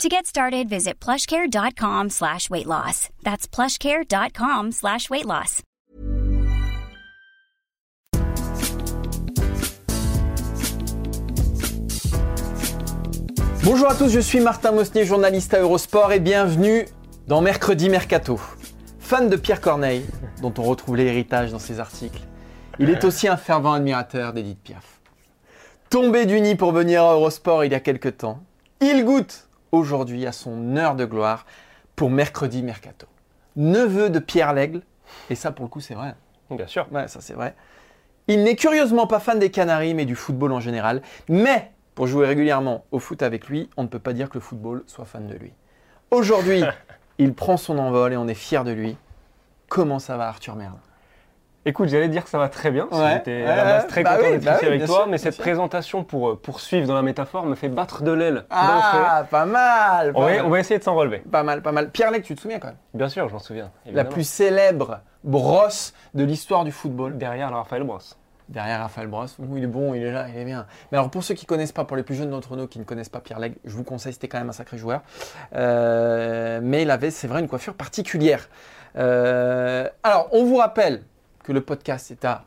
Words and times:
To 0.00 0.08
get 0.08 0.26
started, 0.26 0.68
visit 0.68 0.98
plushcare.com 0.98 2.10
slash 2.10 2.50
weight 2.50 2.66
loss. 2.66 3.08
That's 3.22 3.46
plushcare.com 3.46 4.72
slash 4.72 5.08
weight 5.08 5.26
loss. 5.26 5.62
Bonjour 13.64 13.88
à 13.88 13.94
tous, 13.94 14.08
je 14.08 14.18
suis 14.18 14.40
Martin 14.40 14.72
Mosnier, 14.72 15.04
journaliste 15.04 15.54
à 15.54 15.60
Eurosport 15.60 16.12
et 16.12 16.18
bienvenue 16.18 16.86
dans 17.28 17.40
Mercredi 17.40 17.88
Mercato. 17.88 18.40
Fan 18.98 19.28
de 19.28 19.36
Pierre 19.36 19.60
Corneille, 19.60 20.04
dont 20.40 20.52
on 20.58 20.62
retrouve 20.62 20.96
l'héritage 20.96 21.52
dans 21.52 21.60
ses 21.60 21.78
articles, 21.78 22.22
il 22.80 22.90
est 22.90 23.04
aussi 23.04 23.28
un 23.28 23.36
fervent 23.36 23.74
admirateur 23.74 24.32
d'Edith 24.32 24.58
Piaf. 24.64 25.00
Tombé 25.90 26.26
du 26.26 26.40
nid 26.40 26.56
pour 26.56 26.72
venir 26.72 27.04
à 27.04 27.12
Eurosport 27.12 27.64
il 27.64 27.70
y 27.70 27.76
a 27.76 27.80
quelques 27.80 28.16
temps, 28.16 28.40
il 28.80 29.04
goûte 29.04 29.46
aujourd'hui 29.72 30.26
à 30.26 30.32
son 30.32 30.76
heure 30.76 30.94
de 30.94 31.04
gloire 31.04 31.46
pour 31.96 32.10
Mercredi 32.10 32.62
Mercato. 32.62 33.06
Neveu 33.56 34.10
de 34.10 34.18
Pierre 34.18 34.52
Lègle, 34.52 34.82
et 35.30 35.34
ça 35.34 35.50
pour 35.50 35.64
le 35.64 35.68
coup 35.68 35.80
c'est 35.80 35.94
vrai. 35.94 36.14
Bien 36.50 36.66
sûr. 36.66 36.86
Ouais, 36.92 37.08
ça 37.08 37.20
c'est 37.20 37.34
vrai. 37.34 37.54
Il 38.28 38.44
n'est 38.44 38.56
curieusement 38.56 39.06
pas 39.06 39.18
fan 39.18 39.38
des 39.38 39.50
Canaries, 39.50 39.94
mais 39.94 40.04
du 40.04 40.14
football 40.14 40.52
en 40.52 40.60
général. 40.60 41.02
Mais 41.28 41.72
pour 41.94 42.06
jouer 42.06 42.26
régulièrement 42.26 42.84
au 42.92 42.98
foot 42.98 43.22
avec 43.22 43.48
lui, 43.48 43.68
on 43.76 43.82
ne 43.82 43.88
peut 43.88 43.98
pas 43.98 44.12
dire 44.12 44.28
que 44.28 44.34
le 44.34 44.40
football 44.40 44.84
soit 44.86 45.04
fan 45.04 45.26
de 45.26 45.34
lui. 45.34 45.52
Aujourd'hui, 46.10 46.62
il 47.18 47.34
prend 47.34 47.56
son 47.56 47.78
envol 47.78 48.12
et 48.12 48.16
on 48.16 48.28
est 48.28 48.34
fier 48.34 48.64
de 48.64 48.70
lui. 48.70 48.96
Comment 49.68 49.98
ça 49.98 50.16
va, 50.16 50.28
Arthur 50.28 50.54
Merle 50.54 50.78
Écoute, 51.64 51.88
j'allais 51.88 52.08
dire 52.08 52.24
que 52.24 52.30
ça 52.30 52.38
va 52.38 52.48
très 52.48 52.72
bien. 52.72 52.88
Ouais, 52.90 53.12
J'étais 53.14 53.42
ouais, 53.42 53.46
à 53.46 53.56
la 53.56 53.64
base 53.64 53.82
ouais, 53.82 53.88
très 53.88 54.02
bah 54.02 54.16
content 54.16 54.26
oui, 54.26 54.32
d'être 54.32 54.44
bah 54.44 54.54
ici 54.56 54.64
oui, 54.64 54.68
avec 54.68 54.84
toi, 54.84 54.96
sûr, 54.96 55.06
mais 55.06 55.18
cette 55.18 55.34
sûr. 55.34 55.42
présentation 55.42 56.02
pour 56.02 56.30
euh, 56.30 56.36
poursuivre 56.36 56.88
dans 56.88 56.94
la 56.96 57.02
métaphore 57.02 57.46
me 57.46 57.54
fait 57.54 57.68
battre 57.68 58.02
de 58.02 58.10
l'aile. 58.10 58.44
Ah, 58.50 59.24
pas 59.30 59.44
mal, 59.44 60.12
pas 60.12 60.18
on, 60.18 60.22
va, 60.24 60.30
mal. 60.32 60.44
on 60.44 60.48
va 60.48 60.58
essayer 60.58 60.78
de 60.78 60.84
s'en 60.84 60.96
relever. 60.96 61.18
Pas 61.18 61.44
mal, 61.44 61.62
pas 61.62 61.70
mal. 61.70 61.90
Pierre 61.90 62.10
Lègle, 62.10 62.24
tu 62.24 62.34
te 62.34 62.40
souviens 62.40 62.58
quand 62.58 62.66
même? 62.66 62.76
Bien 62.94 63.08
sûr, 63.08 63.28
je 63.28 63.32
m'en 63.32 63.38
souviens. 63.38 63.70
La 63.86 64.04
plus 64.04 64.26
célèbre 64.26 65.00
brosse 65.22 65.94
de 66.14 66.24
l'histoire 66.24 66.64
du 66.64 66.72
football. 66.72 67.16
Derrière 67.16 67.52
Raphaël 67.52 67.84
Brosse. 67.84 68.18
Derrière 68.48 68.80
Raphaël 68.80 69.06
Brosse. 69.06 69.36
Il 69.54 69.62
est 69.62 69.68
bon, 69.68 69.94
il 69.94 70.02
est 70.02 70.10
là, 70.10 70.26
il 70.28 70.36
est 70.36 70.44
bien. 70.44 70.66
Mais 70.90 70.98
alors 70.98 71.10
pour 71.10 71.22
ceux 71.22 71.34
qui 71.34 71.46
connaissent 71.46 71.70
pas, 71.70 71.84
pour 71.84 71.96
les 71.96 72.02
plus 72.02 72.16
jeunes 72.16 72.30
d'entre 72.30 72.56
nous 72.56 72.66
qui 72.66 72.80
ne 72.80 72.84
connaissent 72.84 73.08
pas 73.08 73.20
Pierre 73.20 73.38
Lègle, 73.38 73.56
je 73.64 73.76
vous 73.76 73.84
conseille, 73.84 74.12
c'était 74.12 74.26
quand 74.26 74.38
même 74.38 74.48
un 74.48 74.52
sacré 74.52 74.78
joueur. 74.78 75.02
Euh, 75.54 76.58
mais 76.60 76.82
il 76.82 76.90
avait, 76.90 77.12
c'est 77.12 77.28
vrai, 77.28 77.38
une 77.38 77.48
coiffure 77.48 77.74
particulière. 77.74 78.48
Euh, 78.96 79.88
alors, 80.02 80.28
on 80.32 80.44
vous 80.44 80.56
rappelle 80.56 81.02
que 81.42 81.52
le 81.52 81.60
podcast 81.60 82.10
est 82.10 82.24
à 82.24 82.44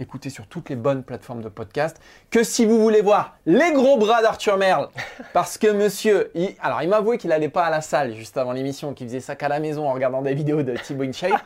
écouter 0.00 0.28
sur 0.28 0.46
toutes 0.48 0.70
les 0.70 0.76
bonnes 0.76 1.04
plateformes 1.04 1.40
de 1.42 1.48
podcast. 1.48 2.00
Que 2.30 2.42
si 2.42 2.66
vous 2.66 2.80
voulez 2.80 3.00
voir 3.00 3.36
les 3.46 3.72
gros 3.72 3.96
bras 3.96 4.22
d'Arthur 4.22 4.56
Merle, 4.56 4.88
parce 5.32 5.56
que 5.56 5.68
monsieur, 5.70 6.30
il- 6.34 6.56
alors 6.60 6.82
il 6.82 6.88
m'a 6.88 6.96
avoué 6.96 7.16
qu'il 7.16 7.30
n'allait 7.30 7.48
pas 7.48 7.64
à 7.64 7.70
la 7.70 7.80
salle 7.80 8.14
juste 8.14 8.36
avant 8.36 8.52
l'émission, 8.52 8.92
qu'il 8.92 9.06
faisait 9.06 9.20
ça 9.20 9.36
qu'à 9.36 9.48
la 9.48 9.60
maison 9.60 9.88
en 9.88 9.92
regardant 9.92 10.20
des 10.22 10.34
vidéos 10.34 10.62
de 10.62 10.74
Thibaut 10.76 11.04
InShape. 11.04 11.32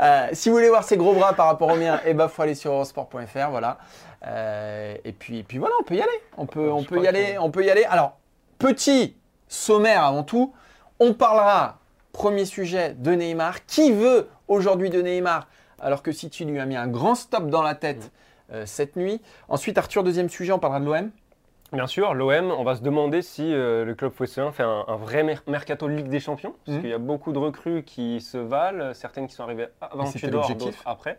Euh, 0.00 0.28
si 0.32 0.48
vous 0.48 0.54
voulez 0.54 0.68
voir 0.68 0.84
ses 0.84 0.96
gros 0.96 1.12
bras 1.12 1.32
par 1.34 1.46
rapport 1.46 1.68
aux 1.70 1.76
miens, 1.76 2.00
eh 2.06 2.14
ben 2.14 2.28
faut 2.28 2.42
aller 2.42 2.54
sur 2.54 2.72
eurosport.fr, 2.72 3.50
voilà. 3.50 3.78
Euh, 4.26 4.94
et 5.04 5.12
puis, 5.12 5.42
puis 5.42 5.58
voilà, 5.58 5.74
on 5.80 5.82
peut 5.82 5.96
y 5.96 6.00
aller. 6.00 6.10
On 6.36 6.46
peut, 6.46 6.70
on 6.70 6.78
Je 6.80 6.86
peut 6.88 6.94
crois 6.96 7.04
y 7.04 7.08
aller, 7.08 7.34
que- 7.34 7.38
on 7.40 7.50
peut 7.50 7.64
y 7.64 7.70
aller. 7.70 7.84
Alors, 7.84 8.16
petit 8.58 9.16
sommaire 9.48 10.04
avant 10.04 10.22
tout. 10.22 10.54
On 11.00 11.14
parlera, 11.14 11.78
premier 12.12 12.44
sujet, 12.44 12.94
de 12.96 13.12
Neymar. 13.12 13.66
Qui 13.66 13.92
veut 13.92 14.28
aujourd'hui 14.46 14.88
de 14.90 15.02
Neymar? 15.02 15.48
Alors 15.80 16.02
que 16.02 16.12
City 16.12 16.44
lui 16.44 16.58
a 16.58 16.66
mis 16.66 16.76
un 16.76 16.88
grand 16.88 17.14
stop 17.14 17.48
dans 17.48 17.62
la 17.62 17.74
tête 17.74 18.10
euh, 18.52 18.64
cette 18.66 18.96
nuit. 18.96 19.20
Ensuite, 19.48 19.76
Arthur, 19.78 20.02
deuxième 20.04 20.28
sujet, 20.28 20.52
on 20.52 20.58
parlera 20.58 20.80
de 20.80 20.84
l'OM. 20.86 21.10
Bien 21.72 21.86
sûr, 21.86 22.14
l'OM, 22.14 22.50
on 22.50 22.64
va 22.64 22.76
se 22.76 22.80
demander 22.82 23.20
si 23.20 23.52
euh, 23.52 23.84
le 23.84 23.94
club 23.94 24.12
phocéen 24.12 24.52
fait 24.52 24.62
un, 24.62 24.84
un 24.88 24.96
vrai 24.96 25.22
mer- 25.22 25.42
mercato 25.46 25.86
Ligue 25.86 26.08
des 26.08 26.20
Champions, 26.20 26.54
parce 26.64 26.76
Mhm. 26.76 26.80
qu'il 26.82 26.90
y 26.90 26.94
a 26.94 26.98
beaucoup 26.98 27.32
de 27.32 27.38
recrues 27.38 27.82
qui 27.82 28.20
se 28.22 28.38
valent, 28.38 28.94
certaines 28.94 29.26
qui 29.26 29.34
sont 29.34 29.42
arrivées 29.42 29.68
avant 29.80 30.10
Tudor, 30.10 30.54
d'autres 30.54 30.82
après. 30.86 31.16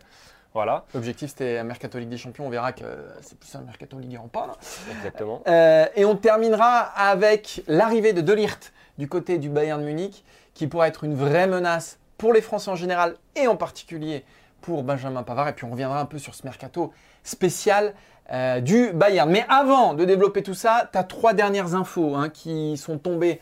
Voilà, 0.52 0.84
L'objectif, 0.94 1.30
c'était 1.30 1.58
un 1.58 1.62
Mercato 1.62 1.96
Ligue 2.00 2.08
des 2.08 2.16
Champions. 2.16 2.44
On 2.44 2.50
verra 2.50 2.72
que 2.72 2.82
euh, 2.82 3.08
c'est 3.20 3.38
plus 3.38 3.54
un 3.54 3.60
Mercato 3.60 3.96
Ligue 4.00 4.16
1 4.16 4.26
pas. 4.26 4.48
là. 4.48 4.52
exactement. 4.90 5.42
Euh, 5.46 5.86
et 5.94 6.04
on 6.04 6.16
terminera 6.16 6.78
avec 6.80 7.62
l'arrivée 7.68 8.12
de 8.12 8.20
Delirte 8.20 8.72
du 8.98 9.06
côté 9.08 9.38
du 9.38 9.48
Bayern 9.48 9.80
Munich, 9.84 10.24
qui 10.54 10.66
pourrait 10.66 10.88
être 10.88 11.04
une 11.04 11.14
vraie 11.14 11.46
menace 11.46 12.00
pour 12.18 12.32
les 12.32 12.40
Français 12.40 12.68
en 12.72 12.74
général 12.74 13.14
et 13.36 13.46
en 13.46 13.54
particulier 13.54 14.24
pour 14.60 14.82
Benjamin 14.82 15.22
Pavard. 15.22 15.48
Et 15.48 15.52
puis 15.52 15.64
on 15.64 15.70
reviendra 15.70 16.00
un 16.00 16.06
peu 16.06 16.18
sur 16.18 16.34
ce 16.34 16.44
mercato 16.44 16.92
spécial 17.22 17.94
euh, 18.32 18.60
du 18.60 18.92
Bayern. 18.92 19.30
Mais 19.30 19.44
avant 19.48 19.94
de 19.94 20.04
développer 20.04 20.42
tout 20.42 20.54
ça, 20.54 20.88
tu 20.92 20.98
as 20.98 21.04
trois 21.04 21.34
dernières 21.34 21.74
infos 21.74 22.14
hein, 22.14 22.28
qui 22.28 22.76
sont 22.76 22.98
tombées 22.98 23.40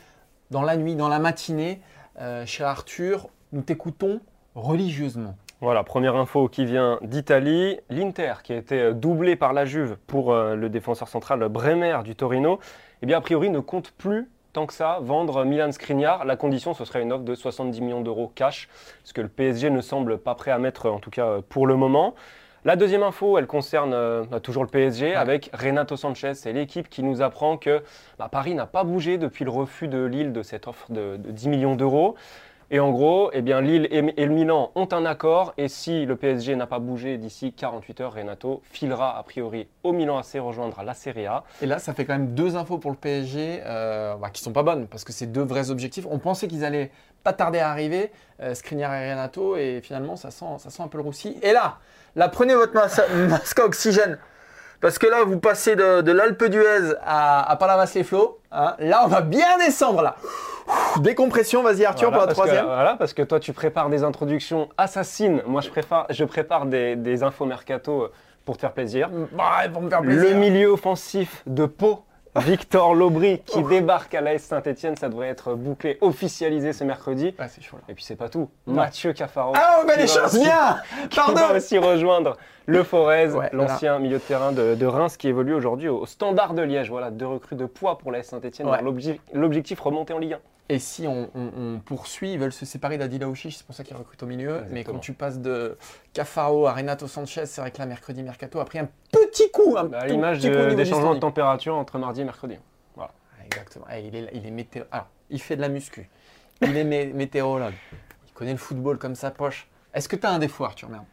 dans 0.51 0.63
la 0.63 0.77
nuit, 0.77 0.97
dans 0.97 1.09
la 1.09 1.19
matinée. 1.19 1.81
Euh, 2.21 2.47
cher 2.47 2.69
Arthur, 2.69 3.29
nous 3.53 3.63
t'écoutons 3.63 4.21
religieusement. 4.55 5.37
Voilà, 5.61 5.83
première 5.83 6.17
info 6.17 6.49
qui 6.49 6.65
vient 6.65 6.99
d'Italie. 7.03 7.79
L'Inter, 7.91 8.35
qui 8.43 8.53
a 8.53 8.57
été 8.57 8.81
euh, 8.81 8.93
doublé 8.93 9.37
par 9.37 9.53
la 9.53 9.65
Juve 9.65 9.97
pour 10.07 10.35
le 10.35 10.69
défenseur 10.69 11.09
central 11.09 11.47
Bremer 11.49 11.99
du 12.05 12.15
Torino, 12.15 12.59
eh 13.03 13.07
bien, 13.07 13.19
a 13.19 13.21
priori, 13.21 13.51
ne 13.51 13.61
compte 13.61 13.91
plus 13.91 14.29
tant 14.59 14.67
que 14.67 14.75
ça 14.75 14.99
vendre 15.01 15.45
Milan 15.45 15.71
Skriniar. 15.71 16.25
La 16.25 16.35
condition, 16.35 16.75
ce 16.75 16.85
serait 16.85 17.01
une 17.01 17.13
offre 17.13 17.23
de 17.23 17.37
70 17.37 17.81
millions 17.81 18.01
d'euros 18.01 18.33
cash, 18.35 18.69
ce 19.05 19.13
que 19.13 19.21
le 19.21 19.29
PSG 19.29 19.71
ne 19.71 19.81
semble 19.81 20.19
pas 20.19 20.35
prêt 20.35 20.51
à 20.51 20.59
mettre, 20.59 20.91
en 20.91 20.99
tout 20.99 21.11
cas 21.11 21.27
euh, 21.27 21.41
pour 21.49 21.69
le 21.69 21.77
moment. 21.77 22.17
La 22.65 22.75
deuxième 22.75 23.05
info, 23.05 23.39
elle 23.39 23.47
concerne 23.47 23.93
euh, 23.95 24.25
bah, 24.29 24.41
toujours 24.41 24.65
le 24.65 24.69
PSG 24.69 25.15
avec 25.15 25.49
Renato 25.55 25.97
Sanchez. 25.97 26.35
C'est 26.35 26.53
l'équipe 26.53 26.89
qui 26.89 27.05
nous 27.05 27.23
apprend 27.23 27.57
que 27.57 27.85
bah, 28.19 28.29
Paris 28.29 28.57
n'a 28.57 28.67
pas 28.67 28.83
bougé 28.83 29.17
depuis 29.17 29.45
le 29.45 29.53
refus 29.53 29.87
de 29.87 30.05
Lille 30.05 30.33
de 30.33 30.43
cette 30.43 30.67
offre 30.67 30.91
de, 30.91 31.17
de 31.17 31.31
10 31.31 31.49
millions 31.51 31.77
d'euros. 31.77 32.17
Et 32.71 32.81
en 32.81 32.91
gros, 32.91 33.31
eh 33.33 33.41
bien, 33.41 33.63
Lille 33.63 33.89
et, 33.91 34.27
le 34.27 34.33
Milan 34.35 34.73
ont 34.75 34.89
un 34.93 35.07
accord. 35.07 35.55
Et 35.57 35.69
si 35.69 36.05
le 36.05 36.17
PSG 36.17 36.55
n'a 36.55 36.67
pas 36.67 36.79
bougé 36.79 37.17
d'ici 37.17 37.55
48 37.55 38.01
heures, 38.03 38.15
Renato 38.15 38.61
filera 38.71 39.17
a 39.17 39.23
priori 39.23 39.69
au 39.85 39.93
Milan 39.93 40.19
AC 40.19 40.39
rejoindre 40.39 40.83
la 40.83 40.93
Serie 40.93 41.27
A. 41.27 41.45
Et 41.63 41.67
là, 41.67 41.79
ça 41.79 41.95
fait 41.95 42.05
quand 42.05 42.13
même 42.13 42.35
deux 42.35 42.57
infos 42.57 42.77
pour 42.77 42.91
le 42.91 42.97
PSG 42.99 43.63
euh, 43.65 44.17
bah, 44.17 44.29
qui 44.31 44.43
sont 44.43 44.53
pas 44.53 44.63
bonnes 44.63 44.87
parce 44.87 45.05
que 45.05 45.15
c'est 45.15 45.27
deux 45.27 45.43
vrais 45.43 45.71
objectifs. 45.71 46.07
On 46.11 46.19
pensait 46.19 46.47
qu'ils 46.47 46.63
allaient 46.63 46.91
pas 47.25 47.33
tarder 47.33 47.59
à 47.59 47.71
arriver, 47.71 48.13
euh, 48.41 48.55
et 48.55 48.87
Renato, 48.87 49.57
et 49.57 49.81
finalement, 49.83 50.17
ça 50.17 50.31
sent, 50.31 50.59
ça 50.59 50.69
sent 50.69 50.83
un 50.83 50.89
peu 50.89 50.99
le 50.99 51.05
roussi. 51.05 51.39
Et 51.43 51.53
là, 51.53 51.79
là, 52.17 52.29
prenez 52.29 52.55
votre 52.55 52.75
mas- 52.75 53.01
masque 53.29 53.59
à 53.59 53.65
oxygène 53.65 54.19
parce 54.81 54.99
que 54.99 55.07
là, 55.07 55.25
vous 55.25 55.39
passez 55.39 55.77
de, 55.77 56.01
de 56.03 56.13
l'Alpe 56.13 56.45
d'Huez 56.45 56.95
à, 57.05 57.51
à 57.51 57.57
Palavas-les-Flots. 57.57 58.39
hein. 58.53 58.75
Là, 58.79 59.03
on 59.05 59.09
va 59.09 59.21
bien 59.21 59.59
descendre 59.59 60.03
là. 60.03 60.17
Ouh, 60.97 61.01
Décompression, 61.01 61.63
vas-y 61.63 61.85
Arthur 61.85 62.11
Voilà, 62.11 62.19
pour 62.19 62.27
la 62.27 62.33
que- 62.33 62.33
troisième. 62.35 62.67
voilà, 62.67 62.97
parce 62.97 63.13
que 63.15 63.23
toi, 63.23 63.41
tu 63.41 63.53
prépares 63.53 63.89
des 63.89 64.05
introductions 64.05 64.69
assassines. 64.77 65.43
Moi, 65.47 65.61
je 65.63 65.71
prépare, 65.71 66.07
je 66.11 66.25
prépare 66.25 66.67
des, 66.67 66.95
des 66.97 67.23
infos 67.23 67.47
mercato 67.47 68.03
euh, 68.03 68.13
pour 68.45 68.57
te 68.57 68.61
faire 68.63 68.73
plaisir. 68.73 69.09
Bah, 69.33 69.45
pour 69.73 69.83
me 69.83 69.89
faire 69.91 70.03
plaisir. 70.03 70.23
Le 70.23 70.35
milieu 70.35 70.69
offensif 70.69 71.43
de 71.47 71.65
Pau, 71.67 72.05
Victor 72.37 72.95
Lobry, 72.95 73.41
qui 73.47 73.63
débarque 73.65 74.15
à 74.15 74.21
l'AS 74.21 74.39
Saint-Etienne, 74.43 74.97
ça 74.97 75.09
devrait 75.09 75.29
être 75.29 75.55
bouclé, 75.55 75.97
officialisé 76.03 76.73
ce 76.75 76.85
mercredi. 76.85 77.35
Ouais, 77.39 77.47
c'est 77.49 77.63
chaud 77.63 77.77
là. 77.79 77.83
Et 77.89 77.95
puis 77.95 78.05
c'est 78.05 78.17
pas 78.17 78.29
tout. 78.29 78.51
Mathieu 78.67 79.13
Cafaro. 79.15 79.55
Ah, 79.57 79.81
met 79.87 79.95
qui 79.95 80.01
les 80.01 80.07
choses 80.07 80.39
bien 80.39 80.77
qui 81.11 81.17
va 81.19 81.25
Pardon 81.33 81.57
aussi 81.57 81.79
rejoindre 81.79 82.37
le 82.69 82.83
Forez, 82.85 83.29
Ouais, 83.33 83.49
l'ancien 83.53 83.99
milieu 83.99 84.19
de 84.19 84.23
terrain 84.23 84.53
de, 84.53 84.75
de 84.75 84.87
Reims 84.87 85.17
qui 85.17 85.27
évolue 85.29 85.55
aujourd'hui 85.55 85.89
au 85.89 86.05
Standard 86.07 86.53
de 86.55 86.63
Liège. 86.63 86.91
Voilà, 86.91 87.11
deux 87.11 87.27
recrues 87.27 87.57
de 87.57 87.65
poids 87.67 87.99
pour 87.99 88.13
la 88.13 88.23
Saint-Etienne. 88.23 88.69
Ouais. 88.69 88.79
L'objectif 89.33 89.81
remonter 89.81 90.13
en 90.13 90.19
Ligue 90.19 90.35
1. 90.35 90.39
Et 90.71 90.79
si 90.79 91.07
on, 91.07 91.31
on- 91.35 91.51
on 91.57 91.79
poursuit, 91.79 92.35
ils 92.35 92.39
veulent 92.39 92.53
se 92.53 92.67
séparer 92.67 92.99
d'Adila 92.99 93.27
Ouchiche, 93.27 93.57
c'est 93.57 93.65
pour 93.67 93.75
ça 93.75 93.85
qu'ils 93.85 93.97
recrutent 93.97 94.23
au 94.23 94.27
milieu. 94.27 94.61
Mais 94.71 94.85
quand 94.85 94.99
tu 94.99 95.15
passes 95.15 95.39
de 95.39 95.79
Cafaro 96.13 96.67
à 96.67 96.75
Renato 96.75 97.07
Sanchez, 97.07 97.47
c'est 97.47 97.63
vrai 97.63 97.71
que 97.71 97.79
là, 97.79 97.87
mercredi 97.87 98.23
Mercato 98.23 98.61
a 98.61 98.67
pris 98.67 98.79
un 98.79 98.89
petit 99.11 99.51
coup. 99.51 99.77
Un 99.79 99.85
Bah, 99.85 100.01
à 100.03 100.07
l'image 100.07 100.41
de- 100.41 100.75
des 100.75 100.85
changements 100.85 101.15
de 101.15 101.21
température 101.21 101.75
entre 101.75 101.99
mardi 101.99 102.21
et 102.21 102.25
mercredi. 102.25 102.57
Ah, 103.01 103.09
Exactement. 103.47 103.87
Ah, 103.89 103.99
il, 103.99 104.15
est, 104.15 104.29
il 104.35 104.47
est 104.47 104.51
météo... 104.51 104.83
Alors, 104.93 105.07
il 105.31 105.41
fait 105.41 105.57
de 105.57 105.63
la 105.63 105.71
muscu. 105.71 106.11
Il 106.61 106.77
est 106.77 106.85
mé- 106.85 107.15
météorologue. 107.15 107.73
Il 108.27 108.33
connaît 108.35 108.53
le 108.53 108.59
football 108.59 108.99
comme 108.99 109.15
sa 109.15 109.31
poche. 109.31 109.69
Est-ce 109.95 110.07
que 110.07 110.17
tu 110.17 110.27
as 110.27 110.31
un 110.31 110.39
défaut, 110.39 110.65
Arthur 110.65 110.91
Merde 110.91 111.05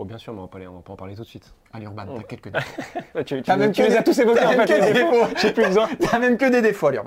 Oh, 0.00 0.04
bien 0.04 0.16
sûr, 0.16 0.32
mais 0.32 0.38
on 0.38 0.42
va 0.42 0.48
pas, 0.48 0.58
les- 0.60 0.68
on 0.68 0.74
va 0.76 0.80
pas 0.80 0.92
en 0.92 0.96
parler 0.96 1.16
tout 1.16 1.22
de 1.22 1.26
suite. 1.26 1.52
Allez, 1.72 1.86
Urban, 1.86 2.04
Oh. 2.08 2.14
t'as 2.18 2.22
quelques 2.22 2.48
défauts. 2.52 2.82
tu 3.16 3.24
tu- 3.24 3.42
T'as 3.42 3.56
même 3.56 3.72
tu 3.72 3.82
que 3.82 3.86
les 3.88 3.92
des- 3.94 3.98
as 3.98 4.02
tous 4.04 4.16
évoqués 4.20 4.38
t'as 4.40 4.46
en 4.46 4.56
même 4.56 4.66
que 4.66 4.72
les 4.72 4.80
des 4.80 4.92
défauts. 4.92 5.26
J'ai 5.36 5.52
plus 5.52 5.66
besoin. 5.66 5.88
T'as 6.00 6.18
même 6.20 6.36
que 6.38 6.44
des 6.48 6.62
défauts, 6.62 6.86
allez, 6.86 7.00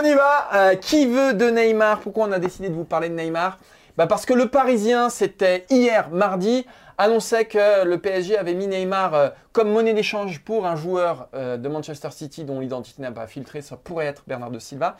on 0.00 0.04
y 0.04 0.14
va. 0.14 0.48
Euh, 0.54 0.74
qui 0.76 1.06
veut 1.06 1.34
de 1.34 1.50
Neymar? 1.50 2.00
Pourquoi 2.00 2.26
on 2.26 2.32
a 2.32 2.38
décidé 2.38 2.70
de 2.70 2.74
vous 2.74 2.84
parler 2.84 3.10
de 3.10 3.14
Neymar? 3.14 3.58
Bah 3.98 4.06
Parce 4.06 4.24
que 4.24 4.32
le 4.32 4.48
Parisien, 4.48 5.10
c'était 5.10 5.66
hier, 5.68 6.08
mardi, 6.10 6.64
annonçait 6.96 7.44
que 7.44 7.84
le 7.84 7.98
PSG 7.98 8.38
avait 8.38 8.54
mis 8.54 8.66
Neymar 8.66 9.14
euh, 9.14 9.28
comme 9.52 9.70
monnaie 9.70 9.92
d'échange 9.92 10.40
pour 10.40 10.66
un 10.66 10.76
joueur 10.76 11.28
euh, 11.34 11.58
de 11.58 11.68
Manchester 11.68 12.10
City 12.12 12.44
dont 12.44 12.60
l'identité 12.60 13.02
n'a 13.02 13.12
pas 13.12 13.26
filtré, 13.26 13.60
ça 13.60 13.76
pourrait 13.76 14.06
être 14.06 14.22
Bernardo 14.26 14.58
Silva. 14.58 14.96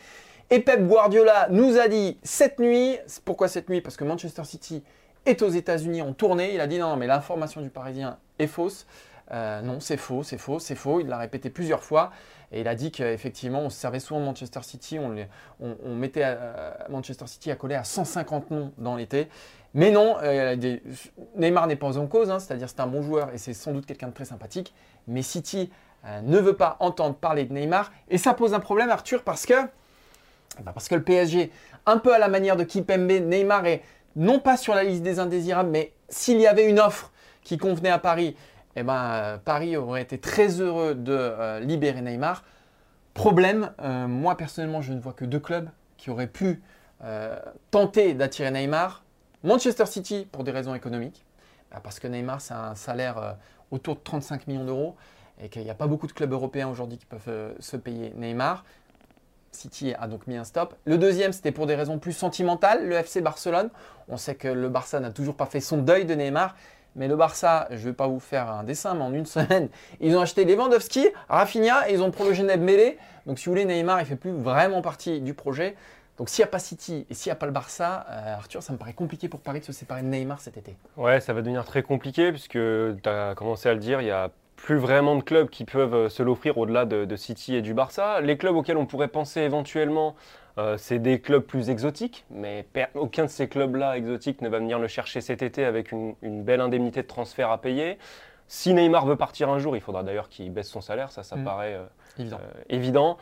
Et 0.50 0.60
Pep 0.60 0.86
Guardiola 0.86 1.46
nous 1.48 1.78
a 1.78 1.88
dit 1.88 2.18
cette 2.22 2.58
nuit, 2.58 2.98
pourquoi 3.24 3.48
cette 3.48 3.70
nuit? 3.70 3.80
Parce 3.80 3.96
que 3.96 4.04
Manchester 4.04 4.44
City 4.44 4.82
est 5.26 5.42
aux 5.42 5.48
États-Unis 5.48 6.02
en 6.02 6.12
tournée. 6.12 6.54
Il 6.54 6.60
a 6.60 6.66
dit 6.66 6.78
non, 6.78 6.96
mais 6.96 7.06
l'information 7.06 7.60
du 7.60 7.70
Parisien 7.70 8.18
est 8.38 8.46
fausse. 8.46 8.86
Euh, 9.30 9.62
non, 9.62 9.80
c'est 9.80 9.96
faux, 9.96 10.22
c'est 10.22 10.38
faux, 10.38 10.58
c'est 10.58 10.74
faux. 10.74 11.00
Il 11.00 11.08
l'a 11.08 11.18
répété 11.18 11.50
plusieurs 11.50 11.82
fois. 11.82 12.10
Et 12.50 12.60
il 12.60 12.68
a 12.68 12.74
dit 12.74 12.90
qu'effectivement, 12.90 13.60
on 13.60 13.70
se 13.70 13.78
servait 13.78 14.00
souvent 14.00 14.20
Manchester 14.20 14.60
City. 14.62 14.98
On, 14.98 15.94
mettait 15.94 16.36
Manchester 16.90 17.26
City 17.26 17.50
à 17.50 17.56
coller 17.56 17.76
à 17.76 17.84
150 17.84 18.50
noms 18.50 18.72
dans 18.76 18.94
l'été. 18.94 19.28
Mais 19.74 19.90
non, 19.90 20.16
euh, 20.22 20.54
Neymar 21.36 21.66
n'est 21.66 21.76
pas 21.76 21.96
en 21.96 22.06
cause, 22.06 22.30
hein, 22.30 22.38
c'est-à-dire 22.38 22.68
c'est 22.68 22.80
un 22.80 22.86
bon 22.86 23.02
joueur 23.02 23.32
et 23.32 23.38
c'est 23.38 23.54
sans 23.54 23.72
doute 23.72 23.86
quelqu'un 23.86 24.08
de 24.08 24.12
très 24.12 24.26
sympathique. 24.26 24.74
Mais 25.06 25.22
City 25.22 25.70
euh, 26.04 26.20
ne 26.20 26.38
veut 26.38 26.56
pas 26.56 26.76
entendre 26.80 27.14
parler 27.14 27.44
de 27.44 27.54
Neymar. 27.54 27.90
Et 28.10 28.18
ça 28.18 28.34
pose 28.34 28.52
un 28.52 28.60
problème, 28.60 28.90
Arthur, 28.90 29.22
parce 29.22 29.46
que, 29.46 29.54
bah, 30.62 30.72
parce 30.74 30.88
que 30.88 30.94
le 30.94 31.02
PSG, 31.02 31.50
un 31.86 31.98
peu 31.98 32.14
à 32.14 32.18
la 32.18 32.28
manière 32.28 32.56
de 32.56 32.64
Kipembe, 32.64 33.10
Neymar 33.10 33.64
est 33.66 33.82
non 34.16 34.38
pas 34.40 34.56
sur 34.56 34.74
la 34.74 34.84
liste 34.84 35.02
des 35.02 35.18
indésirables, 35.18 35.70
mais 35.70 35.92
s'il 36.08 36.40
y 36.40 36.46
avait 36.46 36.68
une 36.68 36.80
offre 36.80 37.12
qui 37.42 37.58
convenait 37.58 37.90
à 37.90 37.98
Paris, 37.98 38.36
eh 38.76 38.82
ben, 38.82 38.94
euh, 38.94 39.38
Paris 39.38 39.76
aurait 39.76 40.02
été 40.02 40.18
très 40.18 40.60
heureux 40.60 40.94
de 40.94 41.60
libérer 41.60 42.02
Neymar. 42.02 42.44
Problème, 43.14 43.72
moi 44.08 44.36
personnellement, 44.36 44.80
je 44.80 44.94
ne 44.94 45.00
vois 45.00 45.12
que 45.12 45.26
deux 45.26 45.38
clubs 45.38 45.68
qui 45.98 46.08
auraient 46.08 46.26
pu 46.26 46.62
tenter 47.70 48.14
d'attirer 48.14 48.50
Neymar. 48.50 49.02
Manchester 49.44 49.86
City 49.86 50.26
pour 50.30 50.44
des 50.44 50.52
raisons 50.52 50.74
économiques, 50.74 51.24
bah, 51.72 51.80
parce 51.82 51.98
que 51.98 52.06
Neymar, 52.06 52.40
c'est 52.40 52.54
un 52.54 52.74
salaire 52.74 53.18
euh, 53.18 53.32
autour 53.70 53.96
de 53.96 54.00
35 54.00 54.46
millions 54.46 54.64
d'euros 54.64 54.96
et 55.42 55.48
qu'il 55.48 55.62
n'y 55.62 55.70
a 55.70 55.74
pas 55.74 55.86
beaucoup 55.86 56.06
de 56.06 56.12
clubs 56.12 56.32
européens 56.32 56.68
aujourd'hui 56.68 56.98
qui 56.98 57.06
peuvent 57.06 57.22
euh, 57.28 57.52
se 57.58 57.76
payer 57.76 58.12
Neymar. 58.16 58.64
City 59.52 59.94
a 59.98 60.08
donc 60.08 60.26
mis 60.26 60.36
un 60.36 60.44
stop. 60.44 60.74
Le 60.84 60.98
deuxième, 60.98 61.32
c'était 61.32 61.52
pour 61.52 61.66
des 61.66 61.74
raisons 61.74 61.98
plus 61.98 62.12
sentimentales, 62.12 62.88
le 62.88 62.96
FC 62.96 63.20
Barcelone. 63.20 63.70
On 64.08 64.16
sait 64.16 64.34
que 64.34 64.48
le 64.48 64.68
Barça 64.68 64.98
n'a 64.98 65.10
toujours 65.10 65.36
pas 65.36 65.46
fait 65.46 65.60
son 65.60 65.78
deuil 65.78 66.04
de 66.04 66.14
Neymar. 66.14 66.56
Mais 66.94 67.08
le 67.08 67.16
Barça, 67.16 67.68
je 67.70 67.76
ne 67.76 67.84
vais 67.84 67.92
pas 67.92 68.06
vous 68.06 68.20
faire 68.20 68.50
un 68.50 68.64
dessin, 68.64 68.94
mais 68.94 69.02
en 69.02 69.14
une 69.14 69.26
semaine, 69.36 69.68
ils 70.00 70.16
ont 70.16 70.20
acheté 70.20 70.44
Lewandowski, 70.44 71.08
Rafinha 71.28 71.88
et 71.88 71.94
ils 71.94 72.02
ont 72.02 72.10
prolongé 72.10 72.42
Mele. 72.42 72.96
Donc 73.26 73.38
si 73.38 73.46
vous 73.46 73.52
voulez, 73.52 73.64
Neymar, 73.64 74.00
il 74.00 74.04
ne 74.04 74.08
fait 74.08 74.16
plus 74.16 74.32
vraiment 74.32 74.82
partie 74.82 75.20
du 75.20 75.34
projet. 75.34 75.76
Donc 76.18 76.28
s'il 76.28 76.42
n'y 76.42 76.48
a 76.48 76.50
pas 76.50 76.58
City 76.58 77.06
et 77.08 77.14
s'il 77.14 77.30
n'y 77.30 77.32
a 77.32 77.36
pas 77.36 77.46
le 77.46 77.52
Barça, 77.52 78.06
euh, 78.10 78.34
Arthur, 78.34 78.62
ça 78.62 78.72
me 78.72 78.78
paraît 78.78 78.92
compliqué 78.92 79.28
pour 79.28 79.40
Paris 79.40 79.60
de 79.60 79.64
se 79.64 79.72
séparer 79.72 80.02
de 80.02 80.08
Neymar 80.08 80.40
cet 80.40 80.56
été. 80.56 80.76
Ouais, 80.96 81.20
ça 81.20 81.32
va 81.32 81.40
devenir 81.40 81.64
très 81.64 81.82
compliqué 81.82 82.30
puisque 82.30 82.52
tu 82.52 83.08
as 83.08 83.34
commencé 83.34 83.68
à 83.68 83.74
le 83.74 83.80
dire, 83.80 84.00
il 84.00 84.04
n'y 84.04 84.10
a 84.10 84.30
plus 84.56 84.76
vraiment 84.76 85.16
de 85.16 85.22
clubs 85.22 85.48
qui 85.48 85.64
peuvent 85.64 85.94
euh, 85.94 86.08
se 86.08 86.22
l'offrir 86.22 86.58
au-delà 86.58 86.84
de, 86.84 87.16
City 87.16 87.56
et 87.56 87.62
du 87.62 87.74
Barça. 87.74 88.20
Les 88.20 88.36
clubs 88.36 88.54
auxquels 88.54 88.76
on 88.76 88.86
pourrait 88.86 89.08
penser 89.08 89.40
éventuellement, 89.40 90.14
euh, 90.58 90.76
c'est 90.78 90.98
des 90.98 91.20
clubs 91.20 91.42
plus 91.42 91.70
exotiques, 91.70 92.24
mais 92.30 92.66
aucun 92.94 93.24
de 93.24 93.30
ces 93.30 93.48
clubs-là 93.48 93.96
exotiques 93.96 94.40
ne 94.42 94.48
va 94.48 94.58
venir 94.58 94.78
le 94.78 94.88
chercher 94.88 95.20
cet 95.20 95.42
été 95.42 95.64
avec 95.64 95.92
une, 95.92 96.14
belle 96.22 96.60
indemnité 96.60 97.02
de 97.02 97.08
transfert 97.08 97.50
à 97.50 97.60
payer. 97.60 97.98
Si 98.48 98.74
Neymar 98.74 99.06
veut 99.06 99.16
partir 99.16 99.48
un 99.48 99.58
jour, 99.58 99.76
il 99.76 99.80
faudra 99.80 100.02
d'ailleurs 100.02 100.28
qu'il 100.28 100.52
baisse 100.52 100.68
son 100.68 100.80
salaire, 100.80 101.10
ça, 101.10 101.22
ça 101.22 101.36
mm. 101.36 101.44
paraît 101.44 101.80
évident. 102.68 103.16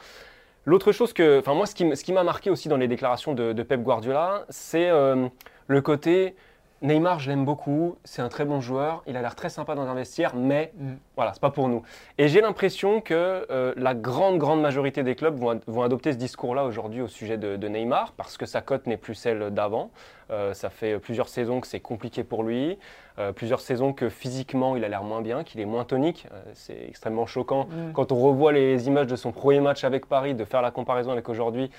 L'autre 0.66 0.92
chose 0.92 1.12
que, 1.12 1.38
enfin 1.38 1.54
moi, 1.54 1.66
ce 1.66 1.74
qui, 1.74 2.12
m'a 2.12 2.22
marqué 2.22 2.50
aussi 2.50 2.68
dans 2.68 2.76
les 2.76 2.88
déclarations 2.88 3.34
de, 3.34 3.62
Pep 3.62 3.82
Guardiola, 3.82 4.44
c'est 4.50 4.90
euh, 4.90 5.26
le 5.66 5.80
côté 5.80 6.34
Neymar, 6.82 7.18
je 7.18 7.28
l'aime 7.28 7.44
beaucoup, 7.44 7.96
c'est 8.04 8.22
un 8.22 8.30
très 8.30 8.46
bon 8.46 8.62
joueur, 8.62 9.02
il 9.06 9.14
a 9.14 9.20
l'air 9.20 9.34
très 9.34 9.50
sympa 9.50 9.74
dans 9.74 9.86
un 9.86 9.94
vestiaire, 9.94 10.34
mais 10.34 10.72
mm. 10.78 10.92
voilà, 11.14 11.34
c'est 11.34 11.40
pas 11.40 11.50
pour 11.50 11.68
nous. 11.68 11.82
Et 12.16 12.28
j'ai 12.28 12.40
l'impression 12.40 13.02
que 13.02 13.46
euh, 13.50 13.74
la 13.76 13.94
grande, 13.94 14.38
grande 14.38 14.62
majorité 14.62 15.02
des 15.02 15.14
clubs 15.14 15.38
vont, 15.38 15.82
adopter 15.82 16.12
ce 16.12 16.16
discours-là 16.16 16.64
aujourd'hui 16.64 17.02
au 17.02 17.08
sujet 17.08 17.36
de, 17.36 17.68
Neymar, 17.68 18.12
parce 18.12 18.38
que 18.38 18.46
sa 18.46 18.62
cote 18.62 18.86
n'est 18.86 18.96
plus 18.96 19.14
celle 19.14 19.50
d'avant. 19.50 19.90
Euh, 20.30 20.54
ça 20.54 20.70
fait 20.70 20.98
plusieurs 20.98 21.28
saisons 21.28 21.60
que 21.60 21.66
c'est 21.66 21.80
compliqué 21.80 22.24
pour 22.24 22.44
lui. 22.44 22.78
Euh, 23.18 23.32
plusieurs 23.32 23.60
saisons 23.60 23.92
que 23.92 24.08
physiquement 24.08 24.74
il 24.74 24.84
a 24.84 24.88
l'air 24.88 25.02
moins 25.02 25.20
bien, 25.20 25.44
qu'il 25.44 25.60
est 25.60 25.66
moins 25.66 25.84
tonique. 25.84 26.26
C'est 26.54 26.86
extrêmement 26.88 27.26
choquant 27.26 27.64
mm. 27.66 27.92
quand 27.92 28.10
on 28.10 28.16
revoit 28.16 28.52
les 28.52 28.86
images 28.86 29.06
de 29.06 29.16
son 29.16 29.32
premier 29.32 29.60
match 29.60 29.84
avec 29.84 30.06
Paris, 30.06 30.34
de 30.34 30.46
faire 30.46 30.62
la 30.62 30.70
comparaison 30.70 31.10
avec 31.10 31.28
aujourd'hui. 31.28 31.70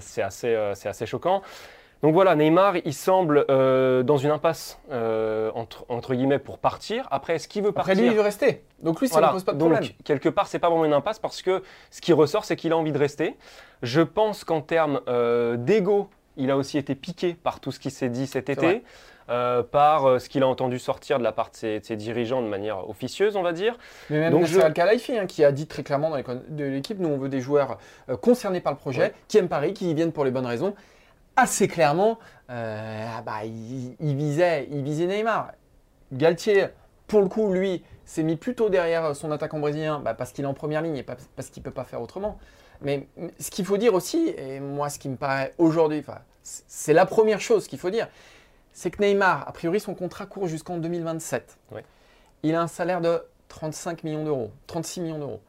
C'est 0.00 0.22
assez, 0.22 0.54
assez 0.54 1.06
choquant. 1.06 1.42
Donc 2.02 2.14
voilà, 2.14 2.36
Neymar, 2.36 2.76
il 2.84 2.94
semble 2.94 3.44
dans 3.46 4.16
une 4.16 4.30
impasse 4.30 4.78
entre, 4.90 5.84
entre, 5.88 6.14
guillemets 6.14 6.38
pour 6.38 6.58
partir. 6.58 7.08
Après, 7.10 7.34
est-ce 7.34 7.48
qu'il 7.48 7.62
veut 7.62 7.72
partir 7.72 7.92
Après, 7.92 8.02
lui, 8.02 8.10
il 8.10 8.16
veut 8.16 8.22
rester. 8.22 8.62
Donc 8.82 9.00
lui, 9.00 9.08
ça 9.08 9.20
ne 9.20 9.26
pose 9.26 9.42
pas 9.42 9.52
de 9.52 9.58
problème. 9.58 9.82
Donc, 9.82 9.92
quelque 10.04 10.28
part, 10.28 10.46
c'est 10.46 10.60
pas 10.60 10.68
vraiment 10.68 10.84
une 10.84 10.92
impasse 10.92 11.18
parce 11.18 11.42
que 11.42 11.62
ce 11.90 12.00
qui 12.00 12.12
ressort, 12.12 12.44
c'est 12.44 12.56
qu'il 12.56 12.72
a 12.72 12.76
envie 12.76 12.92
de 12.92 12.98
rester. 12.98 13.36
Je 13.82 14.00
pense 14.00 14.44
qu'en 14.44 14.60
termes 14.60 15.00
d'ego, 15.56 16.08
il 16.36 16.50
a 16.50 16.56
aussi 16.56 16.78
été 16.78 16.94
piqué 16.94 17.34
par 17.34 17.60
tout 17.60 17.72
ce 17.72 17.80
qui 17.80 17.90
s'est 17.90 18.08
dit 18.08 18.26
cet 18.26 18.48
été. 18.48 18.82
Euh, 19.30 19.62
par 19.62 20.06
euh, 20.06 20.18
ce 20.18 20.30
qu'il 20.30 20.42
a 20.42 20.48
entendu 20.48 20.78
sortir 20.78 21.18
de 21.18 21.24
la 21.24 21.32
part 21.32 21.50
de 21.50 21.80
ses, 21.82 21.96
dirigeants 21.96 22.40
de 22.40 22.46
manière 22.46 22.88
officieuse, 22.88 23.36
on 23.36 23.42
va 23.42 23.52
dire. 23.52 23.76
Mais 24.08 24.20
même 24.20 24.32
Donc 24.32 24.46
je... 24.46 24.58
al 24.58 24.72
hein, 24.74 25.26
qui 25.26 25.44
a 25.44 25.52
dit 25.52 25.66
très 25.66 25.82
clairement 25.82 26.08
dans 26.08 26.16
l'équipe, 26.16 26.98
nous 26.98 27.10
on 27.10 27.18
veut 27.18 27.28
des 27.28 27.42
joueurs 27.42 27.76
euh, 28.08 28.16
concernés 28.16 28.60
par 28.60 28.72
le 28.72 28.78
projet, 28.78 29.12
qui 29.28 29.36
aiment 29.36 29.48
Paris, 29.48 29.74
qui 29.74 29.90
y 29.90 29.92
viennent 29.92 30.12
pour 30.12 30.24
les 30.24 30.30
bonnes 30.30 30.46
raisons. 30.46 30.74
Assez 31.40 31.68
clairement, 31.68 32.18
ah 32.48 33.22
bah, 33.24 33.44
il, 33.44 34.16
visait, 34.16 34.66
il 34.72 34.82
visait 34.82 35.06
Neymar. 35.06 35.52
Galtier, 36.12 36.66
pour 37.06 37.20
le 37.20 37.28
coup, 37.28 37.52
lui, 37.52 37.84
s'est 38.04 38.24
mis 38.24 38.34
plutôt 38.34 38.70
derrière 38.70 39.14
son 39.14 39.30
attaquant 39.30 39.60
brésilien 39.60 40.00
bah, 40.00 40.14
parce 40.14 40.32
qu'il 40.32 40.44
est 40.44 40.48
en 40.48 40.54
première 40.54 40.82
ligne 40.82 40.96
et 40.96 41.04
parce 41.04 41.50
qu'il 41.50 41.60
ne 41.60 41.64
peut 41.64 41.70
pas 41.70 41.84
faire 41.84 42.02
autrement. 42.02 42.38
Mais 42.80 43.06
ce 43.38 43.52
qu'il 43.52 43.64
faut 43.64 43.76
dire 43.76 43.94
aussi, 43.94 44.34
et 44.36 44.58
moi 44.58 44.88
ce 44.88 44.98
qui 44.98 45.08
me 45.08 45.16
paraît 45.16 45.54
aujourd'hui, 45.58 46.02
c'est 46.42 46.92
la 46.92 47.06
première 47.06 47.40
chose 47.40 47.68
qu'il 47.68 47.78
faut 47.78 47.90
dire, 47.90 48.08
c'est 48.72 48.90
que 48.90 49.00
Neymar, 49.00 49.46
a 49.46 49.52
priori, 49.52 49.78
son 49.78 49.94
contrat 49.94 50.26
court 50.26 50.48
jusqu'en 50.48 50.78
2027. 50.78 51.56
Il 52.42 52.54
a 52.54 52.62
un 52.62 52.66
salaire 52.68 53.00
de 53.00 53.22
35 53.48 54.02
millions 54.04 54.24
d'euros, 54.24 54.50
36 54.66 55.00
millions 55.00 55.18
d'euros. 55.18 55.40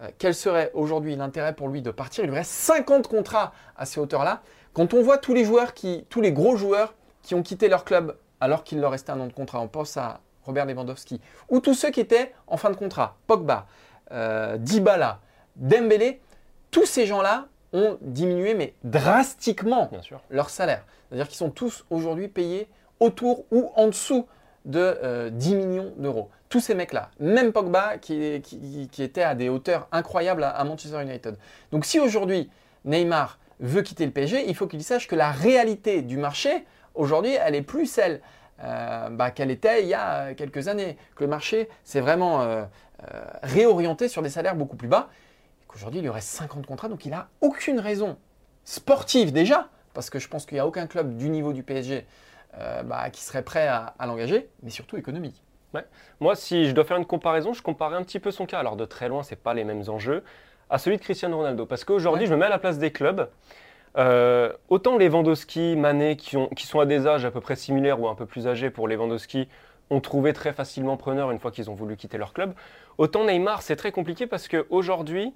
Euh, 0.00 0.08
quel 0.18 0.34
serait 0.34 0.70
aujourd'hui 0.74 1.16
l'intérêt 1.16 1.54
pour 1.54 1.68
lui 1.68 1.82
de 1.82 1.90
partir? 1.90 2.24
Il 2.24 2.30
lui 2.30 2.36
reste 2.36 2.50
50 2.50 3.08
contrats 3.08 3.52
à 3.76 3.86
ces 3.86 3.98
hauteurs-là. 3.98 4.42
Quand 4.76 4.92
on 4.92 5.00
voit 5.00 5.16
tous 5.16 5.32
les 5.32 5.46
joueurs 5.46 5.72
qui, 5.72 6.04
tous 6.10 6.20
les 6.20 6.32
gros 6.32 6.54
joueurs 6.54 6.92
qui 7.22 7.34
ont 7.34 7.42
quitté 7.42 7.66
leur 7.70 7.86
club 7.86 8.14
alors 8.42 8.62
qu'il 8.62 8.78
leur 8.78 8.90
restait 8.90 9.10
un 9.10 9.20
an 9.20 9.26
de 9.26 9.32
contrat, 9.32 9.58
on 9.58 9.68
pense 9.68 9.96
à 9.96 10.20
Robert 10.44 10.66
Lewandowski, 10.66 11.18
ou 11.48 11.60
tous 11.60 11.72
ceux 11.72 11.90
qui 11.90 12.00
étaient 12.00 12.34
en 12.46 12.58
fin 12.58 12.68
de 12.68 12.76
contrat, 12.76 13.16
Pogba, 13.26 13.66
euh, 14.12 14.58
Dybala, 14.58 15.20
Dembélé, 15.56 16.20
tous 16.70 16.84
ces 16.84 17.06
gens-là 17.06 17.46
ont 17.72 17.96
diminué, 18.02 18.52
mais 18.52 18.74
drastiquement, 18.84 19.90
leur 20.28 20.50
salaire. 20.50 20.84
C'est-à-dire 21.08 21.28
qu'ils 21.28 21.38
sont 21.38 21.48
tous 21.48 21.86
aujourd'hui 21.88 22.28
payés 22.28 22.68
autour 23.00 23.46
ou 23.50 23.72
en 23.76 23.86
dessous 23.86 24.26
de 24.66 25.30
10 25.30 25.54
euh, 25.54 25.56
millions 25.56 25.94
d'euros. 25.96 26.28
Tous 26.50 26.60
ces 26.60 26.74
mecs-là, 26.74 27.10
même 27.18 27.52
Pogba 27.52 27.96
qui, 27.96 28.42
qui, 28.42 29.02
était 29.02 29.22
à 29.22 29.34
des 29.34 29.48
hauteurs 29.48 29.88
incroyables 29.90 30.44
à, 30.44 30.62
Manchester 30.64 31.00
United. 31.00 31.38
Donc 31.72 31.86
si 31.86 31.98
aujourd'hui 31.98 32.50
Neymar 32.84 33.38
veut 33.60 33.82
quitter 33.82 34.06
le 34.06 34.12
PSG, 34.12 34.48
il 34.48 34.54
faut 34.54 34.66
qu'il 34.66 34.82
sache 34.82 35.08
que 35.08 35.14
la 35.14 35.30
réalité 35.30 36.02
du 36.02 36.16
marché, 36.16 36.64
aujourd'hui, 36.94 37.32
elle 37.32 37.54
est 37.54 37.62
plus 37.62 37.86
celle 37.86 38.20
euh, 38.62 39.10
bah, 39.10 39.30
qu'elle 39.30 39.50
était 39.50 39.82
il 39.82 39.88
y 39.88 39.94
a 39.94 40.34
quelques 40.34 40.68
années. 40.68 40.96
Que 41.14 41.24
le 41.24 41.30
marché 41.30 41.68
s'est 41.84 42.00
vraiment 42.00 42.42
euh, 42.42 42.64
réorienté 43.42 44.08
sur 44.08 44.22
des 44.22 44.30
salaires 44.30 44.56
beaucoup 44.56 44.76
plus 44.76 44.88
bas. 44.88 45.08
Aujourd'hui, 45.76 46.00
il 46.00 46.06
y 46.06 46.08
aurait 46.08 46.22
50 46.22 46.64
contrats, 46.64 46.88
donc 46.88 47.04
il 47.04 47.10
n'a 47.10 47.28
aucune 47.42 47.80
raison 47.80 48.16
sportive 48.64 49.30
déjà, 49.30 49.68
parce 49.92 50.08
que 50.08 50.18
je 50.18 50.26
pense 50.26 50.46
qu'il 50.46 50.54
n'y 50.54 50.60
a 50.60 50.66
aucun 50.66 50.86
club 50.86 51.18
du 51.18 51.28
niveau 51.28 51.52
du 51.52 51.62
PSG 51.62 52.06
euh, 52.56 52.82
bah, 52.82 53.10
qui 53.10 53.22
serait 53.22 53.42
prêt 53.42 53.68
à, 53.68 53.94
l'engager, 54.06 54.48
mais 54.62 54.70
surtout 54.70 54.96
économique. 54.96 55.42
Moi, 56.20 56.34
si 56.34 56.64
je 56.64 56.72
dois 56.72 56.86
faire 56.86 56.96
une 56.96 57.04
comparaison, 57.04 57.52
je 57.52 57.60
comparais 57.60 57.96
un 57.96 58.02
petit 58.02 58.18
peu 58.18 58.30
son 58.30 58.46
cas, 58.46 58.58
alors 58.58 58.76
de 58.76 58.86
très 58.86 59.10
loin, 59.10 59.22
ce 59.22 59.34
pas 59.34 59.52
les 59.52 59.64
mêmes 59.64 59.82
enjeux, 59.88 60.24
à 60.70 60.78
celui 60.78 60.96
de 60.96 61.02
Cristiano 61.02 61.36
Ronaldo. 61.36 61.66
Parce 61.66 61.84
qu'aujourd'hui, 61.84 62.26
je 62.26 62.32
me 62.32 62.38
mets 62.38 62.46
à 62.46 62.50
la 62.50 62.58
place 62.58 62.78
des 62.78 62.90
clubs. 62.90 63.28
Euh, 63.96 64.52
autant 64.68 64.98
les 64.98 65.08
Lewandowski, 65.08 65.74
Mané, 65.76 66.16
qui, 66.16 66.36
ont, 66.36 66.48
qui 66.48 66.66
sont 66.66 66.80
à 66.80 66.86
des 66.86 67.06
âges 67.06 67.24
à 67.24 67.30
peu 67.30 67.40
près 67.40 67.56
similaires 67.56 68.00
ou 68.00 68.08
un 68.08 68.14
peu 68.14 68.26
plus 68.26 68.46
âgés 68.46 68.68
pour 68.70 68.88
les 68.88 68.96
Lewandowski, 68.96 69.48
ont 69.90 70.00
trouvé 70.00 70.32
très 70.32 70.52
facilement 70.52 70.96
preneur 70.96 71.30
une 71.30 71.38
fois 71.38 71.50
qu'ils 71.50 71.70
ont 71.70 71.74
voulu 71.74 71.96
quitter 71.96 72.18
leur 72.18 72.32
club. 72.32 72.52
Autant 72.98 73.24
Neymar, 73.24 73.62
c'est 73.62 73.76
très 73.76 73.92
compliqué 73.92 74.26
parce 74.26 74.48
qu'aujourd'hui, 74.48 75.32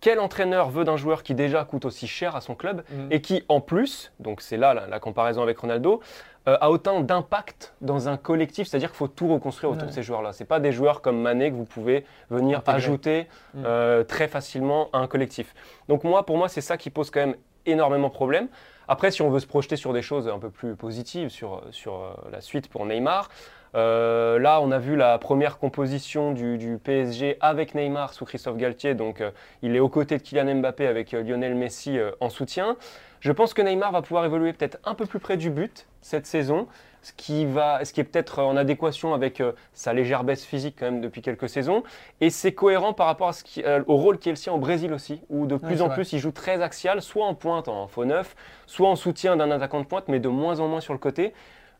quel 0.00 0.18
entraîneur 0.18 0.68
veut 0.68 0.84
d'un 0.84 0.96
joueur 0.96 1.22
qui 1.22 1.34
déjà 1.34 1.64
coûte 1.64 1.84
aussi 1.84 2.08
cher 2.08 2.34
à 2.34 2.40
son 2.40 2.54
club 2.54 2.82
mhm. 2.90 3.12
et 3.12 3.20
qui, 3.20 3.44
en 3.48 3.60
plus, 3.60 4.12
donc 4.18 4.42
c'est 4.42 4.56
là 4.56 4.74
la, 4.74 5.00
comparaison 5.00 5.42
avec 5.42 5.58
Ronaldo, 5.58 6.00
euh, 6.48 6.56
a 6.60 6.70
autant 6.70 7.00
d'impact 7.00 7.74
dans 7.80 8.08
un 8.08 8.16
collectif, 8.16 8.66
c'est-à-dire 8.66 8.90
qu'il 8.90 8.96
faut 8.96 9.08
tout 9.08 9.28
reconstruire 9.28 9.72
autour 9.72 9.86
de 9.86 9.92
ces 9.92 10.02
joueurs-là. 10.02 10.32
Ce 10.32 10.42
pas 10.44 10.60
des 10.60 10.72
joueurs 10.72 11.00
comme 11.00 11.20
Mané 11.20 11.50
que 11.50 11.56
vous 11.56 11.64
pouvez 11.64 12.04
venir 12.30 12.62
ajouter 12.66 13.28
mhm. 13.54 13.64
euh, 13.64 14.04
très 14.04 14.26
facilement 14.26 14.88
à 14.92 14.98
un 14.98 15.06
collectif. 15.06 15.54
Donc 15.88 16.02
moi, 16.04 16.26
pour 16.26 16.36
moi, 16.36 16.48
c'est 16.48 16.60
ça 16.60 16.76
qui 16.76 16.90
pose 16.90 17.10
quand 17.10 17.20
même 17.20 17.36
énormément 17.64 18.08
de 18.08 18.12
problèmes. 18.12 18.48
Après, 18.88 19.12
si 19.12 19.22
on 19.22 19.30
veut 19.30 19.38
se 19.38 19.46
projeter 19.46 19.76
sur 19.76 19.92
des 19.92 20.02
choses 20.02 20.28
un 20.28 20.40
peu 20.40 20.50
plus 20.50 20.74
positives, 20.74 21.28
sur, 21.28 21.62
sur 21.70 22.16
la 22.32 22.40
suite 22.40 22.68
pour 22.68 22.84
Neymar, 22.86 23.28
là, 23.74 24.60
on 24.60 24.70
a 24.70 24.78
vu 24.78 24.96
la 24.96 25.18
première 25.18 25.58
composition 25.58 26.32
du, 26.32 26.78
PSG 26.82 27.36
avec 27.40 27.74
Neymar 27.74 28.12
sous 28.12 28.24
Christophe 28.24 28.56
Galtier. 28.56 28.94
Donc, 28.94 29.22
il 29.62 29.74
est 29.76 29.80
aux 29.80 29.88
côtés 29.88 30.18
de 30.18 30.22
Kylian 30.22 30.56
Mbappé 30.56 30.86
avec 30.86 31.12
Lionel 31.12 31.54
Messi 31.54 31.98
en 32.20 32.28
soutien. 32.28 32.76
Je 33.20 33.32
pense 33.32 33.54
que 33.54 33.62
Neymar 33.62 33.92
va 33.92 34.02
pouvoir 34.02 34.24
évoluer 34.24 34.52
peut-être 34.52 34.78
un 34.84 34.94
peu 34.94 35.06
plus 35.06 35.20
près 35.20 35.36
du 35.36 35.50
but 35.50 35.86
cette 36.00 36.26
saison 36.26 36.66
ce 37.02 37.12
qui, 37.12 37.44
va, 37.44 37.84
ce 37.84 37.92
qui 37.92 38.00
est 38.00 38.04
peut-être 38.04 38.40
en 38.40 38.56
adéquation 38.56 39.12
avec 39.12 39.40
euh, 39.40 39.52
sa 39.74 39.92
légère 39.92 40.24
baisse 40.24 40.44
physique 40.44 40.76
quand 40.78 40.86
même 40.86 41.00
depuis 41.00 41.20
quelques 41.20 41.48
saisons. 41.48 41.82
Et 42.20 42.30
c'est 42.30 42.52
cohérent 42.52 42.92
par 42.92 43.06
rapport 43.06 43.28
à 43.28 43.32
ce 43.32 43.42
qui, 43.44 43.62
euh, 43.64 43.82
au 43.88 43.96
rôle 43.96 44.18
qui 44.18 44.28
est 44.28 44.32
le 44.32 44.36
sien 44.36 44.52
au 44.52 44.58
Brésil 44.58 44.92
aussi, 44.92 45.20
où 45.28 45.46
de 45.46 45.56
plus 45.56 45.82
en 45.82 45.88
plus 45.88 46.12
il 46.12 46.20
joue 46.20 46.30
très 46.30 46.62
axial, 46.62 47.02
soit 47.02 47.26
en 47.26 47.34
pointe 47.34 47.68
en 47.68 47.88
faux 47.88 48.04
neuf, 48.04 48.36
soit 48.66 48.88
en 48.88 48.96
soutien 48.96 49.36
d'un 49.36 49.50
attaquant 49.50 49.80
de 49.80 49.86
pointe, 49.86 50.04
mais 50.08 50.20
de 50.20 50.28
moins 50.28 50.60
en 50.60 50.68
moins 50.68 50.80
sur 50.80 50.92
le 50.92 50.98
côté. 51.00 51.34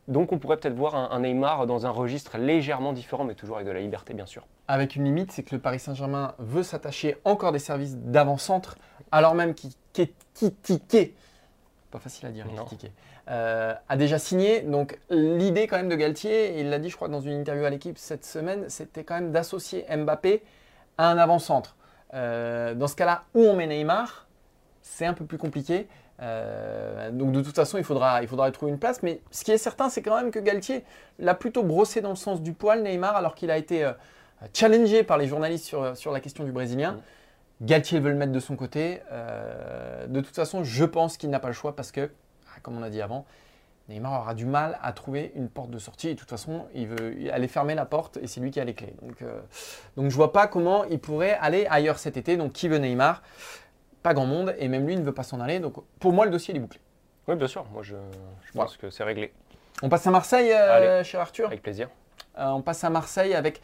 Donc 0.07 0.31
on 0.31 0.39
pourrait 0.39 0.57
peut-être 0.57 0.75
voir 0.75 0.95
un, 0.95 1.19
Neymar 1.21 1.65
dans 1.65 1.85
un 1.85 1.89
registre 1.89 2.37
légèrement 2.37 2.93
différent, 2.93 3.23
mais 3.23 3.35
toujours 3.35 3.55
avec 3.57 3.67
de 3.67 3.71
la 3.71 3.79
liberté 3.79 4.13
bien 4.13 4.25
sûr. 4.25 4.45
Avec 4.67 4.95
une 4.95 5.05
limite, 5.05 5.31
c'est 5.31 5.43
que 5.43 5.55
le 5.55 5.61
Paris 5.61 5.79
Saint-Germain 5.79 6.35
veut 6.39 6.63
s'attacher 6.63 7.17
encore 7.23 7.51
des 7.51 7.59
services 7.59 7.95
d'avant-centre, 7.97 8.77
alors 9.11 9.33
même 9.33 9.53
qu'il 9.53 9.71
pas 11.91 11.99
facile 11.99 12.25
à 12.25 12.31
dire, 12.31 12.47
euh, 13.29 13.73
a 13.87 13.97
déjà 13.97 14.17
signé. 14.19 14.61
Donc 14.61 14.99
l'idée 15.09 15.67
quand 15.67 15.77
même 15.77 15.89
de 15.89 15.95
Galtier, 15.95 16.59
il 16.59 16.69
l'a 16.69 16.79
dit 16.79 16.89
je 16.89 16.95
crois 16.95 17.07
dans 17.07 17.21
une 17.21 17.39
interview 17.39 17.63
à 17.63 17.69
l'équipe 17.69 17.97
cette 17.97 18.25
semaine, 18.25 18.67
c'était 18.67 19.03
quand 19.03 19.15
même 19.15 19.31
d'associer 19.31 19.85
Mbappé 19.89 20.43
à 20.97 21.09
un 21.09 21.17
avant-centre. 21.17 21.75
Euh, 22.13 22.73
dans 22.73 22.87
ce 22.87 22.95
cas-là, 22.95 23.23
où 23.33 23.41
on 23.41 23.55
met 23.55 23.67
Neymar, 23.67 24.27
c'est 24.81 25.05
un 25.05 25.13
peu 25.13 25.25
plus 25.25 25.37
compliqué. 25.37 25.87
Euh, 26.21 27.11
donc 27.11 27.31
de 27.31 27.41
toute 27.41 27.55
façon, 27.55 27.77
il 27.77 27.83
faudra, 27.83 28.21
il 28.21 28.27
faudra 28.27 28.51
trouver 28.51 28.71
une 28.71 28.79
place. 28.79 29.03
Mais 29.03 29.21
ce 29.31 29.43
qui 29.43 29.51
est 29.51 29.57
certain, 29.57 29.89
c'est 29.89 30.01
quand 30.01 30.15
même 30.15 30.31
que 30.31 30.39
Galtier 30.39 30.83
l'a 31.19 31.35
plutôt 31.35 31.63
brossé 31.63 32.01
dans 32.01 32.09
le 32.09 32.15
sens 32.15 32.41
du 32.41 32.53
poil, 32.53 32.83
Neymar, 32.83 33.15
alors 33.15 33.35
qu'il 33.35 33.51
a 33.51 33.57
été 33.57 33.91
challengé 34.53 35.03
par 35.03 35.17
les 35.17 35.27
journalistes 35.27 35.65
sur, 35.65 35.95
sur 35.97 36.11
la 36.11 36.19
question 36.19 36.43
du 36.43 36.51
Brésilien. 36.51 36.93
Mm. 36.93 37.65
Galtier 37.65 37.99
veut 37.99 38.09
le 38.09 38.17
mettre 38.17 38.31
de 38.31 38.39
son 38.39 38.55
côté. 38.55 39.01
de 40.07 40.21
toute 40.21 40.35
façon, 40.35 40.63
je 40.63 40.85
pense 40.85 41.17
qu'il 41.17 41.29
n'a 41.29 41.39
pas 41.39 41.47
le 41.47 41.53
choix 41.53 41.75
parce 41.75 41.91
que 41.91 42.09
comme 42.63 42.77
on 42.77 42.83
a 42.83 42.89
dit 42.89 43.01
avant, 43.01 43.25
Neymar 43.89 44.21
aura 44.21 44.33
du 44.33 44.45
mal 44.45 44.79
à 44.81 44.93
trouver 44.93 45.33
une 45.35 45.49
porte 45.49 45.69
de 45.69 45.77
sortie. 45.77 46.09
Et 46.09 46.13
de 46.13 46.19
toute 46.19 46.29
façon, 46.29 46.65
il 46.73 46.87
veut 46.87 47.15
aller 47.31 47.47
fermer 47.47 47.75
la 47.75 47.85
porte 47.85 48.17
et 48.17 48.27
c'est 48.27 48.39
lui 48.39 48.49
qui 48.49 48.59
a 48.59 48.63
les 48.63 48.73
clés. 48.73 48.95
Donc, 49.01 49.21
euh, 49.21 49.41
donc 49.97 50.09
je 50.09 50.15
vois 50.15 50.31
pas 50.31 50.47
comment 50.47 50.85
il 50.85 50.99
pourrait 50.99 51.37
aller 51.39 51.67
ailleurs 51.69 51.99
cet 51.99 52.17
été. 52.17 52.37
Donc 52.37 52.53
qui 52.53 52.69
veut 52.69 52.77
Neymar? 52.77 53.21
Pas 54.03 54.13
grand 54.13 54.25
monde 54.25 54.55
et 54.59 54.67
même 54.67 54.85
lui 54.85 54.95
ne 54.95 55.03
veut 55.03 55.13
pas 55.13 55.23
s'en 55.23 55.39
aller. 55.39 55.59
Donc 55.59 55.75
pour 55.99 56.13
moi, 56.13 56.25
le 56.25 56.31
dossier 56.31 56.55
est 56.55 56.59
bouclé. 56.59 56.79
Oui, 57.27 57.35
bien 57.35 57.47
sûr. 57.47 57.65
Moi, 57.71 57.83
je, 57.83 57.95
pense 58.53 58.77
que 58.77 58.89
c'est 58.89 59.03
réglé. 59.03 59.33
On 59.81 59.89
passe 59.89 60.05
à 60.05 60.11
Marseille, 60.11 60.51
euh, 60.51 61.03
cher 61.03 61.21
Arthur 61.21 61.47
Avec 61.47 61.61
plaisir. 61.61 61.89
Euh, 62.37 62.47
on 62.47 62.61
passe 62.61 62.83
à 62.83 62.89
Marseille 62.89 63.33
avec 63.33 63.61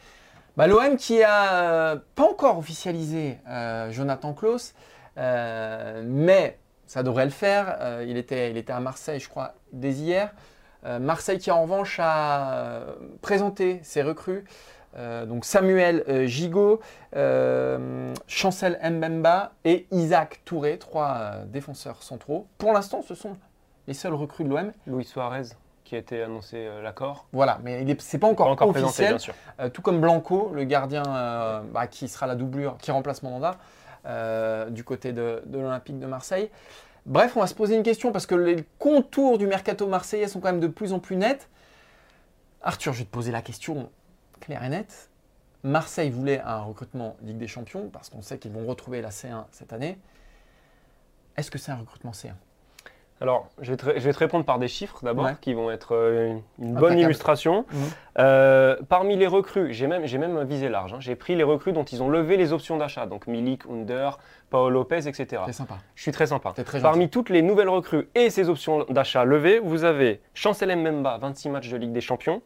bah, 0.56 0.66
l'OM 0.66 0.96
qui 0.96 1.22
a 1.22 1.96
pas 2.14 2.24
encore 2.24 2.58
officialisé 2.58 3.38
Jonathan 3.90 4.32
Klaus, 4.32 4.74
mais 5.16 6.58
ça 6.90 7.04
devrait 7.04 7.24
le 7.24 7.30
faire. 7.30 7.76
Euh, 7.78 8.04
il, 8.04 8.16
était, 8.16 8.50
il 8.50 8.56
était 8.56 8.72
à 8.72 8.80
Marseille, 8.80 9.20
je 9.20 9.28
crois, 9.28 9.54
dès 9.72 9.92
hier. 9.92 10.32
Euh, 10.84 10.98
Marseille 10.98 11.38
qui 11.38 11.52
en 11.52 11.62
revanche 11.62 12.00
a 12.00 12.52
euh, 12.52 12.94
présenté 13.22 13.78
ses 13.84 14.02
recrues. 14.02 14.44
Donc 14.96 15.44
Samuel 15.44 16.26
Gigot, 16.26 16.80
Chancel 18.26 18.78
Mbemba 18.82 19.52
et 19.64 19.86
Isaac 19.90 20.42
Touré, 20.44 20.78
trois 20.78 21.44
défenseurs 21.46 22.02
centraux. 22.02 22.46
Pour 22.58 22.72
l'instant, 22.72 23.02
ce 23.02 23.14
sont 23.14 23.36
les 23.86 23.94
seuls 23.94 24.14
recrues 24.14 24.44
de 24.44 24.50
l'OM. 24.50 24.72
Louis 24.86 25.04
Suarez 25.04 25.50
qui 25.84 25.96
a 25.96 25.98
été 25.98 26.22
annoncé 26.22 26.68
l'accord. 26.82 27.26
Voilà, 27.32 27.58
mais 27.64 27.84
ce 27.98 28.16
n'est 28.16 28.20
pas 28.20 28.28
encore, 28.28 28.46
encore 28.48 28.68
officiel. 28.68 28.84
Présenté, 28.92 29.08
bien 29.08 29.18
sûr. 29.18 29.34
tout 29.72 29.82
comme 29.82 30.00
Blanco, 30.00 30.52
le 30.54 30.64
gardien 30.64 31.02
bah, 31.72 31.86
qui 31.88 32.08
sera 32.08 32.26
la 32.26 32.36
doublure, 32.36 32.76
qui 32.78 32.90
remplace 32.90 33.22
Mandanda. 33.22 33.58
Euh, 34.06 34.70
du 34.70 34.82
côté 34.82 35.12
de, 35.12 35.42
l'Olympique 35.52 35.98
de 35.98 36.06
Marseille. 36.06 36.50
Bref, 37.04 37.36
on 37.36 37.40
va 37.40 37.46
se 37.46 37.54
poser 37.54 37.76
une 37.76 37.82
question 37.82 38.12
parce 38.12 38.24
que 38.24 38.34
les 38.34 38.64
contours 38.78 39.36
du 39.36 39.46
mercato 39.46 39.86
marseillais 39.86 40.26
sont 40.26 40.40
quand 40.40 40.48
même 40.48 40.60
de 40.60 40.68
plus 40.68 40.94
en 40.94 41.00
plus 41.00 41.16
nets. 41.16 41.50
Arthur, 42.62 42.94
je 42.94 43.00
vais 43.00 43.04
te 43.04 43.10
poser 43.10 43.30
la 43.30 43.42
question 43.42 43.90
claire 44.40 44.64
et 44.64 44.68
nette. 44.68 45.10
Marseille 45.62 46.10
voulait 46.10 46.40
un 46.40 46.60
recrutement 46.62 47.16
Ligue 47.22 47.38
des 47.38 47.46
Champions 47.46 47.88
parce 47.92 48.08
qu'on 48.08 48.22
sait 48.22 48.38
qu'ils 48.38 48.52
vont 48.52 48.66
retrouver 48.66 49.02
la 49.02 49.10
C1 49.10 49.44
cette 49.50 49.72
année. 49.72 49.98
Est-ce 51.36 51.50
que 51.50 51.58
c'est 51.58 51.72
un 51.72 51.76
recrutement 51.76 52.12
C1 52.12 52.34
alors, 53.22 53.50
je 53.60 53.70
vais, 53.72 53.76
te, 53.76 54.18
répondre 54.18 54.46
par 54.46 54.58
des 54.58 54.68
chiffres 54.68 55.00
d'abord, 55.02 55.38
qui 55.40 55.52
vont 55.52 55.70
être 55.70 55.94
euh, 55.94 56.38
une, 56.58 56.74
bonne 56.74 56.98
illustration. 56.98 57.66
Mhm. 57.70 57.80
Euh, 58.18 58.76
parmi 58.88 59.14
les 59.14 59.26
recrues, 59.26 59.74
j'ai 59.74 59.86
même, 59.86 60.06
même 60.06 60.44
visé 60.44 60.70
large. 60.70 60.94
Hein. 60.94 61.00
J'ai 61.00 61.16
pris 61.16 61.36
les 61.36 61.42
recrues 61.42 61.72
dont 61.72 61.84
ils 61.84 62.02
ont 62.02 62.08
levé 62.08 62.38
les 62.38 62.54
options 62.54 62.78
d'achat, 62.78 63.04
donc 63.04 63.26
Milik, 63.26 63.66
Under, 63.70 64.18
Paolo 64.48 64.70
Lopez, 64.70 65.06
etc. 65.06 65.42
C'est 65.46 65.52
sympa. 65.52 65.76
Je 65.96 66.02
suis 66.02 66.12
très 66.12 66.28
sympa. 66.28 66.54
parmi 66.80 67.10
toutes 67.10 67.28
les 67.28 67.42
nouvelles 67.42 67.68
recrues 67.68 68.08
et 68.14 68.30
ces 68.30 68.48
options 68.48 68.86
d'achat 68.88 69.26
levées, 69.26 69.58
vous 69.58 69.84
avez 69.84 70.22
Chancel 70.32 70.74
Memba, 70.78 71.18
26 71.18 71.50
matchs 71.50 71.68
de 71.68 71.76
Ligue 71.76 71.92
des 71.92 72.00
Champions, 72.00 72.40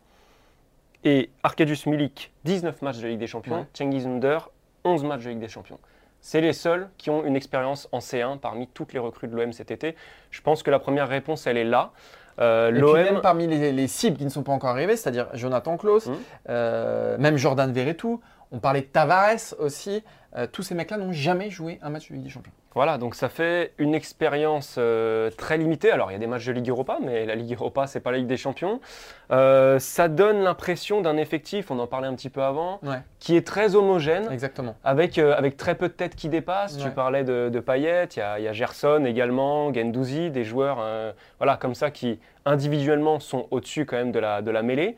et 1.05 1.31
Arkadiusz 1.43 1.87
Milik, 1.87 2.33
19 2.45 2.83
matchs 2.83 2.99
de 2.99 3.09
Ligue 3.09 3.19
des 3.19 3.27
Champions, 3.27 3.67
Cengiz 3.73 4.07
Under, 4.07 4.51
11 4.85 5.05
matchs 5.05 5.25
de 5.25 5.31
Ligue 5.31 5.41
des 5.41 5.49
Champions. 5.49 5.79
C'est 6.21 6.41
les 6.41 6.55
seuls 6.55 6.89
qui 6.97 7.11
ont 7.11 7.25
une 7.25 7.37
expérience 7.37 7.87
en 7.93 7.99
C1 7.99 8.39
parmi 8.39 8.67
toutes 8.69 8.95
les 8.95 8.99
recrues 8.99 9.29
de 9.29 9.37
l'OM 9.37 9.53
cet 9.53 9.71
été. 9.71 9.95
Je 10.31 10.41
pense 10.41 10.63
que 10.63 10.71
la 10.71 10.79
première 10.79 11.09
réponse, 11.09 11.47
elle 11.47 11.59
est 11.59 11.65
là. 11.65 11.93
Euh, 12.41 12.71
L'OM 12.71 13.21
parmi 13.21 13.47
les, 13.47 13.87
cibles 13.87 14.17
qui 14.17 14.25
ne 14.25 14.31
sont 14.31 14.43
pas 14.43 14.53
encore 14.53 14.71
arrivées, 14.71 14.97
c'est-à-dire 14.97 15.29
Jonathan 15.35 15.77
Klaus, 15.77 16.07
hum. 16.07 16.17
euh, 16.49 17.19
même 17.19 17.37
Jordan 17.37 17.71
Verretou, 17.71 18.21
on 18.51 18.59
parlait 18.59 18.81
de 18.81 18.87
Tavares 18.87 19.55
aussi. 19.59 20.03
Euh, 20.37 20.49
tous 20.51 20.63
ces 20.63 20.75
mecs-là 20.75 20.97
n'ont 20.97 21.13
jamais 21.13 21.49
joué 21.49 21.79
un 21.81 21.91
match 21.91 22.09
de 22.09 22.15
Ligue 22.15 22.25
des 22.25 22.31
Champions. 22.31 22.53
Voilà, 22.75 22.99
donc 22.99 23.15
ça 23.15 23.29
fait 23.29 23.73
une 23.79 23.95
expérience 23.95 24.75
euh, 24.79 25.31
très 25.31 25.57
limitée. 25.57 25.93
Alors 25.93 26.11
il 26.11 26.15
y 26.15 26.17
a 26.17 26.19
des 26.19 26.27
matchs 26.27 26.47
de 26.47 26.53
Ligue 26.53 26.69
Europa, 26.69 26.99
mais 27.01 27.25
la 27.25 27.37
Ligue 27.37 27.53
Europa, 27.53 27.87
c'est 27.87 28.01
pas 28.01 28.11
la 28.11 28.19
Ligue 28.19 28.27
des 28.27 28.37
Champions. 28.37 28.81
Euh, 29.31 29.79
ça 29.79 30.09
donne 30.09 30.43
l'impression 30.43 31.01
d'un 31.03 31.17
effectif, 31.17 31.71
on 31.71 31.79
en 31.79 31.87
parlait 31.87 32.09
un 32.09 32.15
petit 32.15 32.31
peu 32.31 32.43
avant, 32.43 32.81
qui 33.21 33.37
est 33.37 33.47
très 33.47 33.77
homogène. 33.77 34.27
Exactement. 34.33 34.75
Avec, 34.83 35.19
avec 35.19 35.57
très 35.57 35.77
peu 35.77 35.89
de 35.89 35.93
têtes 35.95 36.17
qui 36.17 36.29
dépassent. 36.29 36.79
Tu 36.79 36.91
parlais 36.91 37.23
de, 37.23 37.49
de 37.49 37.61
Payet, 37.61 38.09
il 38.17 38.19
y, 38.19 38.49
a, 38.49 38.53
Gerson 38.53 39.05
également, 39.05 39.73
Gendouzi, 39.73 40.31
des 40.31 40.43
joueurs 40.43 40.85
voilà, 41.39 41.57
comme 41.57 41.77
ça 41.77 41.93
qui 41.93 42.19
individuellement 42.45 43.21
sont 43.21 43.47
au-dessus 43.53 43.87
quand 43.87 43.97
même 43.97 44.13
de 44.13 44.19
la, 44.19 44.43
de 44.43 44.51
la 44.51 44.63
mêlée. 44.63 44.97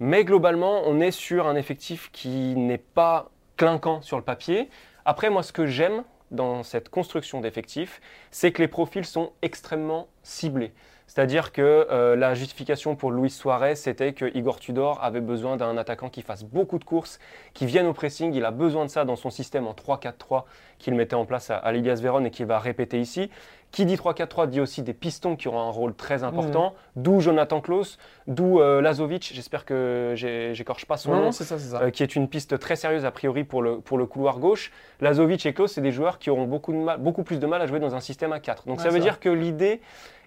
Mais 0.00 0.24
globalement, 0.24 0.82
on 0.86 1.00
est 1.00 1.10
sur 1.10 1.46
un 1.46 1.54
effectif 1.54 2.10
qui 2.10 2.56
n'est 2.56 2.78
pas 2.78 3.31
clinquant 3.56 4.02
sur 4.02 4.16
le 4.16 4.24
papier. 4.24 4.68
Après, 5.04 5.30
moi, 5.30 5.42
ce 5.42 5.52
que 5.52 5.66
j'aime 5.66 6.04
dans 6.30 6.62
cette 6.62 6.88
construction 6.88 7.40
d'effectifs, 7.40 8.00
c'est 8.30 8.52
que 8.52 8.62
les 8.62 8.68
profils 8.68 9.04
sont 9.04 9.32
extrêmement 9.42 10.08
ciblés. 10.22 10.72
C'est-à-dire 11.14 11.52
que 11.52 11.86
euh, 11.90 12.16
la 12.16 12.32
justification 12.32 12.96
pour 12.96 13.12
Luis 13.12 13.28
Suarez, 13.28 13.74
c'était 13.74 14.14
que 14.14 14.34
Igor 14.34 14.58
Tudor 14.58 14.98
avait 15.04 15.20
besoin 15.20 15.58
d'un 15.58 15.76
attaquant 15.76 16.08
qui 16.08 16.22
fasse 16.22 16.42
beaucoup 16.42 16.78
de 16.78 16.84
courses, 16.84 17.18
qui 17.52 17.66
vienne 17.66 17.84
au 17.84 17.92
pressing. 17.92 18.32
Il 18.32 18.46
a 18.46 18.50
besoin 18.50 18.86
de 18.86 18.90
ça 18.90 19.04
dans 19.04 19.14
son 19.14 19.28
système 19.28 19.66
en 19.66 19.74
3-4-3 19.74 20.44
qu'il 20.78 20.94
mettait 20.94 21.14
en 21.14 21.26
place 21.26 21.50
à, 21.50 21.56
à 21.58 21.70
l'Ilias 21.70 22.00
Véron 22.00 22.24
et 22.24 22.30
qu'il 22.30 22.46
va 22.46 22.58
répéter 22.58 22.98
ici. 22.98 23.28
Qui 23.72 23.84
dit 23.84 23.96
3-4-3 23.96 24.48
dit 24.48 24.60
aussi 24.62 24.80
des 24.80 24.94
pistons 24.94 25.36
qui 25.36 25.48
auront 25.48 25.60
un 25.60 25.70
rôle 25.70 25.94
très 25.94 26.24
important, 26.24 26.70
mmh. 26.96 27.02
d'où 27.02 27.20
Jonathan 27.20 27.60
Klaus, 27.60 27.98
d'où 28.26 28.60
euh, 28.60 28.80
Lazovic, 28.80 29.32
j'espère 29.34 29.66
que 29.66 30.14
j'écorche 30.14 30.86
pas 30.86 30.96
son 30.96 31.14
nom, 31.14 31.30
euh, 31.74 31.90
qui 31.90 32.02
est 32.02 32.16
une 32.16 32.26
piste 32.26 32.58
très 32.58 32.76
sérieuse 32.76 33.04
a 33.04 33.10
priori 33.10 33.44
pour 33.44 33.60
le, 33.60 33.80
pour 33.80 33.98
le 33.98 34.06
couloir 34.06 34.38
gauche. 34.38 34.72
Lazovic 35.02 35.44
et 35.44 35.52
Klaus, 35.52 35.72
c'est 35.72 35.82
des 35.82 35.92
joueurs 35.92 36.18
qui 36.18 36.30
auront 36.30 36.46
beaucoup, 36.46 36.72
de 36.72 36.78
mal, 36.78 36.98
beaucoup 36.98 37.22
plus 37.22 37.38
de 37.38 37.46
mal 37.46 37.60
à 37.60 37.66
jouer 37.66 37.80
dans 37.80 37.94
un 37.94 38.00
système 38.00 38.32
à 38.32 38.40
4. 38.40 38.66
Donc 38.66 38.80
ça 38.80 38.88
veut 38.88 39.00
dire 39.00 39.20
que 39.20 39.28
l'idée 39.28 39.80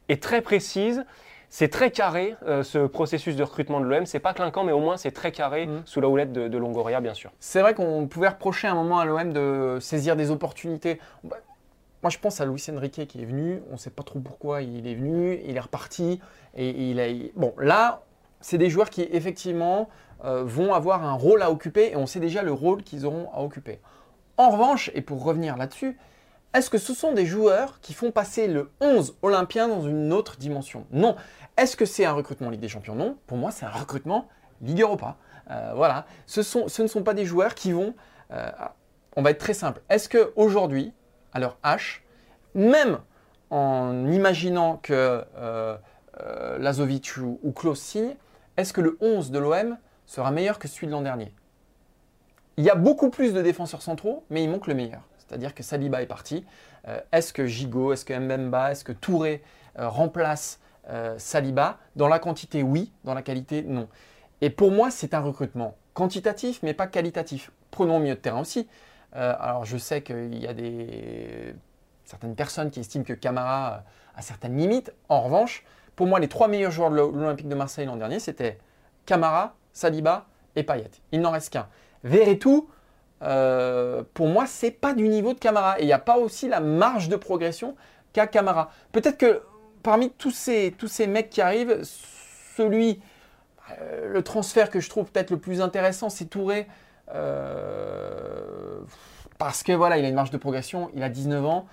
est 0.10 0.22
très 0.22 0.42
précise. 0.42 1.06
C'est 1.50 1.70
très 1.70 1.92
carré 1.92 2.36
euh, 2.48 2.64
ce 2.64 2.80
processus 2.80 3.36
de 3.36 3.44
recrutement 3.44 3.80
de 3.80 3.86
l'OM. 3.86 4.06
C'est 4.06 4.20
pas 4.20 4.34
clinquant, 4.34 4.64
mais 4.64 4.72
au 4.72 4.80
moins 4.80 4.98
c'est 4.98 5.12
très 5.12 5.32
carré 5.32 5.68
mmh. 5.68 5.84
sous 5.86 6.02
la 6.02 6.10
houlette 6.10 6.34
de, 6.34 6.58
Longoria, 6.58 7.00
bien 7.00 7.14
sûr. 7.14 7.32
C'est 7.40 7.62
vrai 7.62 7.74
qu'on 7.74 8.08
pouvait 8.08 8.30
reprocher 8.30 8.68
à 8.68 8.72
un 8.72 8.76
moment 8.76 9.00
à 9.00 9.06
l'OM 9.06 9.32
de 9.32 9.78
saisir 9.80 10.16
des 10.16 10.32
opportunités. 10.32 11.00
Moi, 11.24 12.10
je 12.10 12.20
pense 12.20 12.40
à 12.40 12.46
Luis 12.46 12.64
Enrique 12.70 13.08
qui 13.08 13.22
est 13.22 13.26
venu. 13.26 13.62
On 13.70 13.74
ne 13.74 13.78
sait 13.78 13.90
pas 13.90 14.04
trop 14.04 14.20
pourquoi 14.20 14.62
il 14.62 14.86
est 14.86 14.96
venu. 14.96 15.40
Il 15.46 15.58
est 15.58 15.60
reparti. 15.60 16.20
Et 16.56 16.70
il 16.70 17.00
a... 17.00 17.08
Bon, 17.36 17.54
là, 17.58 18.04
c'est 18.42 18.58
des 18.58 18.70
joueurs 18.70 18.90
qui, 18.90 19.02
effectivement, 19.12 19.90
euh, 20.24 20.44
vont 20.44 20.74
avoir 20.74 21.04
un 21.04 21.14
rôle 21.14 21.42
à 21.42 21.50
occuper. 21.52 21.92
Et 21.92 21.96
on 21.96 22.06
sait 22.06 22.20
déjà 22.20 22.44
le 22.44 22.52
rôle 22.52 22.84
qu'ils 22.84 23.06
auront 23.06 23.30
à 23.34 23.42
occuper. 23.42 23.80
En 24.38 24.50
revanche, 24.50 24.92
et 24.94 25.02
pour 25.02 25.24
revenir 25.24 25.58
là-dessus, 25.58 25.98
est-ce 26.56 26.70
que 26.70 26.78
ce 26.78 26.94
sont 26.94 27.12
des 27.12 27.26
joueurs 27.26 27.82
qui 27.82 27.94
font 27.94 28.12
passer 28.12 28.48
le 28.48 28.72
11 28.80 29.18
olympien 29.22 29.68
dans 29.68 29.82
une 29.82 30.14
autre 30.14 30.38
dimension? 30.38 30.86
Non. 30.92 31.18
Est-ce 31.58 31.76
que 31.76 31.86
c'est 31.86 32.06
un 32.06 32.14
recrutement 32.14 32.50
Ligue 32.50 32.62
des 32.62 32.70
Champions? 32.70 32.96
Non. 32.96 33.18
Pour 33.28 33.38
moi, 33.38 33.52
c'est 33.52 33.66
un 33.66 33.72
recrutement 33.72 34.30
Ligue 34.62 34.82
Europa. 34.82 35.18
Euh, 35.52 35.74
voilà. 35.76 36.06
Ce, 36.28 36.40
ne 36.82 36.88
sont 36.88 37.04
pas 37.04 37.14
des 37.14 37.26
joueurs 37.26 37.56
qui 37.56 37.74
vont. 37.74 37.94
Euh, 38.32 38.50
on 39.18 39.22
va 39.22 39.32
être 39.32 39.40
très 39.40 39.54
simple. 39.54 39.82
Est-ce 39.90 40.08
qu'aujourd'hui, 40.08 40.94
à 41.34 41.40
leur 41.40 41.58
H, 41.66 42.00
même 42.54 43.00
en 43.50 44.08
imaginant 44.08 44.78
que 44.78 45.26
euh, 45.38 45.78
Lazovic 46.58 47.18
ou, 47.18 47.38
ou 47.44 47.52
Klaus 47.52 47.82
signent, 47.82 48.16
est-ce 48.56 48.72
que 48.72 48.80
le 48.80 48.98
11 49.02 49.32
de 49.32 49.40
l'OM 49.40 49.78
sera 50.06 50.32
meilleur 50.32 50.58
que 50.58 50.70
celui 50.70 50.88
de 50.88 50.94
l'an 50.94 51.02
dernier? 51.02 51.34
Il 52.56 52.64
y 52.64 52.70
a 52.70 52.76
beaucoup 52.76 53.10
plus 53.10 53.34
de 53.34 53.42
défenseurs 53.42 53.82
centraux, 53.82 54.24
mais 54.30 54.42
il 54.42 54.50
manque 54.50 54.68
le 54.68 54.74
meilleur. 54.74 55.02
C'est-à-dire 55.27 55.53
que 55.55 55.63
Saliba 55.63 56.01
est 56.01 56.08
parti. 56.08 56.46
Euh, 56.88 57.00
est-ce 57.12 57.34
que 57.34 57.46
Gigot, 57.46 57.94
est-ce 57.94 58.05
que 58.05 58.13
Mbemba, 58.13 58.72
est-ce 58.72 58.84
que 58.84 58.91
Touré 58.91 59.44
euh, 59.79 59.89
remplace 59.89 60.60
euh, 60.89 61.15
Saliba? 61.17 61.79
Dans 61.96 62.08
la 62.08 62.20
quantité, 62.20 62.63
oui. 62.63 62.91
Dans 63.03 63.13
la 63.13 63.22
qualité, 63.22 63.63
non. 63.63 63.88
Et 64.41 64.50
pour 64.50 64.72
moi, 64.72 64.91
c'est 64.91 65.13
un 65.13 65.22
recrutement 65.22 65.75
quantitatif, 65.94 66.60
mais 66.62 66.74
pas 66.74 66.88
qualitatif. 66.88 67.51
Prenons 67.72 68.00
mieux 68.00 68.15
de 68.15 68.20
terrain 68.20 68.41
aussi. 68.41 68.67
alors, 69.13 69.63
je 69.63 69.77
sais 69.77 70.01
qu'il 70.01 70.38
y 70.38 70.48
a 70.48 70.53
certaines 72.03 72.36
personnes 72.36 72.70
qui 72.70 72.82
estiment 72.82 73.05
que 73.05 73.13
Camara 73.13 73.84
a 74.15 74.22
certaines 74.22 74.58
limites. 74.58 74.94
En 75.08 75.22
revanche, 75.22 75.63
pour 75.96 76.08
moi, 76.08 76.20
les 76.20 76.27
trois 76.27 76.50
meilleurs 76.50 76.72
joueurs 76.72 76.91
de 76.91 76.98
l'Olympique 76.98 77.48
de 77.48 77.55
Marseille 77.55 77.86
l'an 77.86 77.96
dernier, 77.96 78.20
c'était 78.20 78.60
Camara, 79.05 79.55
Saliba 79.72 80.25
et 80.58 80.63
Payet. 80.63 80.91
Il 81.13 81.22
n'en 81.22 81.32
reste 81.32 81.53
qu'un. 81.53 81.67
Verretou, 82.03 82.70
euh, 83.22 84.03
pour 84.13 84.27
moi, 84.27 84.45
c'est 84.45 84.72
pas 84.72 84.93
du 84.93 85.07
niveau 85.07 85.34
de 85.34 85.39
Camara. 85.39 85.79
Et 85.79 85.84
il 85.84 85.88
n'y 85.88 85.93
a 85.93 86.00
pas 86.00 86.17
aussi 86.17 86.48
la 86.48 86.60
marge 86.60 87.10
de 87.10 87.15
progression 87.15 87.75
qu'a 88.13 88.27
Camara. 88.27 88.72
Peut-être 88.91 89.17
que 89.17 89.41
parmi 89.84 90.10
tous 90.12 90.31
ces, 90.31 90.74
tous 90.77 90.88
ces 90.88 91.07
mecs 91.07 91.29
qui 91.29 91.41
arrivent, 91.41 91.81
celui, 92.55 93.00
euh, 93.79 94.12
le 94.12 94.22
transfert 94.24 94.69
que 94.69 94.79
je 94.79 94.89
trouve 94.89 95.12
peut-être 95.12 95.31
le 95.31 95.38
plus 95.38 95.62
intéressant, 95.62 96.10
c'est 96.10 96.25
Touré. 96.25 96.67
Euh, 97.13 98.79
parce 99.38 99.63
que 99.63 99.72
voilà, 99.72 99.98
il 99.98 100.05
a 100.05 100.10
une 100.10 100.15
marge 100.15 100.31
de 100.31 100.38
progression, 100.38 100.89
il 100.95 101.03
a 101.03 101.10
19 101.10 101.45
ans. 101.45 101.67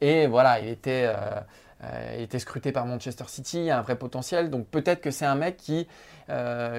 et 0.00 0.26
voilà, 0.26 0.60
il 0.60 0.68
était, 0.68 1.08
il 2.16 2.22
était 2.22 2.40
scruté 2.40 2.72
par 2.72 2.86
Manchester 2.86 3.24
City, 3.28 3.64
il 3.66 3.70
a 3.70 3.78
un 3.78 3.82
vrai 3.82 3.96
potentiel. 3.96 4.50
Donc 4.50 4.66
peut-être 4.66 5.00
que 5.00 5.12
c'est 5.12 5.26
un 5.26 5.36
mec 5.36 5.56
qui, 5.56 5.86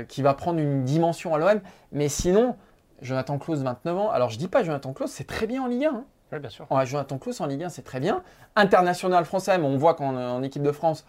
qui 0.09 0.21
va 0.21 0.33
prendre 0.33 0.59
une 0.59 0.83
dimension 0.83 1.33
à 1.33 1.37
l'OM. 1.37 1.61
Mais 1.93 2.09
sinon, 2.09 2.57
Jonathan 3.01 3.37
Klaus, 3.37 3.59
29 3.59 3.97
ans. 3.97 4.11
Alors, 4.11 4.29
je 4.29 4.37
dis 4.37 4.47
pas 4.47 4.63
Jonathan 4.63 4.93
Klaus, 4.93 5.11
c'est 5.11 5.27
très 5.27 5.47
bien 5.47 5.63
en 5.63 5.67
Ligue 5.67 5.85
1. 5.85 5.89
Hein. 5.89 6.03
Oui, 6.31 6.39
bien 6.39 6.49
sûr. 6.49 6.67
Jonathan 6.85 7.17
Klaus 7.17 7.41
en 7.41 7.45
Ligue 7.45 7.63
1, 7.63 7.69
c'est 7.69 7.81
très 7.81 7.99
bien. 7.99 8.23
International 8.55 9.25
français, 9.25 9.57
mais 9.57 9.67
on 9.67 9.77
voit 9.77 9.95
qu'en 9.95 10.41
équipe 10.43 10.63
de 10.63 10.71
France, 10.71 11.05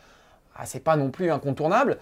ah, 0.56 0.66
c'est 0.66 0.80
pas 0.80 0.96
non 0.96 1.11
plus 1.11 1.30
incontournable. 1.30 1.99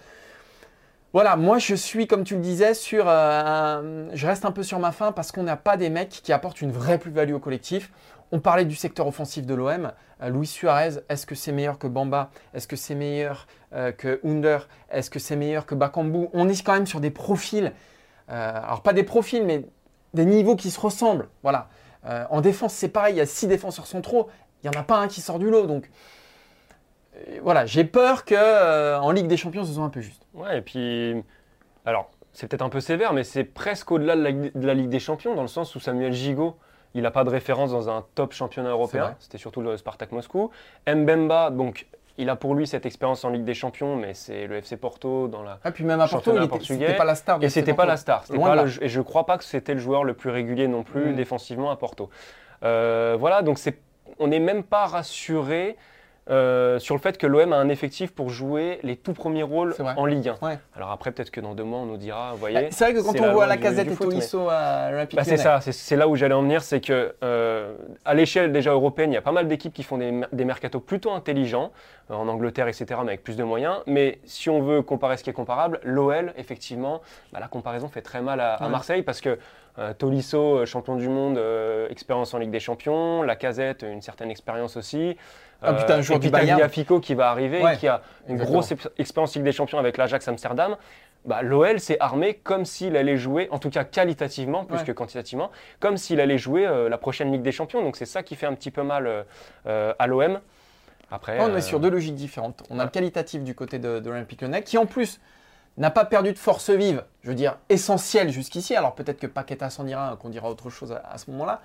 Voilà, 1.13 1.35
moi 1.35 1.57
je 1.57 1.75
suis, 1.75 2.07
comme 2.07 2.23
tu 2.23 2.35
le 2.35 2.41
disais, 2.41 2.73
sur, 2.73 3.03
euh, 3.07 4.09
je 4.13 4.27
reste 4.27 4.45
un 4.45 4.51
peu 4.51 4.63
sur 4.63 4.79
ma 4.79 4.93
faim 4.93 5.11
parce 5.11 5.33
qu'on 5.33 5.43
n'a 5.43 5.57
pas 5.57 5.75
des 5.75 5.89
mecs 5.89 6.09
qui 6.09 6.31
apportent 6.31 6.61
une 6.61 6.71
vraie 6.71 6.97
plus-value 6.97 7.33
au 7.33 7.39
collectif. 7.39 7.91
On 8.31 8.39
parlait 8.39 8.63
du 8.63 8.75
secteur 8.75 9.07
offensif 9.07 9.45
de 9.45 9.53
l'OM. 9.53 9.91
Euh, 10.21 10.29
Luis 10.29 10.47
Suarez, 10.47 11.01
est-ce 11.09 11.25
que 11.25 11.35
c'est 11.35 11.51
meilleur 11.51 11.77
que 11.77 11.87
Bamba? 11.87 12.29
Est-ce 12.53 12.65
que 12.65 12.77
c'est 12.77 12.95
meilleur 12.95 13.45
euh, 13.73 13.91
que 13.91 14.21
Under? 14.23 14.69
Est-ce 14.89 15.09
que 15.09 15.19
c'est 15.19 15.35
meilleur 15.35 15.65
que 15.65 15.75
Bakambu? 15.75 16.29
On 16.31 16.47
est 16.47 16.63
quand 16.63 16.73
même 16.73 16.87
sur 16.87 17.01
des 17.01 17.11
profils, 17.11 17.73
alors 18.29 18.81
pas 18.81 18.93
des 18.93 19.03
profils, 19.03 19.45
mais 19.45 19.65
des 20.13 20.25
niveaux 20.25 20.55
qui 20.55 20.71
se 20.71 20.79
ressemblent. 20.79 21.29
Voilà. 21.43 21.67
Euh, 22.05 22.25
en 22.29 22.41
défense, 22.41 22.73
c'est 22.73 22.89
pareil, 22.89 23.15
il 23.15 23.17
y 23.17 23.21
a 23.21 23.25
six 23.25 23.47
défenseurs 23.47 23.85
centraux, 23.85 24.29
il 24.63 24.69
n'y 24.69 24.75
en 24.75 24.79
a 24.79 24.83
pas 24.83 24.97
un 24.97 25.07
qui 25.07 25.21
sort 25.21 25.39
du 25.39 25.49
lot. 25.49 25.67
Donc 25.67 25.89
euh, 27.15 27.39
voilà, 27.43 27.65
j'ai 27.65 27.83
peur 27.83 28.25
qu'en 28.25 28.35
euh, 28.35 29.13
Ligue 29.13 29.27
des 29.27 29.37
Champions, 29.37 29.63
ce 29.63 29.73
soit 29.73 29.83
un 29.83 29.89
peu 29.89 30.01
juste. 30.01 30.25
Ouais, 30.33 30.57
et 30.57 30.61
puis, 30.61 31.15
alors, 31.85 32.09
c'est 32.33 32.47
peut-être 32.47 32.61
un 32.61 32.69
peu 32.69 32.79
sévère, 32.79 33.13
mais 33.13 33.23
c'est 33.23 33.43
presque 33.43 33.91
au-delà 33.91 34.15
de, 34.15 34.51
la 34.55 34.73
Ligue 34.73 34.89
des 34.89 34.99
Champions, 34.99 35.35
dans 35.35 35.41
le 35.41 35.47
sens 35.47 35.75
où 35.75 35.79
Samuel 35.79 36.13
Gigot, 36.13 36.57
il 36.93 37.03
n'a 37.03 37.11
pas 37.11 37.23
de 37.23 37.29
référence 37.29 37.71
dans 37.71 37.89
un 37.89 38.05
top 38.15 38.33
championnat 38.33 38.69
européen. 38.69 39.15
C'était 39.19 39.37
surtout 39.37 39.61
le 39.61 39.77
Spartak 39.77 40.11
Moscou. 40.11 40.49
Mbemba, 40.87 41.49
donc 41.49 41.87
il 42.17 42.29
a 42.29 42.35
pour 42.35 42.55
lui 42.55 42.67
cette 42.67 42.85
expérience 42.85 43.23
en 43.25 43.29
Ligue 43.29 43.43
des 43.43 43.53
Champions, 43.53 43.95
mais 43.95 44.13
c'est 44.13 44.47
le 44.47 44.57
FC 44.57 44.77
Porto 44.77 45.27
dans 45.27 45.43
la. 45.43 45.59
Ah, 45.63 45.71
puis 45.71 45.83
même 45.83 45.99
à 45.99 46.07
Porto, 46.07 46.33
c'était 46.61 46.95
pas 46.95 47.05
la 47.05 47.15
star. 47.15 47.43
et 47.43 47.49
c'était 47.49 47.73
pas 47.73 47.85
la 47.85 47.97
star. 47.97 48.23
Pas 48.23 48.65
et 48.81 48.89
je 48.89 49.01
crois 49.01 49.25
pas 49.25 49.37
que 49.37 49.43
c'était 49.43 49.73
le 49.73 49.79
joueur 49.79 50.03
le 50.03 50.13
plus 50.13 50.29
régulier 50.29 50.67
non 50.67 50.83
plus 50.83 51.11
mm. 51.11 51.15
défensivement 51.15 51.71
à 51.71 51.75
Porto. 51.75 52.09
Euh, 52.63 53.15
voilà, 53.19 53.41
donc 53.41 53.59
on 54.19 54.27
n'est 54.27 54.39
même 54.39 54.63
pas 54.63 54.85
rassuré 54.85 55.77
euh, 56.31 56.79
sur 56.79 56.95
le 56.95 57.01
fait 57.01 57.17
que 57.17 57.27
l'OM 57.27 57.51
a 57.51 57.57
un 57.57 57.69
effectif 57.69 58.11
pour 58.11 58.29
jouer 58.29 58.79
les 58.83 58.95
tout 58.95 59.13
premiers 59.13 59.43
rôles 59.43 59.75
en 59.97 60.05
Ligue 60.05 60.29
1. 60.29 60.37
Alors 60.75 60.91
après, 60.91 61.11
peut-être 61.11 61.31
que 61.31 61.41
dans 61.41 61.53
deux 61.53 61.63
mois, 61.63 61.79
on 61.79 61.85
nous 61.85 61.97
dira, 61.97 62.31
vous 62.31 62.37
voyez. 62.37 62.61
Bah, 62.61 62.67
c'est 62.71 62.85
vrai 62.85 62.93
que 62.93 63.01
quand 63.01 63.19
on 63.19 63.33
voit 63.33 63.47
la 63.47 63.57
casette 63.57 63.91
et 63.91 63.95
Tolisso 63.95 64.47
à 64.49 64.91
l'Olympique 64.91 65.17
bah, 65.17 65.23
C'est 65.23 65.37
ça, 65.37 65.59
c'est 65.61 65.95
là 65.95 66.07
où 66.07 66.15
j'allais 66.15 66.33
en 66.33 66.43
venir, 66.43 66.63
c'est 66.63 66.79
que 66.79 67.13
euh, 67.23 67.75
à 68.05 68.13
l'échelle 68.13 68.51
déjà 68.51 68.71
européenne, 68.71 69.11
il 69.11 69.15
y 69.15 69.17
a 69.17 69.21
pas 69.21 69.31
mal 69.31 69.47
d'équipes 69.47 69.73
qui 69.73 69.83
font 69.83 69.97
des, 69.97 70.21
des 70.31 70.45
mercatos 70.45 70.81
plutôt 70.81 71.11
intelligents, 71.11 71.71
euh, 72.11 72.15
en 72.15 72.27
Angleterre, 72.27 72.67
etc., 72.67 72.85
mais 73.03 73.09
avec 73.09 73.23
plus 73.23 73.35
de 73.35 73.43
moyens. 73.43 73.77
Mais 73.87 74.19
si 74.25 74.49
on 74.49 74.61
veut 74.61 74.81
comparer 74.81 75.17
ce 75.17 75.23
qui 75.23 75.29
est 75.29 75.33
comparable, 75.33 75.79
l'OL, 75.83 76.33
effectivement, 76.37 77.01
bah, 77.31 77.39
la 77.39 77.47
comparaison 77.47 77.87
fait 77.87 78.01
très 78.01 78.21
mal 78.21 78.39
à, 78.39 78.69
Marseille 78.69 79.01
parce 79.01 79.21
que 79.21 79.37
Tolisso, 79.97 80.65
champion 80.65 80.95
du 80.95 81.09
monde, 81.09 81.39
expérience 81.89 82.33
en 82.33 82.37
Ligue 82.39 82.51
des 82.51 82.59
Champions, 82.59 83.23
la 83.23 83.35
casette, 83.35 83.83
une 83.83 84.01
certaine 84.01 84.29
expérience 84.29 84.77
aussi. 84.77 85.17
Ah 85.61 85.73
putain, 85.73 85.97
un 85.97 86.01
joueur 86.01 86.19
du 86.19 86.29
Bayern. 86.29 86.67
Fico 86.69 86.99
qui 86.99 87.13
va 87.13 87.29
arriver, 87.29 87.61
qui 87.79 87.87
a 87.87 88.01
une 88.27 88.37
grosse 88.37 88.73
expérience 88.97 89.35
Ligue 89.35 89.43
des 89.43 89.51
Champions 89.51 89.79
avec 89.79 89.97
l'Ajax 89.97 90.27
Amsterdam. 90.27 90.75
Bah, 91.23 91.43
L'OL 91.43 91.79
s'est 91.79 91.97
armé 91.99 92.33
comme 92.33 92.65
s'il 92.65 92.97
allait 92.97 93.17
jouer, 93.17 93.47
en 93.51 93.59
tout 93.59 93.69
cas 93.69 93.83
qualitativement 93.83 94.65
plus 94.65 94.83
que 94.83 94.91
quantitativement, 94.91 95.51
comme 95.79 95.97
s'il 95.97 96.19
allait 96.19 96.39
jouer 96.39 96.65
euh, 96.65 96.89
la 96.89 96.97
prochaine 96.97 97.31
Ligue 97.31 97.43
des 97.43 97.51
Champions. 97.51 97.83
Donc 97.83 97.95
c'est 97.95 98.07
ça 98.07 98.23
qui 98.23 98.35
fait 98.35 98.47
un 98.47 98.55
petit 98.55 98.71
peu 98.71 98.81
mal 98.81 99.05
euh, 99.05 99.23
euh, 99.67 99.93
à 99.99 100.07
l'OM. 100.07 100.39
Après, 101.11 101.39
on 101.39 101.55
est 101.55 101.61
sur 101.61 101.79
deux 101.79 101.89
logiques 101.89 102.15
différentes. 102.15 102.63
On 102.69 102.79
a 102.79 102.85
le 102.85 102.89
qualitatif 102.89 103.43
du 103.43 103.53
côté 103.53 103.77
de, 103.79 103.99
de 103.99 104.09
l'Olympique 104.09 104.41
Lyonnais, 104.41 104.63
qui 104.63 104.77
en 104.77 104.85
plus 104.85 105.19
n'a 105.77 105.91
pas 105.91 106.05
perdu 106.05 106.33
de 106.33 106.37
force 106.37 106.69
vive, 106.69 107.03
je 107.21 107.29
veux 107.29 107.35
dire 107.35 107.57
essentielle 107.69 108.29
jusqu'ici. 108.29 108.75
Alors 108.75 108.95
peut-être 108.95 109.19
que 109.19 109.27
Paqueta 109.27 109.69
s'en 109.69 109.87
ira, 109.87 110.17
qu'on 110.19 110.29
dira 110.29 110.49
autre 110.49 110.69
chose 110.69 110.97
à 111.03 111.17
ce 111.17 111.31
moment-là. 111.31 111.61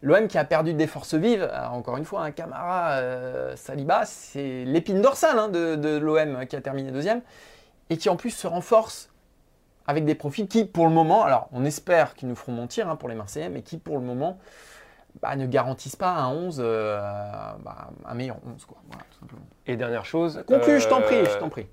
L'OM 0.00 0.28
qui 0.28 0.38
a 0.38 0.44
perdu 0.44 0.74
des 0.74 0.86
forces 0.86 1.14
vives, 1.14 1.50
encore 1.72 1.96
une 1.96 2.04
fois, 2.04 2.22
un 2.22 2.30
Camara, 2.30 2.98
euh, 2.98 3.56
Saliba, 3.56 4.04
c'est 4.04 4.64
l'épine 4.64 5.00
dorsale 5.00 5.38
hein, 5.38 5.48
de, 5.48 5.98
l'OM 5.98 6.46
qui 6.46 6.54
a 6.54 6.60
terminé 6.60 6.92
deuxième, 6.92 7.20
et 7.90 7.96
qui 7.96 8.08
en 8.08 8.14
plus 8.14 8.30
se 8.30 8.46
renforce 8.46 9.10
avec 9.88 10.04
des 10.04 10.14
profils 10.14 10.46
qui, 10.46 10.66
pour 10.66 10.86
le 10.86 10.92
moment, 10.92 11.24
alors 11.24 11.48
on 11.52 11.64
espère 11.64 12.14
qu'ils 12.14 12.28
nous 12.28 12.36
feront 12.36 12.52
mentir 12.52 12.88
hein, 12.88 12.94
pour 12.94 13.08
les 13.08 13.16
Marseillais, 13.16 13.48
mais 13.48 13.62
qui, 13.62 13.76
pour 13.76 13.96
le 13.96 14.04
moment, 14.04 14.38
bah, 15.22 15.34
ne 15.36 15.46
garantissent 15.46 15.96
pas 15.96 16.10
un 16.10 16.32
11, 16.32 16.60
euh, 16.62 16.98
bah, 17.64 17.90
un 18.06 18.14
meilleur 18.14 18.36
11. 18.54 18.64
Quoi. 18.64 18.78
Et 19.66 19.76
dernière 19.76 20.04
chose. 20.04 20.42
Conclu, 20.46 20.80
je 20.80 20.88
t'en 20.88 21.00
prie, 21.00 21.24
je 21.24 21.38
t'en 21.38 21.48
prie. 21.48 21.66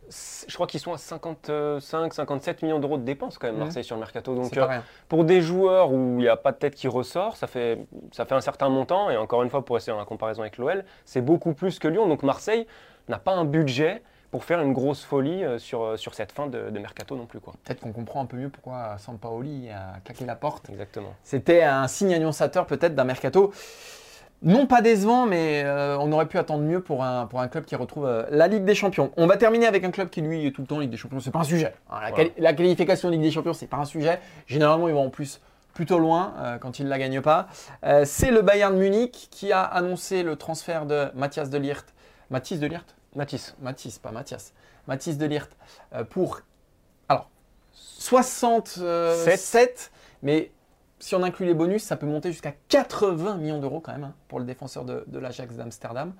Je 0.47 0.53
crois 0.53 0.67
qu'ils 0.67 0.79
sont 0.79 0.93
à 0.93 0.97
55, 0.97 2.13
57 2.13 2.63
millions 2.63 2.79
d'euros 2.79 2.97
de 2.97 3.03
dépenses 3.03 3.37
quand 3.37 3.47
même, 3.47 3.57
Marseille, 3.57 3.83
sur 3.83 3.95
le 3.95 4.01
mercato. 4.01 4.35
Donc, 4.35 4.57
euh, 4.57 4.67
pour 5.07 5.23
des 5.23 5.41
joueurs 5.41 5.91
où 5.91 6.15
il 6.19 6.23
n'y 6.23 6.27
a 6.27 6.37
pas 6.37 6.51
de 6.51 6.57
tête 6.57 6.75
qui 6.75 6.87
ressort, 6.87 7.37
ça 7.37 7.47
fait, 7.47 7.79
ça 8.11 8.25
fait 8.25 8.35
un 8.35 8.41
certain 8.41 8.69
montant. 8.69 9.09
Et 9.09 9.17
encore 9.17 9.43
une 9.43 9.49
fois, 9.49 9.63
pour 9.63 9.77
essayer 9.77 9.97
la 9.97 10.05
comparaison 10.05 10.41
avec 10.41 10.57
l'OL, 10.57 10.83
c'est 11.05 11.21
beaucoup 11.21 11.53
plus 11.53 11.79
que 11.79 11.87
Lyon. 11.87 12.07
Donc, 12.07 12.23
Marseille 12.23 12.67
n'a 13.07 13.19
pas 13.19 13.33
un 13.33 13.45
budget 13.45 14.01
pour 14.31 14.43
faire 14.43 14.61
une 14.61 14.73
grosse 14.73 15.03
folie 15.03 15.43
euh, 15.43 15.59
sur, 15.59 15.83
euh, 15.83 15.97
sur 15.97 16.13
cette 16.13 16.31
fin 16.31 16.47
de, 16.47 16.69
mercato 16.71 17.15
non 17.15 17.25
plus. 17.25 17.39
Peut-être 17.39 17.79
qu'on 17.79 17.91
comprend 17.91 18.21
un 18.21 18.25
peu 18.25 18.37
mieux 18.37 18.49
pourquoi 18.49 18.97
Sampaoli 18.97 19.69
a 19.69 19.99
claqué 20.03 20.25
la 20.25 20.35
porte. 20.35 20.69
Exactement. 20.69 21.13
C'était 21.23 21.63
un 21.63 21.87
signe 21.87 22.13
annonçateur 22.13 22.65
peut-être 22.65 22.95
d'un 22.95 23.03
mercato. 23.03 23.53
Non 24.41 24.67
pas 24.67 24.81
décevant, 24.81 25.25
mais 25.25 25.63
euh, 25.63 25.97
on 25.99 26.11
aurait 26.11 26.27
pu 26.27 26.37
attendre 26.37 26.63
mieux 26.63 26.81
pour 26.81 27.03
un, 27.03 27.25
pour 27.25 27.39
un 27.39 27.47
club 27.47 27.65
qui 27.65 27.75
retrouve 27.75 28.25
la 28.29 28.47
Ligue 28.47 28.65
des 28.65 28.75
Champions. 28.75 29.11
On 29.15 29.25
va 29.25 29.37
terminer 29.37 29.65
avec 29.65 29.83
un 29.83 29.91
club 29.91 30.09
qui 30.09 30.21
lui 30.21 30.45
est 30.45 30.51
tout 30.51 30.61
le 30.61 30.67
temps 30.67 30.79
Ligue 30.79 30.91
des 30.91 30.97
Champions. 30.97 31.19
C'est 31.19 31.31
pas 31.31 31.39
un 31.39 31.43
sujet. 31.43 31.73
Hein, 31.89 31.99
la, 32.37 32.53
qualification 32.53 33.09
Ligue 33.09 33.21
des 33.21 33.31
Champions, 33.31 33.53
c'est 33.53 33.67
pas 33.67 33.77
un 33.77 33.85
sujet. 33.85 34.19
Généralement, 34.45 34.87
ils 34.87 34.93
vont 34.93 35.05
en 35.05 35.09
plus 35.09 35.41
plutôt 35.73 35.99
loin 35.99 36.33
quand 36.61 36.79
ils 36.79 36.85
ne 36.85 36.89
la 36.89 36.97
gagnent 36.97 37.21
pas. 37.21 37.47
c'est 38.05 38.31
le 38.31 38.41
Bayern 38.41 38.77
Munich 38.77 39.27
qui 39.29 39.51
a 39.51 39.61
annoncé 39.61 40.23
le 40.23 40.37
transfert 40.37 40.85
de 40.85 41.07
Mathias 41.15 41.49
de 41.49 41.57
Liert. 41.57 41.85
Mathis 42.29 42.59
de 42.59 42.67
Liert 42.67 42.85
Mathis. 43.15 43.55
Mathis, 43.59 43.99
pas 43.99 44.11
Mathias. 44.11 44.53
Mathis 44.87 45.17
de 45.17 45.25
Lirt 45.25 45.49
euh, 45.93 46.03
pour 46.03 46.41
alors 47.09 47.29
67, 47.73 49.91
mais 50.21 50.51
si 50.99 51.15
on 51.15 51.23
inclut 51.23 51.45
les 51.45 51.53
bonus, 51.53 51.83
ça 51.83 51.97
peut 51.97 52.05
monter 52.05 52.31
jusqu'à 52.31 52.53
80 52.69 53.35
millions 53.35 53.59
d'euros 53.59 53.79
quand 53.79 53.91
même 53.91 54.05
hein, 54.05 54.13
pour 54.27 54.39
le 54.39 54.45
défenseur 54.45 54.85
de, 54.85 55.19
l'Ajax 55.19 55.55
d'Amsterdam, 55.55 56.13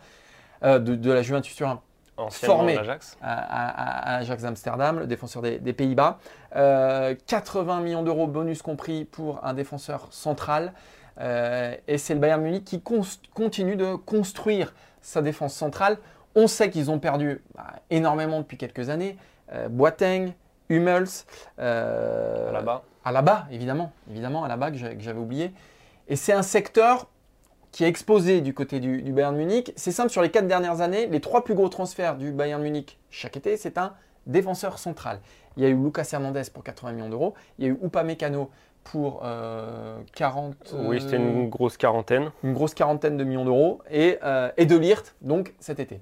euh, 0.63 0.79
de, 0.79 1.11
la 1.11 1.21
Juventus 1.21 1.55
Turin 1.55 1.81
formé 2.29 2.77
à, 3.21 4.19
l'Ajax 4.19 4.43
d'Amsterdam, 4.43 4.99
le 4.99 5.07
défenseur 5.07 5.41
des, 5.41 5.73
Pays-Bas. 5.73 6.19
80 6.51 6.57
euh, 6.57 7.81
millions 7.81 8.03
d'euros 8.03 8.27
bonus 8.27 8.61
compris 8.61 9.05
pour 9.05 9.43
un 9.45 9.53
défenseur 9.53 10.07
central. 10.11 10.73
et 11.19 11.97
c'est 11.97 12.13
le 12.13 12.19
Bayern 12.19 12.41
Munich 12.41 12.65
qui 12.65 12.81
continue 12.81 13.75
de 13.75 13.95
construire 13.95 14.73
sa 15.01 15.21
défense 15.21 15.53
centrale 15.53 15.97
on 16.35 16.47
sait 16.47 16.69
qu'ils 16.69 16.91
ont 16.91 16.99
perdu 16.99 17.41
bah, 17.55 17.73
énormément 17.89 18.39
depuis 18.39 18.57
quelques 18.57 18.89
années. 18.89 19.17
Euh, 19.51 19.69
Boateng, 19.69 20.33
Hummels. 20.69 21.07
Euh, 21.59 22.51
à 23.03 23.11
la 23.11 23.21
bas, 23.21 23.47
évidemment. 23.51 23.91
Évidemment, 24.09 24.43
à 24.43 24.47
la 24.47 24.57
bas, 24.57 24.71
que 24.71 24.77
j'avais 24.77 25.19
oublié. 25.19 25.53
Et 26.07 26.15
c'est 26.15 26.33
un 26.33 26.41
secteur, 26.41 27.07
qui 27.75 27.83
a 27.83 27.89
explosé 27.89 28.39
du 28.39 28.53
côté 28.53 28.79
du, 28.79 29.01
du 29.01 29.11
Bayern 29.11 29.35
Munich. 29.35 29.73
C'est 29.75 29.91
simple, 29.91 30.09
sur 30.09 30.21
les 30.21 30.31
quatre 30.31 30.47
dernières 30.47 30.79
années, 30.79 31.07
les 31.07 31.19
trois 31.19 31.43
plus 31.43 31.55
gros 31.55 31.67
transferts 31.67 32.15
du 32.15 32.31
Bayern 32.31 32.61
Munich 32.61 32.97
chaque 33.09 33.35
été, 33.35 33.57
c'est 33.57 33.77
un 33.77 33.91
défenseur 34.25 34.79
central. 34.79 35.19
Il 35.57 35.63
y 35.63 35.65
a 35.65 35.69
eu 35.69 35.75
Lucas 35.75 36.07
Hernandez 36.13 36.43
pour 36.53 36.63
80 36.63 36.93
millions 36.93 37.09
d'euros, 37.09 37.33
il 37.59 37.65
y 37.65 37.67
a 37.67 37.71
eu 37.71 37.77
Upamecano 37.83 38.49
pour 38.85 39.23
euh, 39.25 39.99
40. 40.15 40.73
Oui, 40.85 41.01
c'était 41.01 41.15
euh, 41.15 41.19
une 41.19 41.49
grosse 41.49 41.75
quarantaine. 41.75 42.31
une 42.45 42.53
grosse 42.53 42.73
quarantaine 42.73 43.17
de 43.17 43.25
millions 43.25 43.43
d'euros, 43.43 43.81
et, 43.91 44.19
euh, 44.23 44.49
et 44.55 44.65
de 44.65 44.77
Lirt, 44.77 45.13
donc 45.19 45.53
cet 45.59 45.81
été. 45.81 45.99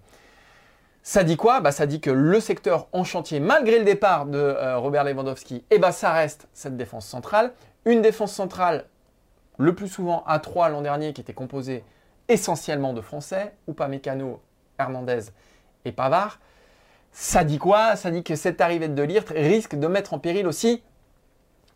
Ça 1.05 1.25
dit 1.25 1.35
quoi? 1.35 1.59
Bah, 1.59 1.73
Ça 1.73 1.85
dit 1.85 1.99
que 1.99 2.09
le 2.09 2.39
secteur 2.39 2.87
en 2.93 3.03
chantier, 3.03 3.41
malgré 3.41 3.77
le 3.77 3.83
départ 3.83 4.25
de 4.25 4.37
euh, 4.37 4.77
Robert 4.77 5.03
Lewandowski, 5.03 5.65
eh 5.69 5.77
ben, 5.77 5.91
ça 5.91 6.13
reste 6.13 6.47
cette 6.53 6.77
défense 6.77 7.05
centrale. 7.05 7.51
Une 7.83 8.01
défense 8.01 8.31
centrale, 8.31 8.85
le 9.57 9.75
plus 9.75 9.89
souvent 9.89 10.23
à 10.25 10.39
3 10.39 10.69
l'an 10.69 10.81
dernier, 10.81 11.11
qui 11.11 11.19
était 11.19 11.33
composée 11.33 11.83
essentiellement 12.29 12.93
de 12.93 13.01
Français, 13.01 13.53
Upamecano, 13.67 14.41
Hernandez 14.79 15.23
et 15.83 15.91
Pavard. 15.91 16.39
Ça 17.11 17.43
dit 17.43 17.57
quoi? 17.57 17.97
Ça 17.97 18.09
dit 18.09 18.23
que 18.23 18.35
cette 18.37 18.61
arrivée 18.61 18.87
de 18.87 19.03
Lirt 19.03 19.29
risque 19.29 19.75
de 19.75 19.87
mettre 19.87 20.13
en 20.13 20.19
péril 20.19 20.47
aussi 20.47 20.81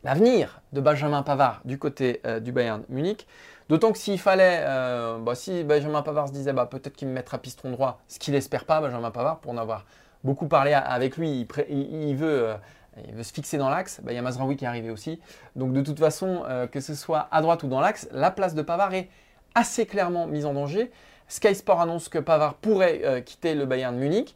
l'avenir 0.05 0.61
de 0.71 0.79
Benjamin 0.79 1.21
Pavard 1.21 1.59
du 1.65 1.77
côté 1.77 2.21
euh, 2.25 2.39
du 2.39 2.53
Bayern 2.53 2.83
Munich. 2.87 3.27
D'autant 3.69 3.91
que 3.91 3.97
s'il 3.97 4.19
fallait, 4.19 4.61
euh, 4.61 5.17
bah, 5.19 5.35
si 5.35 5.63
Benjamin 5.63 6.01
Pavard 6.01 6.29
se 6.29 6.33
disait 6.33 6.53
bah, 6.53 6.65
peut-être 6.65 6.95
qu'il 6.95 7.07
me 7.09 7.13
mettra 7.13 7.37
piston 7.37 7.71
droit, 7.71 7.99
ce 8.07 8.17
qu'il 8.17 8.33
n'espère 8.33 8.65
pas, 8.65 8.79
Benjamin 8.79 9.11
Pavard, 9.11 9.39
pour 9.39 9.51
en 9.51 9.57
avoir 9.57 9.85
beaucoup 10.23 10.47
parlé 10.47 10.73
avec 10.73 11.17
lui, 11.17 11.47
euh, 11.57 11.63
il 11.69 12.15
veut 12.15 13.23
se 13.23 13.33
fixer 13.33 13.57
dans 13.57 13.69
l'axe. 13.69 13.99
Bah, 14.03 14.13
Il 14.13 14.15
y 14.15 14.17
a 14.17 14.21
Mazraoui 14.21 14.55
qui 14.55 14.65
est 14.65 14.67
arrivé 14.67 14.89
aussi. 14.89 15.19
Donc 15.55 15.73
de 15.73 15.81
toute 15.81 15.99
façon, 15.99 16.43
euh, 16.47 16.67
que 16.67 16.79
ce 16.79 16.95
soit 16.95 17.27
à 17.31 17.41
droite 17.41 17.63
ou 17.63 17.67
dans 17.67 17.81
l'axe, 17.81 18.07
la 18.11 18.31
place 18.31 18.55
de 18.55 18.61
Pavard 18.61 18.93
est 18.93 19.09
assez 19.53 19.85
clairement 19.85 20.27
mise 20.27 20.45
en 20.45 20.53
danger. 20.53 20.91
Sky 21.27 21.53
Sport 21.53 21.81
annonce 21.81 22.07
que 22.07 22.19
Pavard 22.19 22.53
pourrait 22.55 23.21
quitter 23.25 23.53
le 23.53 23.65
Bayern 23.65 23.97
Munich. 23.97 24.33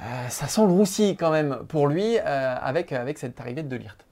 Euh, 0.00 0.28
ça 0.28 0.48
sent 0.48 0.62
le 0.62 0.72
roussi 0.72 1.16
quand 1.16 1.30
même 1.30 1.60
pour 1.68 1.86
lui 1.86 2.18
avec, 2.18 2.90
avec 2.90 3.18
cette 3.18 3.38
arrivée 3.40 3.62
de 3.62 3.68
Delirte. 3.68 4.04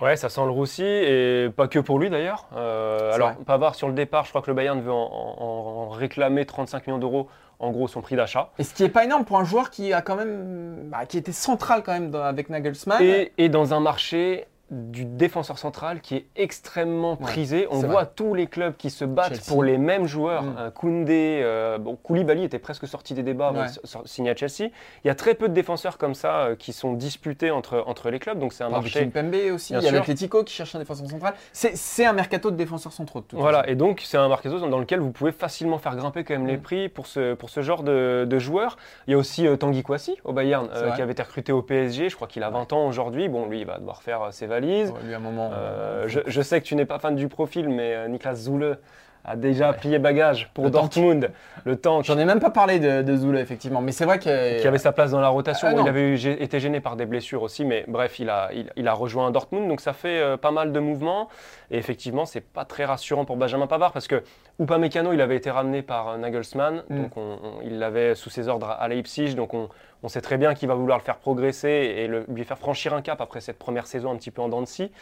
Ouais, 0.00 0.16
ça 0.16 0.28
sent 0.28 0.44
le 0.44 0.50
roussi 0.50 0.84
et 0.84 1.48
pas 1.56 1.68
que 1.68 1.78
pour 1.78 1.98
lui 1.98 2.10
d'ailleurs. 2.10 2.46
Euh, 2.54 3.12
alors, 3.14 3.32
vrai. 3.32 3.44
Pavard 3.46 3.74
sur 3.74 3.88
le 3.88 3.94
départ, 3.94 4.24
je 4.24 4.30
crois 4.30 4.42
que 4.42 4.50
le 4.50 4.54
Bayern 4.54 4.80
veut 4.80 4.92
en, 4.92 4.96
en- 4.96 5.86
en 5.86 5.88
réclamer 5.88 6.44
35 6.44 6.86
millions 6.86 6.98
d'euros, 6.98 7.28
en 7.60 7.70
gros 7.70 7.88
son 7.88 8.02
prix 8.02 8.14
d'achat. 8.16 8.50
Et 8.58 8.64
ce 8.64 8.74
qui 8.74 8.82
n'est 8.82 8.90
pas 8.90 9.04
énorme 9.04 9.24
pour 9.24 9.38
un 9.38 9.44
joueur 9.44 9.70
qui 9.70 9.92
a 9.94 10.02
quand 10.02 10.16
même, 10.16 10.88
bah, 10.90 11.06
qui 11.06 11.16
était 11.16 11.32
central 11.32 11.82
quand 11.82 11.92
même 11.92 12.10
dans- 12.10 12.22
avec 12.22 12.50
Nagelsmann. 12.50 13.02
Et, 13.02 13.32
et 13.38 13.48
dans 13.48 13.72
un 13.72 13.80
marché 13.80 14.44
du 14.70 15.04
défenseur 15.04 15.58
central 15.58 16.00
qui 16.00 16.16
est 16.16 16.26
extrêmement 16.34 17.12
Ouais, 17.12 17.26
prisé. 17.26 17.68
On 17.70 17.78
voit 17.80 18.04
tous 18.06 18.34
les 18.34 18.46
clubs 18.48 18.74
qui 18.76 18.90
se 18.90 19.04
battent 19.04 19.28
Chelsea. 19.34 19.44
pour 19.46 19.62
les 19.62 19.78
mêmes 19.78 20.06
joueurs. 20.06 20.42
Mm. 20.42 20.56
Euh, 20.58 20.70
Koundé, 20.70 21.40
euh, 21.44 21.78
bon, 21.78 21.96
Koulibaly 21.96 22.42
était 22.42 22.58
presque 22.58 22.88
sorti 22.88 23.14
des 23.14 23.22
débats 23.22 23.48
avant 23.48 23.60
Ouais. 23.60 23.66
de 23.66 23.70
s- 23.70 23.80
s- 23.84 23.96
signer 24.06 24.30
à 24.30 24.34
Chelsea. 24.36 24.70
Il 25.04 25.06
y 25.06 25.10
a 25.10 25.14
très 25.14 25.34
peu 25.34 25.48
de 25.48 25.54
défenseurs 25.54 25.98
comme 25.98 26.14
ça 26.14 26.38
euh, 26.40 26.56
qui 26.56 26.72
sont 26.72 26.94
disputés 26.94 27.50
entre, 27.52 27.84
entre 27.86 28.10
les 28.10 28.18
clubs, 28.18 28.38
donc 28.40 28.52
c'est 28.52 28.64
un 28.64 28.68
de 28.68 28.72
marché. 28.72 29.00
Kimpembe 29.08 29.34
aussi. 29.54 29.72
Il 29.74 29.82
y 29.82 29.86
a 29.88 29.92
l'Atletico 29.92 30.42
qui 30.42 30.52
cherche 30.54 30.74
un 30.74 30.78
défenseur 30.80 31.08
central. 31.08 31.34
C'est 31.52 32.04
un 32.04 32.12
mercato 32.12 32.50
de 32.50 32.56
défenseurs 32.56 32.92
centraux. 32.92 33.20
de 33.20 33.36
Voilà, 33.36 33.58
façon. 33.60 33.70
et 33.70 33.76
donc 33.76 34.02
c'est 34.04 34.16
un 34.18 34.28
mercato 34.28 34.58
dans 34.58 34.78
lequel 34.78 34.98
vous 35.00 35.12
pouvez 35.12 35.32
facilement 35.32 35.78
faire 35.78 35.94
grimper 35.96 36.24
quand 36.24 36.34
même 36.34 36.46
les 36.46 36.56
Mm. 36.56 36.62
prix 36.62 36.88
pour 36.88 37.06
ce, 37.06 37.34
pour 37.34 37.50
ce 37.50 37.60
genre 37.62 37.82
de, 37.84 38.26
de 38.28 38.38
joueurs. 38.38 38.76
Il 39.06 39.12
y 39.12 39.14
a 39.14 39.16
aussi 39.18 39.46
euh, 39.46 39.56
Tanguy 39.56 39.82
Kouassi 39.82 40.16
au 40.24 40.32
Bayern, 40.32 40.68
qui 40.96 41.02
avait 41.02 41.12
été 41.12 41.22
recruté 41.22 41.52
au 41.52 41.62
PSG. 41.62 42.08
Je 42.08 42.16
crois 42.16 42.26
qu'il 42.26 42.42
a 42.42 42.50
20 42.50 42.72
ans 42.72 42.86
aujourd'hui. 42.88 43.28
Bon, 43.28 43.46
lui, 43.46 43.60
il 43.60 43.66
va 43.66 43.78
devoir 43.78 44.02
faire 44.02 44.32
ses 44.32 44.46
valises. 44.60 44.90
Ouais, 44.90 45.02
lui, 45.04 45.14
à 45.14 45.16
un 45.16 45.20
moment. 45.20 45.50
Euh, 45.52 46.08
je, 46.08 46.20
je 46.26 46.42
sais 46.42 46.60
que 46.60 46.66
tu 46.66 46.74
n'es 46.76 46.86
pas 46.86 46.98
fan 46.98 47.14
du 47.14 47.28
profil, 47.28 47.68
mais 47.68 47.94
euh, 47.94 48.08
Niklas 48.08 48.34
Zoule 48.36 48.78
a 49.26 49.36
déjà 49.36 49.70
Ouais. 49.72 49.76
plié 49.76 49.98
bagage 49.98 50.48
pour 50.54 50.64
Le 50.64 50.70
tank. 50.70 50.82
Dortmund. 50.94 51.30
Le 51.64 51.76
tank 51.76 52.04
J'en 52.04 52.16
ai 52.18 52.24
même 52.24 52.38
pas 52.40 52.50
parlé 52.50 52.78
de, 52.78 53.02
de 53.02 53.16
Zoula, 53.16 53.40
effectivement. 53.40 53.80
Mais 53.80 53.90
c'est 53.92 54.04
vrai 54.04 54.18
que. 54.18 54.60
qui 54.60 54.66
avait 54.66 54.78
sa 54.78 54.92
place 54.92 55.10
dans 55.10 55.20
la 55.20 55.28
rotation. 55.28 55.68
Ah, 55.68 55.74
il 55.80 55.88
avait 55.88 56.10
eu- 56.14 56.28
été 56.40 56.60
gêné 56.60 56.80
par 56.80 56.96
des 56.96 57.06
blessures 57.06 57.42
aussi, 57.42 57.64
mais 57.64 57.84
bref, 57.88 58.18
il 58.20 58.30
a, 58.30 58.50
il, 58.54 58.70
il 58.76 58.86
a 58.88 58.92
rejoint 58.92 59.30
Dortmund, 59.32 59.68
donc 59.68 59.80
ça 59.80 59.92
fait 59.92 60.20
euh, 60.20 60.36
pas 60.36 60.50
mal 60.52 60.72
de 60.72 60.78
mouvements. 60.80 61.28
Et 61.70 61.78
effectivement, 61.78 62.24
c'est 62.24 62.40
pas 62.40 62.64
très 62.64 62.84
rassurant 62.84 63.24
pour 63.24 63.36
Benjamin 63.36 63.66
Pavard 63.66 63.92
parce 63.92 64.06
que 64.06 64.22
Upamecano, 64.60 65.12
il 65.12 65.20
avait 65.20 65.36
été 65.36 65.50
ramené 65.50 65.82
par 65.82 66.08
euh, 66.10 66.16
Nagelsmann, 66.16 66.82
Mm. 66.88 67.02
donc 67.02 67.16
on- 67.16 67.38
on- 67.42 67.62
il 67.64 67.78
l'avait 67.78 68.14
sous 68.14 68.30
ses 68.30 68.48
ordres 68.48 68.70
à 68.78 68.86
Leipzig, 68.88 69.34
donc 69.34 69.52
on, 69.54 69.68
on 70.02 70.08
sait 70.08 70.20
très 70.20 70.36
bien 70.38 70.54
qu'il 70.54 70.68
va 70.68 70.74
vouloir 70.74 70.98
le 70.98 71.02
faire 71.04 71.16
progresser 71.16 71.68
et 71.68 72.06
le- 72.06 72.24
lui 72.32 72.44
faire 72.44 72.58
franchir 72.58 72.94
un 72.94 73.02
cap 73.02 73.20
après 73.20 73.40
cette 73.40 73.58
première 73.58 73.86
saison 73.88 74.12
un 74.12 74.16
petit 74.16 74.30
peu 74.30 74.40
en 74.42 74.48
dents 74.48 74.60
de 74.62 74.66
scie. 74.66 74.92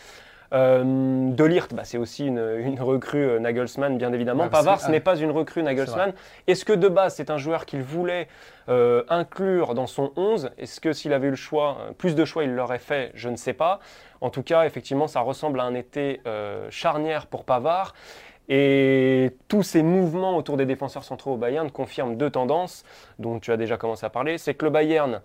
Euh, 0.52 1.30
de 1.30 1.74
bah, 1.74 1.84
c'est 1.84 1.98
aussi 1.98 2.26
une, 2.26 2.56
une 2.58 2.80
recrue 2.80 3.24
euh, 3.24 3.38
Nagelsmann, 3.38 3.96
bien 3.96 4.12
évidemment. 4.12 4.44
Ouais, 4.44 4.50
parce 4.50 4.64
Pavard, 4.64 4.80
ce 4.80 4.90
n'est 4.90 5.00
pas 5.00 5.16
une 5.16 5.30
recrue 5.30 5.62
Nagelsmann. 5.62 6.12
Est-ce 6.46 6.64
que 6.64 6.72
de 6.72 6.88
base, 6.88 7.14
c'est 7.14 7.30
un 7.30 7.38
joueur 7.38 7.66
qu'il 7.66 7.82
voulait 7.82 8.28
euh, 8.68 9.02
inclure 9.08 9.74
dans 9.74 9.86
son 9.86 10.12
11 10.16 10.50
Est-ce 10.58 10.80
que 10.80 10.92
s'il 10.92 11.12
avait 11.12 11.28
eu 11.28 11.30
le 11.30 11.36
choix, 11.36 11.78
euh, 11.80 11.92
plus 11.92 12.14
de 12.14 12.24
choix, 12.24 12.44
il 12.44 12.54
l'aurait 12.54 12.78
fait? 12.78 13.10
Je 13.14 13.28
ne 13.28 13.36
sais 13.36 13.52
pas. 13.52 13.80
En 14.20 14.30
tout 14.30 14.42
cas, 14.42 14.64
effectivement, 14.64 15.06
ça 15.06 15.20
ressemble 15.20 15.60
à 15.60 15.64
un 15.64 15.74
été 15.74 16.20
charnière 16.70 17.26
pour 17.26 17.44
Pavard. 17.44 17.94
Et 18.48 19.30
tous 19.48 19.62
ces 19.62 19.82
mouvements 19.82 20.36
autour 20.36 20.56
des 20.56 20.66
défenseurs 20.66 21.04
centraux 21.04 21.32
au 21.32 21.36
Bayern 21.36 21.70
confirment 21.70 22.16
deux 22.16 22.30
tendances 22.30 22.84
dont 23.18 23.38
tu 23.38 23.52
as 23.52 23.56
déjà 23.56 23.76
commencé 23.76 24.04
à 24.04 24.10
parler. 24.10 24.36
C'est 24.36 24.54
que 24.54 24.66
le 24.66 24.70
Bayern 24.70 25.20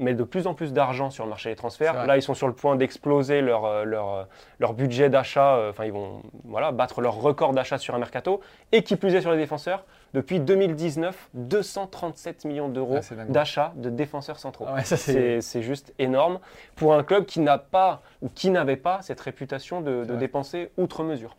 met 0.00 0.14
de 0.14 0.24
plus 0.24 0.46
en 0.46 0.54
plus 0.54 0.72
d'argent 0.72 1.10
sur 1.10 1.24
le 1.24 1.30
marché 1.30 1.50
des 1.50 1.56
transferts. 1.56 1.94
vrai. 1.94 2.06
Là, 2.06 2.16
ils 2.16 2.22
sont 2.22 2.34
sur 2.34 2.46
le 2.48 2.52
point 2.54 2.74
d'exploser 2.76 3.40
leur, 3.40 3.64
euh, 3.64 3.84
leur, 3.84 4.08
euh, 4.14 4.22
leur 4.58 4.72
budget 4.74 5.08
d'achat. 5.10 5.56
euh, 5.56 5.70
Enfin, 5.70 5.84
ils 5.84 5.92
vont 5.92 6.22
voilà, 6.44 6.72
battre 6.72 7.00
leur 7.00 7.14
record 7.14 7.52
d'achat 7.52 7.78
sur 7.78 7.94
un 7.94 7.98
mercato. 7.98 8.40
Et 8.72 8.82
qui 8.82 8.96
plus 8.96 9.14
est 9.14 9.20
sur 9.20 9.30
les 9.30 9.36
défenseurs, 9.38 9.84
depuis 10.14 10.40
2019, 10.40 11.28
237 11.34 12.44
millions 12.44 12.68
d'euros 12.68 12.98
Ah, 12.98 13.24
d'achat 13.28 13.72
de 13.76 13.90
défenseurs 13.90 14.38
centraux. 14.38 14.66
Ah 14.68 14.74
ouais, 14.74 14.84
c'est. 14.84 15.62
Juste 15.62 15.92
énorme 15.98 16.40
pour 16.74 16.94
un 16.94 17.02
club 17.02 17.26
qui 17.26 17.40
n'a 17.40 17.58
pas 17.58 18.00
ou 18.22 18.28
qui 18.28 18.50
n'avait 18.50 18.76
pas 18.76 19.02
cette 19.02 19.20
réputation 19.20 19.80
de, 19.82 19.90
de 20.04 20.04
vrai. 20.04 20.16
dépenser 20.16 20.70
outre 20.78 21.02
mesure. 21.04 21.36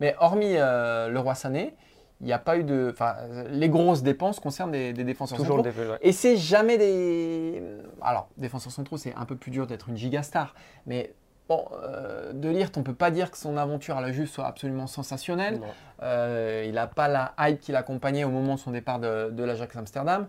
Mais 0.00 0.16
hormis 0.20 0.54
euh, 0.56 1.08
le 1.08 1.18
Roi 1.20 1.34
Sané, 1.34 1.74
il 2.20 2.26
n'y 2.26 2.32
a 2.32 2.38
pas 2.38 2.56
eu 2.58 2.64
de. 2.64 2.90
Enfin, 2.92 3.14
les 3.50 3.68
grosses 3.68 4.02
dépenses 4.02 4.40
concernent 4.40 4.72
des, 4.72 4.92
des 4.92 5.04
défenseurs 5.04 5.38
Toujours 5.38 5.58
le 5.58 5.70
centraux. 5.70 5.94
Et 6.00 6.12
c'est 6.12 6.36
jamais 6.36 6.76
des. 6.78 7.62
Alors, 8.02 8.28
défenseurs 8.36 8.72
centraux, 8.72 8.96
c'est 8.98 9.14
un 9.14 9.24
peu 9.24 9.36
plus 9.36 9.50
dur 9.52 9.66
d'être 9.66 9.88
une 9.88 9.96
gigastar. 9.96 10.54
Mais 10.86 11.12
bon, 11.48 11.64
euh, 11.84 12.32
De 12.32 12.48
Ligt, 12.48 12.76
on 12.76 12.80
ne 12.80 12.84
peut 12.84 12.94
pas 12.94 13.10
dire 13.12 13.30
que 13.30 13.38
son 13.38 13.56
aventure 13.56 13.96
à 13.96 14.00
la 14.00 14.10
Juve 14.10 14.28
soit 14.28 14.46
absolument 14.46 14.86
sensationnelle. 14.88 15.60
Euh, 16.02 16.64
il 16.66 16.74
n'a 16.74 16.86
pas 16.88 17.06
la 17.08 17.34
hype 17.38 17.60
qui 17.60 17.70
l'accompagnait 17.72 18.24
au 18.24 18.30
moment 18.30 18.54
de 18.56 18.60
son 18.60 18.72
départ 18.72 18.98
de, 18.98 19.30
de 19.30 19.44
l'Ajax 19.44 19.76
Amsterdam. 19.76 20.26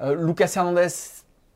Euh, 0.00 0.14
Lucas 0.14 0.52
Hernandez, 0.56 0.86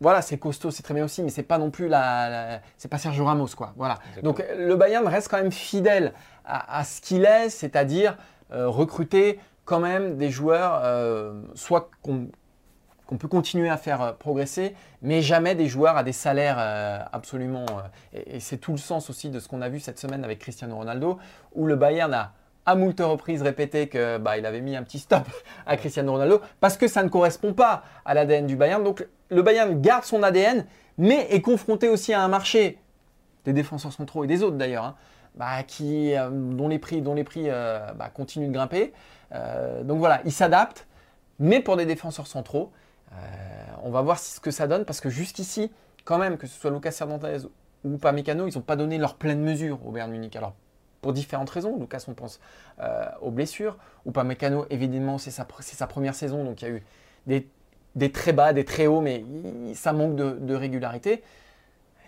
voilà, 0.00 0.22
c'est 0.22 0.38
costaud, 0.38 0.70
c'est 0.70 0.82
très 0.82 0.94
bien 0.94 1.04
aussi, 1.04 1.22
mais 1.22 1.30
c'est 1.30 1.42
pas 1.42 1.58
non 1.58 1.70
plus 1.70 1.88
la, 1.88 2.28
la- 2.28 2.60
c'est 2.76 2.88
pas 2.88 2.98
Sergio 2.98 3.24
Ramos, 3.24 3.48
quoi. 3.56 3.72
Voilà. 3.76 3.98
Exactement. 4.10 4.32
Donc 4.32 4.44
le 4.56 4.74
Bayern 4.76 5.06
reste 5.08 5.28
quand 5.28 5.38
même 5.38 5.50
fidèle 5.52 6.12
à, 6.44 6.78
à 6.78 6.84
ce 6.84 7.00
qu'il 7.00 7.24
est, 7.24 7.48
c'est-à-dire 7.50 8.16
euh, 8.52 8.68
recruter 8.68 9.40
quand 9.68 9.81
même 9.81 10.16
des 10.16 10.31
joueurs, 10.31 10.81
euh, 10.83 11.42
soit 11.54 11.90
qu'on 12.02 13.16
peut 13.18 13.28
continuer 13.28 13.68
à 13.68 13.76
faire 13.76 14.00
euh, 14.00 14.12
progresser, 14.12 14.74
mais 15.02 15.20
jamais 15.20 15.54
des 15.54 15.66
joueurs 15.66 15.98
à 15.98 16.02
des 16.02 16.12
salaires 16.12 16.57
euh, 16.59 16.98
absolument. 17.12 17.66
et 18.14 18.40
c'est 18.40 18.57
tout 18.57 18.72
le 18.72 18.78
sens 18.78 19.11
aussi 19.11 19.28
de 19.28 19.38
ce 19.38 19.46
qu'on 19.46 19.61
a 19.61 19.68
vu 19.68 19.78
cette 19.78 19.98
semaine 19.98 20.24
avec 20.24 20.38
Cristiano 20.38 20.74
Ronaldo, 20.74 21.18
où 21.54 21.66
le 21.66 21.76
Bayern 21.76 22.14
a 22.14 22.33
à 22.64 22.76
moult 22.76 22.98
reprises 22.98 23.42
répété 23.42 23.88
que 23.88 24.16
bah, 24.16 24.33
avait 24.42 24.62
mis 24.62 24.74
un 24.74 24.83
petit 24.83 24.98
stop 24.98 25.24
à 25.66 25.76
Cristiano 25.76 26.12
Ronaldo 26.12 26.40
parce 26.61 26.78
que 26.78 26.88
ça 26.88 27.02
ne 27.02 27.11
correspond 27.11 27.52
pas 27.52 27.83
à 28.07 28.14
l'ADN 28.14 28.46
du 28.46 28.57
Bayern. 28.57 28.83
Donc 28.83 29.07
le 29.28 29.42
Bayern 29.42 29.78
garde 29.83 30.04
son 30.04 30.22
ADN, 30.22 30.64
mais 30.96 31.28
est 31.31 31.42
confronté 31.42 31.88
aussi 31.88 32.14
à 32.14 32.22
un 32.22 32.28
marché 32.28 32.78
des 33.44 33.52
défenseurs 33.52 33.92
centraux 33.92 34.24
et 34.24 34.26
des 34.26 34.42
autres 34.42 34.57
d'ailleurs, 34.57 34.85
hein, 34.85 34.94
bah, 35.38 35.61
euh, 35.81 36.31
dont 36.31 36.68
les 36.68 36.79
prix, 36.79 37.01
euh, 37.46 37.92
bah, 37.94 38.11
continuent 38.12 38.48
de 38.48 38.53
grimper. 38.53 38.92
Euh, 39.33 39.85
donc 39.85 39.98
voilà, 39.98 40.20
il 40.24 40.33
s'adapte, 40.33 40.87
mais 41.38 41.61
pour 41.61 41.77
des 41.77 41.87
défenseurs 41.87 42.27
centraux, 42.27 42.72
on 43.83 43.90
va 43.90 44.03
voir 44.03 44.18
ce 44.18 44.38
que 44.40 44.51
ça 44.51 44.66
donne 44.66 44.85
parce 44.85 45.01
que 45.01 45.09
jusqu'ici, 45.09 45.70
quand 46.05 46.18
même, 46.18 46.37
que 46.37 46.46
ce 46.46 46.61
soit 46.61 46.70
Lucas 46.70 46.94
Hernandez 47.01 47.38
ou 47.85 47.96
Pamecano, 47.96 48.46
ils 48.48 48.55
n'ont 48.55 48.62
pas 48.62 48.77
donné 48.77 48.98
leur 48.98 49.14
pleine 49.14 49.40
mesure 49.40 49.79
au 49.87 49.92
Bayern 49.92 50.11
Munich. 50.11 50.35
Alors, 50.37 50.55
pour 51.01 51.12
différentes 51.12 51.48
raisons, 51.48 51.79
Lucas, 51.79 52.05
on 52.09 52.14
pense 52.14 52.40
aux 53.22 53.31
blessures, 53.31 53.79
ou 54.05 54.11
Pamecano, 54.11 54.66
évidemment, 54.68 55.16
c'est 55.16 55.31
sa, 55.31 55.44
première 55.87 56.14
saison, 56.14 56.44
donc 56.44 56.61
il 56.61 56.68
y 56.68 56.70
a 56.70 56.74
eu 56.74 56.83
des, 57.94 58.12
très 58.12 58.33
bas, 58.33 58.53
des 58.53 58.64
très 58.64 58.87
hauts, 58.87 59.01
mais 59.01 59.24
ça 59.74 59.92
manque 59.92 60.16
de, 60.16 60.55
régularité. 60.55 61.22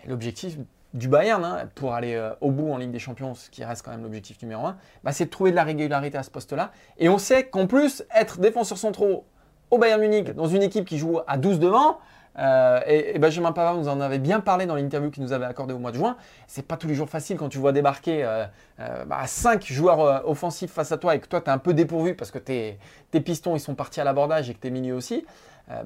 L'objectif 0.05 0.57
du 0.93 1.07
Bayern, 1.07 1.43
hein, 1.43 1.69
pour 1.75 1.93
aller 1.93 2.15
euh, 2.15 2.31
au 2.41 2.51
bout 2.51 2.71
en 2.71 2.77
Ligue 2.77 2.91
des 2.91 2.99
Champions, 2.99 3.33
ce 3.33 3.49
qui 3.49 3.63
reste 3.63 3.83
quand 3.83 3.91
même 3.91 4.03
l'objectif 4.03 4.41
numéro 4.41 4.65
un, 4.65 4.77
bah, 5.03 5.11
c'est 5.11 5.25
de 5.25 5.29
trouver 5.29 5.51
de 5.51 5.55
la 5.55 5.63
régularité 5.63 6.17
à 6.17 6.23
ce 6.23 6.31
poste-là. 6.31 6.71
Et 6.97 7.09
on 7.09 7.17
sait 7.17 7.45
qu'en 7.45 7.67
plus, 7.67 8.03
être 8.13 8.39
défenseur 8.39 8.77
centraux 8.77 9.25
au 9.69 9.77
Bayern 9.77 10.01
Munich, 10.01 10.31
dans 10.31 10.47
une 10.47 10.63
équipe 10.63 10.85
qui 10.85 10.97
joue 10.97 11.19
à 11.27 11.37
12 11.37 11.59
devant, 11.59 11.99
Euh, 12.39 12.79
et, 12.87 13.19
Benjamin 13.19 13.51
Pavard 13.51 13.75
nous 13.75 13.87
en 13.87 13.99
avait 13.99 14.19
bien 14.19 14.39
parlé 14.39 14.65
dans 14.65 14.75
l'interview 14.75 15.11
qu'il 15.11 15.23
nous 15.23 15.33
avait 15.33 15.45
accordé 15.45 15.73
au 15.73 15.79
mois 15.79 15.91
de 15.91 15.97
juin. 15.97 16.17
C'est 16.47 16.65
pas 16.65 16.77
tous 16.77 16.87
les 16.87 16.95
jours 16.95 17.09
facile 17.09 17.37
quand 17.37 17.49
tu 17.49 17.57
vois 17.57 17.71
débarquer 17.71 18.23
euh, 18.23 18.45
euh, 18.79 19.05
bah, 19.05 19.23
joueurs 19.65 20.27
offensifs 20.27 20.71
face 20.71 20.91
à 20.91 20.97
toi 20.97 21.15
et 21.15 21.19
que 21.19 21.27
toi 21.27 21.41
tu 21.41 21.47
es 21.47 21.49
un 21.49 21.57
peu 21.57 21.73
dépourvu 21.73 22.15
parce 22.15 22.31
que 22.31 22.39
tes, 22.39 22.77
pistons 23.23 23.55
ils 23.55 23.59
sont 23.59 23.75
partis 23.75 23.99
à 23.99 24.03
l'abordage 24.03 24.49
et 24.49 24.53
que 24.53 24.59
tes 24.59 24.71
milieux 24.71 24.95
aussi. 24.95 25.25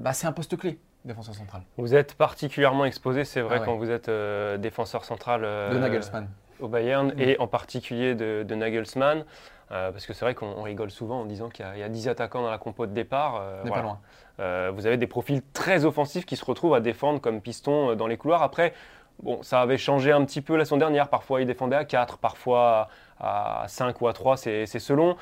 bah, 0.00 0.12
c'est 0.12 0.26
un 0.26 0.32
poste 0.32 0.56
clé, 0.56 0.78
défenseur 1.06 1.34
central. 1.34 1.62
Vous 1.78 1.94
êtes 1.94 2.14
particulièrement 2.14 2.84
exposé, 2.84 3.24
c'est 3.24 3.40
vrai, 3.40 3.56
Ah 3.56 3.60
ouais. 3.60 3.64
quand 3.66 3.76
vous 3.76 3.90
êtes 3.90 4.08
euh, 4.08 4.56
défenseur 4.58 5.04
central 5.04 5.42
euh, 5.44 5.72
De 5.72 5.78
Nagelsmann. 5.78 6.28
au 6.60 6.68
Bayern 6.68 7.08
Mm. 7.14 7.20
et 7.20 7.38
en 7.38 7.46
particulier 7.46 8.14
de, 8.14 8.42
de 8.42 8.54
Nagelsmann. 8.54 9.24
euh, 9.72 9.90
parce 9.90 10.06
que 10.06 10.12
c'est 10.12 10.24
vrai 10.24 10.34
qu'on 10.34 10.46
on 10.46 10.62
rigole 10.62 10.90
souvent 10.90 11.20
en 11.22 11.24
disant 11.24 11.48
qu'il 11.48 11.64
y, 11.64 11.68
a- 11.68 11.74
il 11.76 11.80
y 11.80 11.82
a 11.82 11.88
10 11.88 12.08
attaquants 12.08 12.42
dans 12.42 12.50
la 12.50 12.58
compo 12.58 12.86
de 12.86 12.92
départ. 12.92 13.42
voilà. 13.64 13.76
pas 13.76 13.82
loin. 13.82 14.70
Vous 14.72 14.86
avez 14.86 14.96
des 14.96 15.06
profils 15.06 15.42
très 15.54 15.84
offensifs 15.84 16.26
qui 16.26 16.36
se 16.36 16.44
retrouvent 16.44 16.74
à 16.74 16.80
défendre 16.80 17.20
comme 17.20 17.40
piston 17.40 17.94
dans 17.96 18.06
les 18.06 18.16
couloirs. 18.16 18.42
Après, 18.42 18.74
bon, 19.22 19.42
ça 19.42 19.60
avait 19.62 19.78
changé 19.78 20.12
un 20.12 20.24
petit 20.24 20.40
peu 20.42 20.56
la 20.56 20.64
saison 20.64 20.76
dernière. 20.76 21.08
Parfois, 21.08 21.40
ils 21.40 21.46
défendaient 21.46 21.74
à 21.76 21.84
4, 21.84 22.18
parfois 22.18 22.88
à 23.18 23.64
5 23.66 24.00
ou 24.02 24.08
à 24.08 24.12
3, 24.12 24.36
c'est 24.36 24.66
c'est 24.66 24.78
selon. 24.78 25.16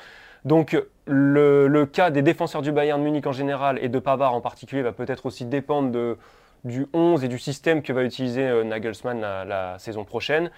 Donc, 0.45 0.81
le, 1.07 1.67
le 1.67 1.85
cas 1.85 2.09
des 2.11 2.21
défenseurs 2.21 2.61
du 2.61 2.71
Bayern 2.71 3.01
Munich 3.01 3.25
en 3.27 3.31
général 3.31 3.79
et 3.81 3.89
de 3.89 3.99
Pavard 3.99 4.33
en 4.33 4.41
particulier 4.41 4.81
va 4.83 4.91
peut-être 4.91 5.25
aussi 5.25 5.45
dépendre 5.45 5.91
de, 5.91 6.17
du 6.63 6.87
11 6.93 7.23
et 7.23 7.27
du 7.27 7.39
système 7.39 7.81
que 7.81 7.91
va 7.93 8.03
utiliser 8.03 8.43
euh, 8.47 8.63
Nagelsmann 8.63 9.19
la, 9.21 9.43
la 9.45 9.79
saison 9.79 10.03
prochaine. 10.03 10.49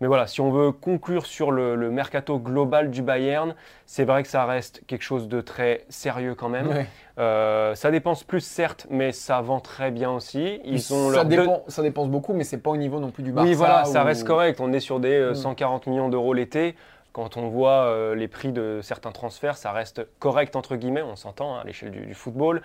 Mais 0.00 0.08
voilà, 0.08 0.26
si 0.26 0.40
on 0.40 0.50
veut 0.50 0.72
conclure 0.72 1.26
sur 1.26 1.52
le, 1.52 1.76
le 1.76 1.90
mercato 1.90 2.38
global 2.40 2.90
du 2.90 3.02
Bayern, 3.02 3.54
c'est 3.86 4.02
vrai 4.04 4.24
que 4.24 4.28
ça 4.28 4.44
reste 4.46 4.82
quelque 4.88 5.02
chose 5.04 5.28
de 5.28 5.40
très 5.40 5.84
sérieux 5.90 6.34
quand 6.34 6.48
même. 6.48 6.66
Ouais. 6.68 6.86
Euh, 7.18 7.76
ça 7.76 7.92
dépense 7.92 8.24
plus 8.24 8.40
certes, 8.40 8.86
mais 8.90 9.12
ça 9.12 9.40
vend 9.42 9.60
très 9.60 9.92
bien 9.92 10.10
aussi. 10.10 10.60
Ils 10.64 10.92
ont 10.92 11.12
ça, 11.12 11.22
deux- 11.24 11.36
dépend, 11.36 11.62
ça 11.68 11.82
dépense 11.82 12.08
beaucoup, 12.08 12.32
mais 12.32 12.42
c'est 12.42 12.58
pas 12.58 12.70
au 12.70 12.76
niveau 12.76 12.98
non 12.98 13.10
plus 13.10 13.22
du 13.22 13.30
Barça. 13.30 13.48
Oui, 13.48 13.54
voilà, 13.54 13.84
ça 13.84 14.02
reste 14.02 14.24
correct. 14.26 14.58
On 14.60 14.72
est 14.72 14.80
sur 14.80 14.98
des 14.98 15.12
euh, 15.12 15.30
Mm. 15.32 15.34
140 15.36 15.86
millions 15.86 16.08
d'euros 16.08 16.32
l'été. 16.34 16.74
Quand 17.12 17.36
on 17.36 17.48
voit 17.48 17.84
euh, 17.84 18.14
les 18.14 18.28
prix 18.28 18.52
de 18.52 18.80
certains 18.82 19.12
transferts, 19.12 19.56
ça 19.56 19.72
reste 19.72 20.06
correct 20.18 20.56
entre 20.56 20.76
guillemets. 20.76 21.02
On 21.02 21.16
s'entend 21.16 21.56
hein, 21.56 21.60
à 21.60 21.64
l'échelle 21.64 21.90
du, 21.90 22.06
du 22.06 22.14
football. 22.14 22.62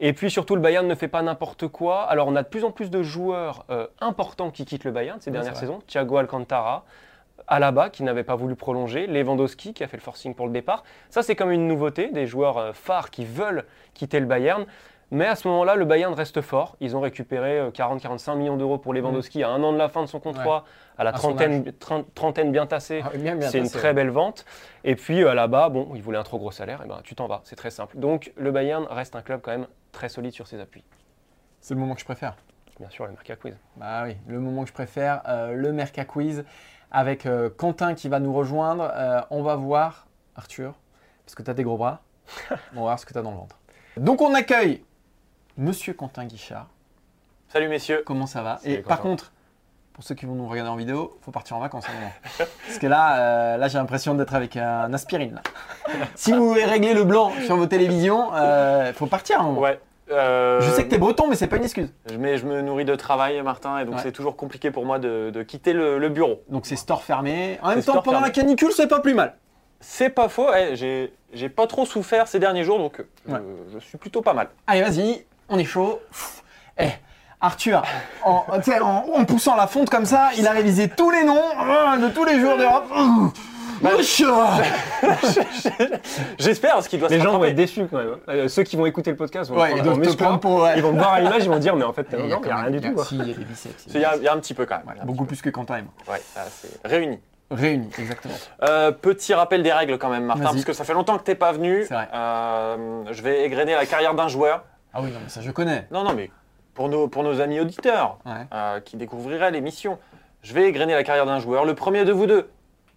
Et 0.00 0.12
puis 0.12 0.30
surtout, 0.30 0.54
le 0.54 0.60
Bayern 0.60 0.86
ne 0.86 0.94
fait 0.94 1.08
pas 1.08 1.22
n'importe 1.22 1.68
quoi. 1.68 2.02
Alors, 2.02 2.28
on 2.28 2.36
a 2.36 2.42
de 2.42 2.48
plus 2.48 2.64
en 2.64 2.70
plus 2.70 2.90
de 2.90 3.02
joueurs 3.02 3.64
euh, 3.70 3.86
importants 4.00 4.50
qui 4.50 4.64
quittent 4.66 4.84
le 4.84 4.90
Bayern 4.90 5.20
ces 5.20 5.30
dernières 5.30 5.56
saisons. 5.56 5.80
Thiago 5.86 6.18
Alcantara. 6.18 6.84
Alaba 7.48 7.90
qui 7.90 8.02
n'avait 8.02 8.24
pas 8.24 8.34
voulu 8.34 8.56
prolonger, 8.56 9.06
Lewandowski 9.06 9.72
qui 9.72 9.84
a 9.84 9.88
fait 9.88 9.96
le 9.96 10.02
forcing 10.02 10.34
pour 10.34 10.46
le 10.46 10.52
départ. 10.52 10.84
Ça 11.10 11.22
c'est 11.22 11.36
comme 11.36 11.52
une 11.52 11.68
nouveauté, 11.68 12.08
des 12.08 12.26
joueurs 12.26 12.58
euh, 12.58 12.72
phares 12.72 13.10
qui 13.10 13.24
veulent 13.24 13.64
quitter 13.94 14.20
le 14.20 14.26
Bayern. 14.26 14.66
Mais 15.12 15.26
à 15.26 15.36
ce 15.36 15.46
moment-là, 15.48 15.76
le 15.76 15.84
Bayern 15.84 16.12
reste 16.14 16.40
fort. 16.40 16.76
Ils 16.80 16.96
ont 16.96 17.00
récupéré 17.00 17.60
euh, 17.60 17.70
40-45 17.70 18.36
millions 18.36 18.56
d'euros 18.56 18.76
pour 18.78 18.92
Lewandowski 18.92 19.42
à 19.44 19.50
un 19.50 19.62
an 19.62 19.72
de 19.72 19.78
la 19.78 19.88
fin 19.88 20.02
de 20.02 20.06
son 20.08 20.18
contrat, 20.18 20.64
à 20.98 21.04
la 21.04 21.10
À 21.10 21.12
trentaine, 21.12 21.62
tren- 21.78 22.04
trentaine 22.14 22.50
bien 22.50 22.66
tassée. 22.66 23.02
Ah, 23.04 23.10
C'est 23.48 23.58
une 23.58 23.70
très 23.70 23.92
belle 23.94 24.10
vente. 24.10 24.44
Et 24.82 24.96
puis 24.96 25.22
euh, 25.22 25.32
là-bas, 25.34 25.68
bon, 25.68 25.92
ils 25.94 26.02
voulaient 26.02 26.18
un 26.18 26.24
trop 26.24 26.38
gros 26.38 26.50
salaire, 26.50 26.82
et 26.84 26.88
ben 26.88 27.00
tu 27.04 27.14
t'en 27.14 27.28
vas, 27.28 27.40
c'est 27.44 27.54
très 27.56 27.70
simple. 27.70 27.98
Donc 27.98 28.32
le 28.36 28.50
Bayern 28.50 28.84
reste 28.90 29.14
un 29.14 29.22
club 29.22 29.40
quand 29.42 29.52
même 29.52 29.68
très 29.92 30.08
solide 30.08 30.32
sur 30.32 30.48
ses 30.48 30.58
appuis. 30.60 30.82
C'est 31.60 31.74
le 31.74 31.80
moment 31.80 31.94
que 31.94 32.00
je 32.00 32.04
préfère. 32.04 32.36
Bien 32.80 32.90
sûr, 32.90 33.06
le 33.06 33.12
Merca 33.12 33.36
Quiz. 33.36 33.54
Bah 33.76 34.02
oui, 34.04 34.16
le 34.26 34.40
moment 34.40 34.62
que 34.64 34.68
je 34.68 34.74
préfère, 34.74 35.22
euh, 35.28 35.52
le 35.52 35.72
Merca 35.72 36.04
Quiz 36.04 36.44
avec 36.90 37.26
euh, 37.26 37.48
Quentin 37.48 37.94
qui 37.94 38.08
va 38.08 38.18
nous 38.20 38.34
rejoindre. 38.34 38.90
Euh, 38.94 39.20
on 39.30 39.42
va 39.42 39.54
voir, 39.54 40.06
Arthur, 40.34 40.74
parce 41.24 41.34
que 41.36 41.42
tu 41.42 41.50
as 41.50 41.54
des 41.54 41.62
gros 41.62 41.76
bras, 41.78 42.02
on 42.72 42.76
va 42.76 42.80
voir 42.80 42.98
ce 42.98 43.06
que 43.06 43.12
tu 43.12 43.18
as 43.18 43.22
dans 43.22 43.30
le 43.30 43.36
ventre. 43.36 43.56
Donc 43.96 44.20
on 44.20 44.34
accueille 44.34 44.82
Monsieur 45.56 45.94
Quentin 45.94 46.24
Guichard. 46.26 46.66
Salut 47.48 47.68
messieurs. 47.68 48.02
Comment 48.04 48.26
ça 48.26 48.42
va 48.42 48.58
Salut, 48.62 48.74
Et 48.74 48.78
par 48.78 49.00
contre, 49.00 49.32
pour 49.94 50.04
ceux 50.04 50.14
qui 50.14 50.26
vont 50.26 50.34
nous 50.34 50.46
regarder 50.48 50.70
en 50.70 50.76
vidéo, 50.76 51.16
faut 51.22 51.30
partir 51.30 51.56
en 51.56 51.60
vacances 51.60 51.86
à 51.88 51.92
un 51.92 51.94
moment. 51.94 52.12
Parce 52.66 52.78
que 52.78 52.86
là, 52.86 53.18
euh, 53.18 53.56
là 53.56 53.68
j'ai 53.68 53.78
l'impression 53.78 54.14
d'être 54.14 54.34
avec 54.34 54.56
un 54.56 54.92
aspirine. 54.92 55.34
là. 55.36 55.42
si 56.14 56.32
vous 56.32 56.48
voulez 56.48 56.64
régler 56.64 56.92
le 56.92 57.04
blanc 57.04 57.32
sur 57.46 57.56
vos 57.56 57.66
télévisions, 57.66 58.30
il 58.34 58.92
faut 58.94 59.06
partir 59.06 59.38
à 59.40 59.44
un 59.44 59.46
moment. 59.46 59.60
Ouais. 59.60 59.80
euh, 60.10 60.60
Je 60.60 60.70
sais 60.72 60.84
que 60.84 60.90
tu 60.90 60.96
es 60.96 60.98
breton, 60.98 61.28
mais 61.28 61.36
c'est 61.36 61.46
pas 61.46 61.56
une 61.56 61.64
excuse. 61.64 61.90
je, 62.10 62.16
mais 62.16 62.36
je 62.36 62.44
me 62.44 62.60
nourris 62.60 62.84
de 62.84 62.94
travail, 62.94 63.40
Martin, 63.42 63.78
et 63.78 63.84
donc 63.86 63.94
Ouais. 63.96 64.00
c'est 64.02 64.12
toujours 64.12 64.36
compliqué 64.36 64.70
pour 64.70 64.84
moi 64.84 64.98
de, 64.98 65.30
de 65.32 65.42
quitter 65.42 65.72
le, 65.72 65.98
le 65.98 66.08
bureau. 66.10 66.42
Donc 66.50 66.66
c'est 66.66 66.76
store 66.76 67.02
fermé. 67.02 67.58
En 67.62 67.70
même 67.70 67.82
temps, 67.82 67.94
pendant 68.02 68.18
fermé. 68.18 68.26
la 68.26 68.30
canicule, 68.32 68.72
c'est 68.72 68.88
pas 68.88 69.00
plus 69.00 69.14
mal. 69.14 69.36
C'est 69.80 70.10
pas 70.10 70.28
faux, 70.28 70.50
ouais, 70.50 70.74
j'ai 71.32 71.48
pas 71.48 71.66
trop 71.66 71.86
souffert 71.86 72.28
ces 72.28 72.38
derniers 72.38 72.64
jours, 72.64 72.78
donc 72.78 73.00
euh, 73.00 73.04
Ouais. 73.32 73.40
je, 73.72 73.78
je 73.78 73.84
suis 73.84 73.96
plutôt 73.98 74.20
pas 74.20 74.32
mal. 74.34 74.48
Allez, 74.66 74.82
vas-y, 74.82 75.24
on 75.48 75.58
est 75.58 75.64
chaud. 75.64 76.00
Pff, 76.10 76.42
Eh, 76.78 76.88
Arthur, 77.40 77.82
en, 78.24 78.44
poussant 79.26 79.56
la 79.56 79.66
fonte 79.66 79.90
comme 79.90 80.06
ça, 80.06 80.30
il 80.38 80.46
a 80.46 80.52
révisé 80.52 80.88
tous 80.88 81.10
les 81.10 81.22
noms 81.24 81.36
euh, 81.38 81.96
de 81.98 82.08
tous 82.08 82.24
les 82.24 82.40
joueurs 82.40 82.56
d'Europe. 82.58 82.86
Wesh. 83.82 84.22
J'espère, 86.38 86.72
parce 86.74 86.88
qu'il 86.88 86.98
doit 86.98 87.08
Les 87.10 87.18
se 87.18 87.24
gens 87.24 87.36
vont 87.38 87.44
être 87.44 87.54
déçus 87.54 87.86
quand 87.90 87.98
même. 87.98 88.12
hein. 88.14 88.18
Euh, 88.28 88.48
ceux 88.48 88.62
qui 88.62 88.76
vont 88.76 88.86
écouter 88.86 89.10
le 89.10 89.16
podcast 89.16 89.50
vont 89.50 89.60
Ouais, 89.60 89.70
prendre 89.78 90.02
ils 90.04 90.16
prendre 90.16 90.40
pour. 90.40 90.62
ouais. 90.62 90.72
Ils 90.76 90.82
vont 90.82 90.92
voir 90.92 91.12
à 91.14 91.20
l'image, 91.20 91.44
ils 91.44 91.50
vont 91.50 91.58
dire 91.58 91.76
mais 91.76 91.84
en 91.84 91.92
fait 91.92 92.06
Il 92.12 92.18
non, 92.18 92.24
n'y 92.24 92.30
quand 92.32 92.42
a 92.50 92.54
même- 92.54 92.62
rien 92.62 92.70
du 92.70 92.80
tout. 92.80 93.02
il 93.12 93.18
y 93.18 93.20
a 93.20 93.24
des 93.34 93.44
biceps. 93.44 93.84
Il 93.94 94.00
y, 94.00 94.04
a, 94.04 94.16
il 94.16 94.22
y 94.22 94.28
a 94.28 94.32
un 94.32 94.38
petit 94.38 94.54
peu 94.54 94.64
quand 94.64 94.76
même. 94.76 94.84
Voilà, 94.86 95.04
beaucoup 95.04 95.24
plus 95.26 95.42
que. 95.42 95.50
Ouais, 95.50 96.20
ça, 96.34 96.44
c'est 96.50 96.86
réuni. 96.86 97.18
Réunis, 97.50 97.90
exactement. 97.98 98.34
Euh, 98.64 98.90
petit 98.90 99.32
rappel 99.32 99.62
des 99.62 99.72
règles 99.72 99.98
quand 99.98 100.08
même, 100.08 100.24
Martin, 100.24 100.44
parce 100.44 100.64
que 100.64 100.72
ça 100.72 100.84
fait 100.84 100.94
longtemps 100.94 101.16
que 101.18 101.22
t'es 101.22 101.36
pas 101.36 101.52
venu. 101.52 101.86
Euh, 101.92 103.02
je 103.12 103.22
vais 103.22 103.44
égrener 103.44 103.74
la 103.74 103.86
carrière 103.86 104.14
d'un 104.14 104.28
joueur. 104.28 104.64
Ah 104.96 105.00
oui, 105.02 105.10
non, 105.10 105.18
mais 105.22 105.28
ça 105.28 105.40
je 105.42 105.50
connais. 105.50 105.86
Non, 105.90 106.04
non, 106.04 106.14
mais 106.14 106.30
pour 106.74 106.88
nos, 106.88 107.08
pour 107.08 107.22
nos 107.22 107.40
amis 107.40 107.60
auditeurs 107.60 108.18
Ouais. 108.26 108.46
euh, 108.52 108.80
qui 108.80 108.96
découvriraient 108.96 109.50
l'émission, 109.50 109.98
je 110.42 110.54
vais 110.54 110.64
égrener 110.68 110.94
la 110.94 111.04
carrière 111.04 111.26
d'un 111.26 111.38
joueur. 111.38 111.64
Le 111.64 111.74
premier 111.74 112.04
de 112.04 112.12
vous 112.12 112.26
deux 112.26 112.48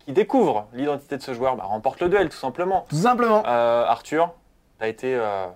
qui 0.06 0.12
découvre 0.14 0.68
l'identité 0.74 1.18
de 1.18 1.22
ce 1.22 1.34
joueur 1.34 1.56
bah, 1.56 1.64
remporte 1.66 2.00
le 2.02 2.10
duel, 2.10 2.30
tout 2.30 2.38
simplement. 2.38 2.86
Tout 2.90 2.96
simplement. 2.96 3.44
Euh, 3.46 3.86
Arthur, 3.86 4.34
t'as 4.80 4.88
été. 4.88 5.14
euh, 5.16 5.48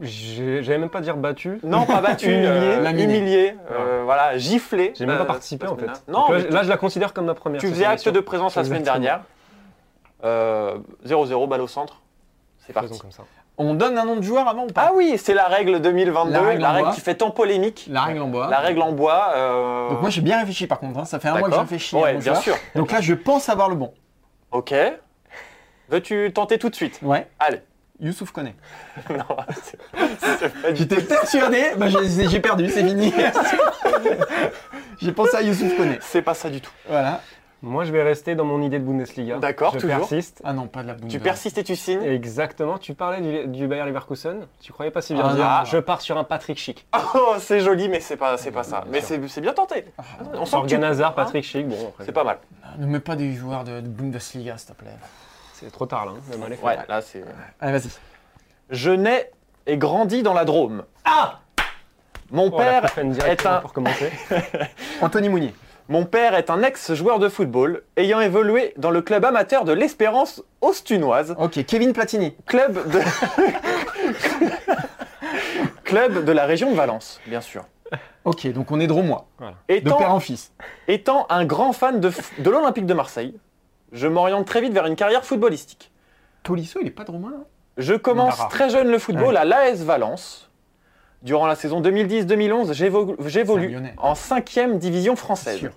J'allais 0.00 0.76
même 0.78 0.90
pas 0.90 1.00
dire 1.00 1.16
battu. 1.16 1.58
Non, 1.62 1.86
pas 1.86 2.02
battu, 2.02 2.26
Humilié. 2.30 2.48
euh, 2.48 2.90
humilié, 2.90 3.56
euh, 3.70 4.02
voilà, 4.04 4.36
giflé. 4.36 4.92
J'ai 4.94 5.06
même 5.06 5.16
pas 5.18 5.24
participé 5.24 5.66
en 5.66 5.76
fait. 5.76 5.86
Non, 6.08 6.28
là, 6.30 6.38
mais 6.38 6.50
là, 6.50 6.62
je 6.62 6.68
la 6.68 6.76
considère 6.76 7.14
comme 7.14 7.24
ma 7.26 7.34
première. 7.34 7.60
tu 7.60 7.68
faisais 7.68 7.86
acte 7.86 8.08
de 8.08 8.20
présence 8.20 8.56
la 8.56 8.64
semaine 8.64 8.82
dernière. 8.82 9.22
Euh, 10.24 10.78
0-0, 11.06 11.46
balle 11.48 11.60
au 11.62 11.66
centre. 11.66 12.00
C'est 12.58 12.72
parti. 12.72 12.98
comme 12.98 13.12
ça. 13.12 13.22
On 13.58 13.72
donne 13.74 13.96
un 13.96 14.04
nom 14.04 14.16
de 14.16 14.22
joueur 14.22 14.46
avant 14.48 14.64
ou 14.64 14.66
pas 14.66 14.88
Ah 14.88 14.92
oui, 14.94 15.16
c'est 15.16 15.32
la 15.32 15.46
règle 15.46 15.80
2022, 15.80 16.30
La 16.32 16.40
la 16.40 16.46
règle 16.46 16.62
règle, 16.64 16.78
en 16.78 16.82
bois. 16.82 16.92
qui 16.94 17.00
fait 17.00 17.14
tant 17.14 17.30
polémique. 17.30 17.86
La 17.90 18.02
règle 18.02 18.20
en 18.20 18.28
bois. 18.28 18.48
La 18.48 18.58
règle 18.58 18.82
en 18.82 18.92
bois. 18.92 19.32
euh, 19.34 19.88
Donc 19.90 20.00
moi 20.02 20.10
j'ai 20.10 20.20
bien 20.20 20.38
réfléchi 20.38 20.66
par 20.66 20.78
contre, 20.78 20.98
hein. 21.00 21.04
ça 21.06 21.18
fait 21.18 21.28
un 21.28 21.38
mois 21.38 21.48
que 21.48 21.54
à 21.54 21.58
Ouais, 21.98 22.12
mon 22.14 22.18
bien 22.18 22.32
joueur. 22.32 22.36
sûr. 22.42 22.56
Donc 22.74 22.92
là 22.92 23.00
je 23.00 23.14
pense 23.14 23.48
avoir 23.48 23.68
le 23.70 23.76
bon. 23.76 23.94
Ok. 24.50 24.74
Veux-tu 25.88 26.32
tenter 26.34 26.58
tout 26.58 26.68
de 26.68 26.74
suite? 26.74 26.98
Ouais. 27.02 27.26
Allez. 27.38 27.60
Youssouf 27.98 28.30
connaît. 28.30 28.54
non, 29.10 29.24
c'est- 29.62 30.74
J'étais 30.74 31.00
persuadé, 31.00 31.62
bah, 31.78 31.86
j'ai 31.88 32.28
j'ai 32.28 32.40
perdu, 32.40 32.68
c'est 32.68 32.84
fini. 32.86 33.10
j'ai 35.00 35.12
pensé 35.12 35.36
à 35.36 35.40
Youssouf 35.42 35.74
connaît. 35.76 35.98
C'est 36.02 36.20
pas 36.22 36.34
ça 36.34 36.50
du 36.50 36.60
tout. 36.60 36.72
Voilà. 36.88 37.20
Moi, 37.62 37.84
je 37.84 37.90
vais 37.92 38.02
rester 38.02 38.34
dans 38.34 38.44
mon 38.44 38.60
idée 38.62 38.78
de 38.78 38.84
Bundesliga. 38.84 39.38
D'accord, 39.38 39.72
je 39.74 39.78
toujours. 39.78 39.96
persiste. 39.98 40.40
Ah 40.44 40.52
non, 40.52 40.66
pas 40.68 40.82
de 40.82 40.88
la 40.88 40.94
Tu 40.94 41.00
Bundesliga. 41.00 41.24
persistes 41.24 41.58
et 41.58 41.64
tu 41.64 41.74
signes. 41.74 42.02
Exactement. 42.02 42.76
Tu 42.78 42.92
parlais 42.94 43.20
du, 43.20 43.48
du 43.48 43.66
Bayer 43.66 43.84
Leverkusen. 43.86 44.46
Tu 44.60 44.72
croyais 44.72 44.90
pas 44.90 45.00
si 45.00 45.14
bien 45.14 45.24
Ah, 45.26 45.34
dire. 45.34 45.44
non. 45.44 45.64
Je 45.64 45.78
pars 45.78 46.00
sur 46.02 46.18
un 46.18 46.24
Patrick 46.24 46.58
Schick. 46.58 46.86
Oh, 47.14 47.34
c'est 47.38 47.60
joli, 47.60 47.88
mais 47.88 48.00
c'est 48.00 48.16
pas, 48.18 48.36
c'est 48.36 48.50
pas 48.52 48.62
ça. 48.62 48.84
Mais 48.88 49.00
c'est 49.00 49.26
c'est 49.28 49.40
bien 49.40 49.54
tenté. 49.54 49.86
Ah, 49.98 50.02
On 50.34 50.44
sent 50.44 50.56
que 50.62 50.66
tu- 50.68 50.74
Hein 50.76 51.12
Patrick 51.16 51.44
Schick. 51.44 51.66
Bon, 51.66 51.76
après, 51.88 52.04
C'est 52.04 52.12
pas 52.12 52.24
mal. 52.24 52.38
Ne 52.78 52.86
mets 52.86 53.00
pas 53.00 53.16
des 53.16 53.32
joueurs 53.32 53.64
de, 53.64 53.80
de 53.80 53.88
Bundesliga, 53.88 54.58
s'il 54.58 54.74
te 54.74 54.78
plaît. 54.78 54.90
c'est 55.54 55.70
trop 55.72 55.86
tard 55.86 56.06
là. 56.06 56.12
hein. 56.12 56.20
Le 56.30 56.36
mal 56.38 56.52
est 56.52 56.56
fait. 56.56 56.64
Ouais, 56.66 56.78
là 56.88 57.00
c'est. 57.00 57.24
Allez, 57.60 57.72
vas-y. 57.78 57.90
Je 58.70 58.90
nais 58.90 59.30
et 59.66 59.78
grandis 59.78 60.22
dans 60.22 60.34
la 60.34 60.44
Drôme. 60.44 60.84
Ah 61.04 61.40
Mon 62.30 62.48
Oh, 62.52 62.56
père 62.56 62.84
est 63.26 63.46
un, 63.46 63.60
pour 63.60 63.72
commencer. 63.72 64.12
Anthony 65.00 65.28
Mounier. 65.30 65.54
Mon 65.88 66.04
père 66.04 66.34
est 66.34 66.50
un 66.50 66.62
ex-joueur 66.62 67.18
de 67.18 67.28
football 67.28 67.82
ayant 67.96 68.20
évolué 68.20 68.74
dans 68.76 68.90
le 68.90 69.02
club 69.02 69.24
amateur 69.24 69.64
de 69.64 69.72
l'Espérance 69.72 70.42
Austunoise, 70.60 71.34
Ok, 71.38 71.64
Kevin 71.64 71.92
Platini. 71.92 72.34
club 72.46 72.90
de 72.90 73.00
club 75.84 76.24
de 76.24 76.32
la 76.32 76.46
région 76.46 76.70
de 76.70 76.76
Valence, 76.76 77.20
bien 77.26 77.40
sûr. 77.40 77.64
Ok, 78.24 78.46
donc 78.52 78.70
on 78.72 78.80
est 78.80 78.88
dromois. 78.88 79.28
De 79.40 79.46
Étant, 79.68 79.98
père 79.98 80.12
en 80.12 80.20
fils. 80.20 80.52
étant 80.88 81.26
un 81.30 81.44
grand 81.44 81.72
fan 81.72 82.00
de, 82.00 82.10
l'Olympique 82.44 82.86
de 82.86 82.94
Marseille, 82.94 83.34
je 83.92 84.08
m'oriente 84.08 84.46
très 84.46 84.60
vite 84.60 84.72
vers 84.72 84.86
une 84.86 84.96
carrière 84.96 85.24
footballistique. 85.24 85.92
Tolisso, 86.42 86.80
il 86.82 86.88
est 86.88 86.90
pas 86.90 87.04
dromois 87.04 87.30
hein? 87.36 87.44
Je 87.76 87.94
commence 87.94 88.38
très 88.48 88.70
jeune 88.70 88.88
le 88.88 88.98
football 88.98 89.36
à 89.36 89.44
l'AS 89.44 89.82
Valence. 89.84 90.50
Durant 91.22 91.46
la 91.46 91.54
saison 91.56 91.80
2010-2011, 91.80 92.72
j'évo- 92.72 93.16
j'évolue 93.26 93.76
en 93.98 94.14
5e 94.14 94.78
division 94.78 95.16
française. 95.16 95.58
sûr. 95.58 95.70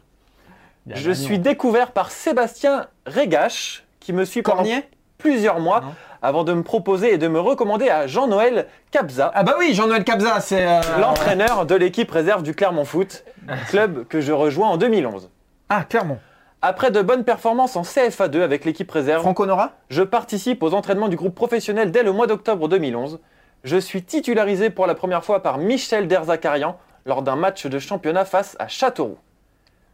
Je 0.87 1.11
suis 1.11 1.39
découvert 1.39 1.91
par 1.91 2.11
Sébastien 2.11 2.87
Régache, 3.05 3.83
qui 3.99 4.13
me 4.13 4.25
suit 4.25 4.41
pendant 4.41 4.57
Cornier 4.57 4.83
plusieurs 5.17 5.59
mois 5.59 5.81
Non. 5.81 5.87
avant 6.21 6.43
de 6.43 6.53
me 6.53 6.63
proposer 6.63 7.13
et 7.13 7.17
de 7.17 7.27
me 7.27 7.39
recommander 7.39 7.89
à 7.89 8.07
Jean-Noël 8.07 8.67
Capza, 8.91 9.31
Ah 9.35 9.43
bah 9.43 9.55
oui, 9.59 9.73
Jean-Noël 9.73 10.03
Cabza, 10.03 10.39
c'est... 10.39 10.65
euh, 10.65 10.81
l'entraîneur 10.99 11.65
de 11.65 11.75
l'équipe 11.75 12.09
réserve 12.09 12.41
du 12.41 12.53
Clermont 12.55 12.85
Foot, 12.85 13.23
club 13.69 14.05
que 14.07 14.21
je 14.21 14.31
rejoins 14.31 14.69
en 14.69 14.77
2011. 14.77 15.29
Ah, 15.69 15.83
Clermont. 15.87 16.17
Après 16.61 16.91
de 16.91 17.01
bonnes 17.01 17.23
performances 17.23 17.75
en 17.75 17.83
CFA2 17.83 18.41
avec 18.41 18.65
l'équipe 18.65 18.89
réserve, 18.91 19.21
Franco 19.21 19.45
Nora 19.45 19.73
je 19.89 20.03
participe 20.03 20.61
aux 20.63 20.73
entraînements 20.73 21.07
du 21.07 21.15
groupe 21.15 21.35
professionnel 21.35 21.91
dès 21.91 22.03
le 22.03 22.11
mois 22.11 22.27
d'octobre 22.27 22.67
2011. 22.67 23.19
Je 23.63 23.77
suis 23.77 24.03
titularisé 24.03 24.69
pour 24.69 24.87
la 24.87 24.95
première 24.95 25.23
fois 25.23 25.41
par 25.41 25.57
Michel 25.57 26.07
Derzakarian 26.07 26.77
lors 27.05 27.21
d'un 27.21 27.35
match 27.35 27.65
de 27.65 27.79
championnat 27.79 28.25
face 28.25 28.55
à 28.59 28.67
Châteauroux. 28.67 29.17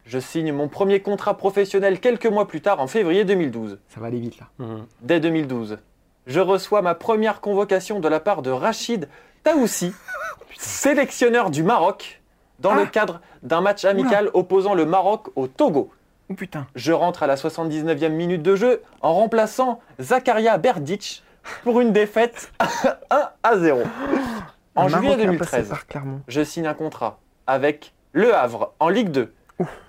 Je 0.05 0.19
signe 0.19 0.51
mon 0.53 0.67
premier 0.67 0.99
contrat 1.01 1.35
professionnel 1.35 1.99
quelques 1.99 2.27
mois 2.27 2.47
plus 2.47 2.61
tard 2.61 2.79
en 2.79 2.87
février 2.87 3.25
2012. 3.25 3.79
Ça 3.89 3.99
va 3.99 4.07
aller 4.07 4.19
vite 4.19 4.37
là. 4.39 4.47
Mhm. 4.59 4.85
Dès 5.01 5.19
2012, 5.19 5.79
je 6.27 6.39
reçois 6.39 6.83
ma 6.83 6.93
première 6.93 7.41
convocation 7.41 7.99
de 7.99 8.07
la 8.07 8.19
part 8.19 8.43
de 8.43 8.51
Rachid 8.51 9.09
Taoussi, 9.43 9.93
sélectionneur 10.59 11.49
du 11.49 11.63
Maroc, 11.63 12.21
dans 12.59 12.75
le 12.75 12.83
Ah. 12.83 12.87
cadre 12.87 13.21
d'un 13.41 13.61
match 13.61 13.83
amical 13.83 14.29
opposant 14.33 14.75
le 14.75 14.85
Maroc 14.85 15.27
au 15.35 15.47
Togo. 15.47 15.91
Oh 16.29 16.33
putain. 16.33 16.65
Je 16.75 16.91
rentre 16.91 17.23
à 17.23 17.27
la 17.27 17.35
79e 17.35 18.09
minute 18.13 18.41
de 18.41 18.55
jeu 18.55 18.81
en 19.01 19.13
remplaçant 19.13 19.79
Zakaria 19.99 20.57
Berdic 20.57 21.23
pour 21.63 21.81
une 21.81 21.91
défaite 21.93 22.51
1 23.09 23.29
à 23.43 23.57
0. 23.57 23.81
En 24.75 24.87
juillet 24.87 25.01
Marocain 25.03 25.23
2013, 25.23 25.49
passé 25.49 25.69
par 25.69 25.87
Clermont. 25.87 26.21
je 26.27 26.43
signe 26.43 26.67
un 26.67 26.73
contrat 26.73 27.19
avec 27.47 27.93
Le 28.11 28.35
Havre 28.35 28.73
en 28.79 28.89
Ligue 28.89 29.09
2. 29.09 29.33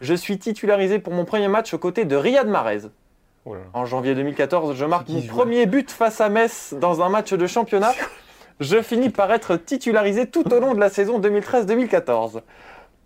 Je 0.00 0.14
suis 0.14 0.38
titularisé 0.38 0.98
pour 1.00 1.12
mon 1.12 1.24
premier 1.24 1.48
match 1.48 1.74
aux 1.74 1.78
côtés 1.78 2.04
de 2.04 2.14
Riyad 2.14 2.46
Mahrez. 2.46 2.82
Oh 3.44 3.54
là 3.54 3.60
là. 3.60 3.66
En 3.72 3.84
janvier 3.84 4.14
2014, 4.14 4.76
je 4.76 4.84
marque 4.84 5.08
mon 5.08 5.22
premier 5.22 5.66
but 5.66 5.90
face 5.90 6.20
à 6.20 6.28
Metz 6.28 6.74
dans 6.80 7.02
un 7.02 7.08
match 7.08 7.32
de 7.32 7.46
championnat. 7.46 7.92
Je 8.60 8.80
finis 8.80 9.10
par 9.10 9.32
être 9.32 9.56
titularisé 9.56 10.26
tout 10.28 10.52
au 10.52 10.60
long 10.60 10.74
de 10.74 10.80
la 10.80 10.88
saison 10.88 11.20
2013-2014. 11.20 12.42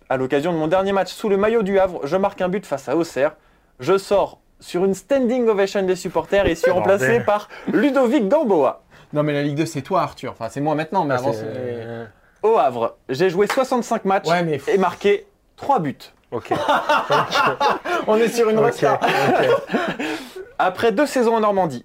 À 0.08 0.16
l'occasion 0.16 0.52
de 0.52 0.58
mon 0.58 0.66
dernier 0.66 0.92
match 0.92 1.12
sous 1.12 1.28
le 1.28 1.36
maillot 1.36 1.62
du 1.62 1.78
Havre, 1.78 2.06
je 2.06 2.16
marque 2.16 2.40
un 2.40 2.48
but 2.48 2.64
face 2.66 2.88
à 2.88 2.96
Auxerre. 2.96 3.36
Je 3.80 3.96
sors 3.96 4.40
sur 4.60 4.84
une 4.84 4.94
standing 4.94 5.48
ovation 5.48 5.82
des 5.82 5.96
supporters 5.96 6.46
et 6.46 6.54
suis 6.54 6.70
remplacé 6.70 7.20
par 7.20 7.48
Ludovic 7.72 8.28
Gamboa. 8.28 8.82
Non 9.12 9.22
mais 9.22 9.32
la 9.32 9.42
Ligue 9.42 9.56
2 9.56 9.66
c'est 9.66 9.82
toi 9.82 10.02
Arthur. 10.02 10.32
Enfin 10.32 10.48
c'est 10.50 10.60
moi 10.60 10.74
maintenant, 10.74 11.04
mais 11.04 11.14
Ah, 11.14 11.18
avant 11.18 11.32
c'est- 11.32 11.38
c'est... 11.40 12.46
Au 12.46 12.56
Havre, 12.56 12.96
j'ai 13.08 13.28
joué 13.28 13.46
65 13.46 14.04
matchs 14.06 14.26
Ouais 14.28 14.42
mais... 14.42 14.60
et 14.68 14.78
marqué 14.78 15.26
3 15.56 15.78
buts. 15.80 15.96
Ok. 16.30 16.52
On 18.06 18.16
est 18.16 18.28
sur 18.28 18.48
une 18.48 18.58
Ok, 18.58 18.64
rockstar. 18.64 19.00
ok. 19.02 19.48
Après 20.58 20.92
deux 20.92 21.06
saisons 21.06 21.34
en 21.36 21.40
Normandie, 21.40 21.84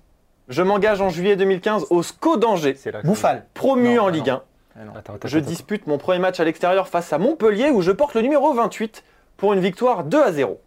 je 0.49 0.61
m'engage 0.61 1.01
en 1.01 1.09
juillet 1.09 1.35
2015 1.35 1.87
au 1.89 2.03
SCO 2.03 2.37
d'Angers, 2.37 2.75
C'est 2.77 2.91
là 2.91 3.01
que- 3.01 3.07
Bouffal. 3.07 3.45
promu 3.53 3.95
Non, 3.95 4.03
en 4.03 4.05
non. 4.05 4.11
Ligue 4.11 4.29
1. 4.29 4.41
Ah 4.77 4.83
non. 4.85 4.91
Attends, 4.95 5.13
attends, 5.15 5.27
Je 5.27 5.37
attends. 5.39 5.47
dispute 5.47 5.87
mon 5.87 5.97
premier 5.97 6.19
match 6.19 6.39
à 6.39 6.43
l'extérieur 6.43 6.87
face 6.89 7.11
à 7.13 7.17
Montpellier 7.17 7.69
où 7.69 7.81
je 7.81 7.91
porte 7.91 8.13
le 8.13 8.21
numéro 8.21 8.53
28 8.53 9.03
pour 9.37 9.53
une 9.53 9.59
victoire 9.61 10.03
2 10.03 10.21
à 10.21 10.31
0. 10.31 10.59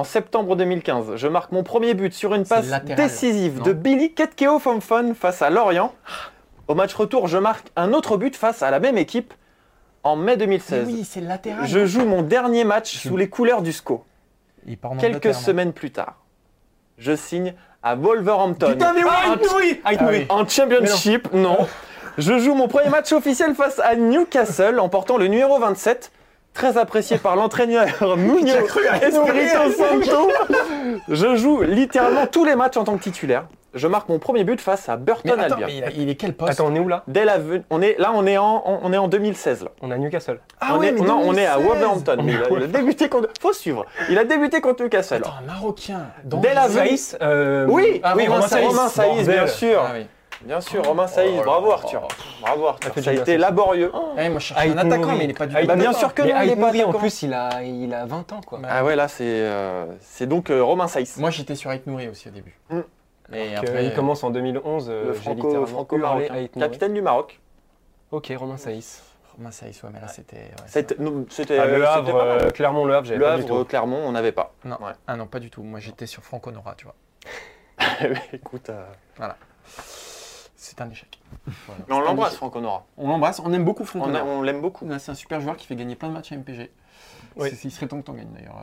En 0.00 0.04
septembre 0.04 0.56
2015, 0.56 1.16
je 1.16 1.28
marque 1.28 1.52
mon 1.52 1.62
premier 1.62 1.92
but 1.92 2.14
sur 2.14 2.34
une 2.34 2.46
passe 2.46 2.70
latéral, 2.70 2.96
décisive 2.96 3.58
non 3.58 3.64
de 3.64 3.74
Billy 3.74 4.14
Ketkeo 4.14 4.58
Fomfon 4.58 5.12
face 5.14 5.42
à 5.42 5.50
Lorient. 5.50 5.92
Au 6.68 6.74
match 6.74 6.94
retour, 6.94 7.28
je 7.28 7.36
marque 7.36 7.66
un 7.76 7.92
autre 7.92 8.16
but 8.16 8.34
face 8.34 8.62
à 8.62 8.70
la 8.70 8.80
même 8.80 8.96
équipe 8.96 9.34
en 10.02 10.16
mai 10.16 10.32
Mais 10.32 10.36
2016. 10.38 10.86
oui, 10.86 11.04
c'est 11.04 11.20
le 11.20 11.26
latéral. 11.26 11.66
Je 11.68 11.84
joue 11.84 12.06
mon 12.06 12.22
dernier 12.22 12.64
match 12.64 12.96
sous 12.96 13.18
les 13.18 13.28
couleurs 13.28 13.60
du 13.60 13.74
SCO. 13.74 14.02
Il 14.66 14.78
part 14.78 14.92
en 14.92 14.96
Quelques 14.96 15.26
non 15.26 15.32
semaines 15.34 15.74
plus 15.74 15.90
tard, 15.90 16.16
je 16.96 17.14
signe 17.14 17.52
à 17.82 17.94
Wolverhampton. 17.94 18.70
Putain 18.72 18.94
mais 18.94 19.02
Ah, 19.06 19.34
Ait 19.62 19.80
Ah 19.84 19.90
oui. 20.08 20.24
En 20.30 20.48
championship, 20.48 21.30
non. 21.34 21.58
Je 22.16 22.38
joue 22.38 22.54
mon 22.54 22.68
premier 22.68 22.88
match 22.88 23.12
officiel 23.12 23.54
face 23.54 23.78
à 23.80 23.96
Newcastle 23.96 24.80
en 24.80 24.88
portant 24.88 25.18
le 25.18 25.26
numéro 25.26 25.58
27, 25.58 26.10
très 26.54 26.76
apprécié 26.76 27.18
par 27.18 27.36
l'entraîneur 27.36 27.86
Nuno 28.16 28.52
Espirito 29.02 29.72
Santo. 29.76 30.30
Je 31.08 31.36
joue 31.36 31.62
littéralement 31.62 32.26
tous 32.26 32.44
les 32.44 32.56
matchs 32.56 32.76
en 32.76 32.84
tant 32.84 32.96
que 32.96 33.02
titulaire. 33.02 33.44
Je 33.72 33.86
marque 33.86 34.08
mon 34.08 34.18
premier 34.18 34.42
but 34.42 34.60
face 34.60 34.88
à 34.88 34.96
Mais 34.96 35.04
Burton 35.04 35.38
attends, 35.38 35.54
Albion. 35.54 35.68
mais 35.68 35.92
il, 35.96 36.08
est 36.08 36.16
quel 36.16 36.32
poste 36.32 36.52
Attends, 36.52 36.66
on 36.66 36.74
est 36.74 36.80
où 36.80 36.88
là 36.88 37.04
Dès 37.06 37.24
la 37.24 37.36
on 37.70 37.80
est 37.80 37.96
là, 38.00 38.10
on 38.14 38.26
est 38.26 38.36
en, 38.36 38.64
on 38.66 38.92
est 38.92 38.96
en 38.96 39.06
2016 39.06 39.62
là. 39.62 39.70
On 39.80 39.92
est 39.92 39.94
à 39.94 39.98
Newcastle. 39.98 40.40
Ah 40.60 40.72
on 40.74 40.78
ouais, 40.78 40.88
est, 40.88 40.92
mais 40.92 41.02
non, 41.02 41.20
on 41.22 41.34
est 41.34 41.46
à 41.46 41.56
2016. 41.56 41.68
Wolverhampton. 41.68 42.16
Il 42.26 42.36
a, 42.36 42.40
à 42.40 42.48
il 42.50 42.62
a 42.64 42.66
débuté 42.66 43.08
contre. 43.08 43.28
Faut 43.40 43.52
suivre. 43.52 43.86
Il 44.08 44.18
a 44.18 44.24
débuté 44.24 44.60
contre 44.60 44.82
Newcastle. 44.82 45.18
Attends, 45.18 45.34
un 45.40 45.46
Marocain. 45.46 46.06
Dès 46.24 46.52
la 46.52 46.68
Saïs 46.68 47.16
euh, 47.22 47.66
Oui, 47.68 48.00
Ah, 48.02 48.14
oui, 48.16 48.26
Romain 48.26 48.40
Romain 48.40 48.88
Saïs. 48.88 49.28
Bien 49.28 49.46
sûr. 49.46 49.80
Ah 49.86 49.92
oui. 49.94 50.06
Bien 50.42 50.60
sûr, 50.60 50.82
Romain 50.84 51.06
Saïs, 51.06 51.38
Oh 51.40 51.44
bravo. 51.44 51.70
Arthur. 51.72 52.08
Bravo 52.40 52.66
Arthur. 52.68 52.92
Ça 53.02 53.10
a 53.10 53.12
été 53.12 53.36
laborieux. 53.36 53.92
Eh, 54.18 54.28
moi 54.30 54.38
je 54.38 54.46
cherche 54.46 54.64
Ait 54.64 54.70
un 54.70 54.78
attaquant, 54.78 55.06
Nouri. 55.06 55.18
mais 55.18 55.24
il 55.24 55.30
est 55.30 55.34
pas 55.38 55.46
du 55.46 55.54
tout. 55.54 55.66
Bah, 55.66 55.76
bien 55.76 55.92
sûr 55.92 56.14
que 56.14 56.22
Mais 56.22 56.32
non, 56.32 56.40
il 56.42 56.50
est 56.80 56.82
pas 56.82 56.88
en 56.88 56.92
plus, 56.94 57.22
il 57.22 57.34
a, 57.34 57.62
il 57.62 57.92
a 57.92 58.06
20 58.06 58.32
ans, 58.32 58.40
quoi. 58.46 58.58
Bah, 58.58 58.68
Ah 58.70 58.84
ouais, 58.84 58.96
là, 58.96 59.08
c'est 59.08 59.24
euh, 59.26 59.86
c'est 60.00 60.26
donc 60.26 60.50
euh, 60.50 60.62
Romain 60.62 60.88
Saïs. 60.88 61.16
Moi 61.18 61.30
j'étais 61.30 61.54
sur 61.54 61.70
Ait 61.72 61.82
Nouri 61.86 62.08
aussi 62.08 62.28
au 62.28 62.32
début. 62.32 62.58
Mm. 62.70 62.80
Euh, 63.32 63.56
après, 63.58 63.84
il 63.86 63.94
commence 63.94 64.24
en 64.24 64.30
2011. 64.30 64.88
euh, 64.90 65.04
le 65.08 65.12
franco, 65.12 65.66
franco 65.66 65.96
marocain. 65.98 66.46
Capitaine 66.58 66.94
du 66.94 67.02
Maroc. 67.02 67.38
Ok, 68.10 68.32
Romain 68.36 68.56
Saïs. 68.56 69.02
Romain 69.36 69.52
Saïs, 69.52 69.80
ouais, 69.82 69.90
mais 69.92 70.00
là 70.00 70.08
c'était. 70.08 70.36
ouais, 70.36 71.26
C'était 71.28 71.58
Ah, 71.58 71.66
le 71.66 71.86
Havre, 71.86 72.52
Clermont, 72.52 72.84
le 72.86 72.94
Havre, 72.94 73.06
j'avais 73.06 73.18
Le 73.18 73.24
pas 73.24 73.32
Havre. 73.34 73.64
Clermont, 73.64 74.00
on 74.04 74.12
n'avait 74.12 74.32
pas. 74.32 74.52
Non. 74.64 74.78
Ah 75.06 75.16
non, 75.16 75.26
pas 75.26 75.38
du 75.38 75.50
tout. 75.50 75.62
Moi 75.62 75.80
j'étais 75.80 76.06
sur 76.06 76.22
Franco 76.24 76.50
Nora, 76.50 76.74
tu 76.76 76.86
vois. 76.86 76.94
Écoute, 78.32 78.68
euh, 78.70 78.84
C'est 80.62 80.78
un 80.82 80.90
échec. 80.90 81.18
Voilà. 81.66 81.80
mais 81.88 81.94
on 81.94 81.98
C'est 82.00 82.04
l'embrasse, 82.04 82.28
échec. 82.28 82.38
Franco 82.38 82.60
Nora. 82.60 82.84
On 82.98 83.08
l'embrasse, 83.08 83.40
on 83.42 83.50
aime 83.54 83.64
beaucoup 83.64 83.86
Franco 83.86 84.06
On, 84.10 84.14
a- 84.14 84.22
on 84.22 84.42
l'aime 84.42 84.60
beaucoup. 84.60 84.86
C'est 84.98 85.10
un 85.10 85.14
super 85.14 85.40
joueur 85.40 85.56
qui 85.56 85.66
fait 85.66 85.74
gagner 85.74 85.94
plein 85.96 86.08
de 86.08 86.12
matchs 86.12 86.32
à 86.32 86.34
MPG. 86.36 86.70
Oui. 87.36 87.48
C'est- 87.50 87.64
Il 87.64 87.70
serait 87.70 87.86
temps 87.86 87.96
que 87.98 88.04
t'en 88.04 88.12
gagnes 88.12 88.28
d'ailleurs. 88.34 88.56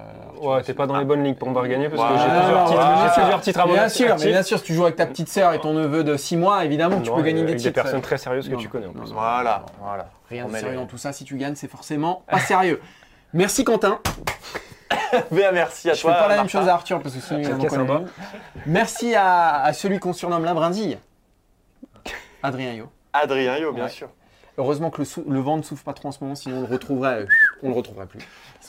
euh. 0.43 0.47
Ouais, 0.47 0.61
t'es 0.61 0.75
pas 0.75 0.85
dans 0.85 0.97
les 0.97 1.05
bonnes 1.05 1.23
ligues 1.23 1.37
pour 1.37 1.47
me 1.47 1.53
voir 1.53 1.67
gagner 1.67 1.89
parce 1.89 2.01
que 2.07 2.17
j'ai 2.19 2.29
Ah, 2.29 2.39
plusieurs 2.43 2.65
titres. 2.67 2.81
J'ai 3.15 3.21
plusieurs 3.21 3.41
titres 3.41 3.59
à 3.61 3.65
mon 3.65 3.73
Bien 3.73 3.83
actif. 3.83 4.05
sûr, 4.05 4.15
mais 4.19 4.25
bien 4.27 4.43
sûr, 4.43 4.59
si 4.59 4.63
tu 4.65 4.73
joues 4.75 4.83
avec 4.83 4.95
ta 4.95 5.07
petite 5.07 5.27
sœur 5.29 5.53
et 5.53 5.59
ton 5.59 5.73
neveu 5.73 6.03
de 6.03 6.15
6 6.17 6.37
mois, 6.37 6.63
évidemment, 6.65 7.01
tu 7.01 7.09
Non, 7.09 7.15
peux 7.15 7.23
gagner 7.23 7.39
avec 7.41 7.47
des 7.47 7.63
des 7.63 7.69
titres. 7.69 7.73
personnes 7.81 8.01
très 8.01 8.19
sérieuses 8.19 8.47
que 8.47 8.53
Non, 8.53 8.59
tu 8.59 8.69
connais 8.69 8.85
en 8.85 8.89
non, 8.93 8.99
plus. 9.01 9.09
non. 9.09 9.15
Voilà, 9.15 9.65
voilà. 9.81 10.09
Rien 10.29 10.43
On 10.45 10.49
de 10.49 10.53
met 10.53 10.59
sérieux 10.59 10.73
les- 10.75 10.79
dans 10.81 10.85
tout 10.85 10.99
ça. 10.99 11.13
Si 11.13 11.23
tu 11.23 11.35
gagnes, 11.37 11.55
c'est 11.55 11.67
forcément 11.69 12.21
pas 12.29 12.39
sérieux. 12.39 12.79
Merci 13.33 13.63
Quentin. 13.63 13.99
Bien, 15.31 15.51
merci 15.51 15.89
à 15.89 15.93
Je 15.93 16.01
toi. 16.01 16.13
fais 16.13 16.17
pas 16.19 16.23
la 16.23 16.35
même 16.35 16.37
Martin. 16.43 16.59
chose 16.59 16.67
à 16.69 16.73
Arthur 16.75 17.01
parce 17.01 17.15
que 17.15 17.21
sinon 17.21 17.39
il 17.39 17.47
en 17.53 17.57
Quel 17.57 17.69
connaît 17.69 17.87
sympa. 17.87 17.99
une. 18.01 18.07
Merci 18.67 19.15
à, 19.15 19.63
à 19.63 19.73
celui 19.73 19.99
qu'on 19.99 20.13
surnomme 20.13 20.43
la 20.45 20.53
brindille. 20.53 20.97
Adrien 22.47 22.73
Yo. 22.73 22.85
Adrien 23.13 23.57
Yo, 23.57 23.71
bien 23.73 23.83
Ouais. 23.85 23.89
sûr. 23.89 24.09
Heureusement 24.59 24.89
que 24.89 24.97
le, 24.99 25.05
sou- 25.05 25.23
le 25.29 25.39
vent 25.39 25.57
ne 25.57 25.61
souffle 25.61 25.83
pas 25.83 25.93
trop 25.93 26.07
en 26.07 26.11
ce 26.11 26.23
moment, 26.23 26.33
sinon 26.33 26.57
on 26.57 26.61
le 26.61 26.65
retrouverait, 26.65 27.21
euh, 27.21 27.25
on 27.61 27.67
le 27.69 27.75
retrouverait 27.75 28.07
plus. 28.07 28.19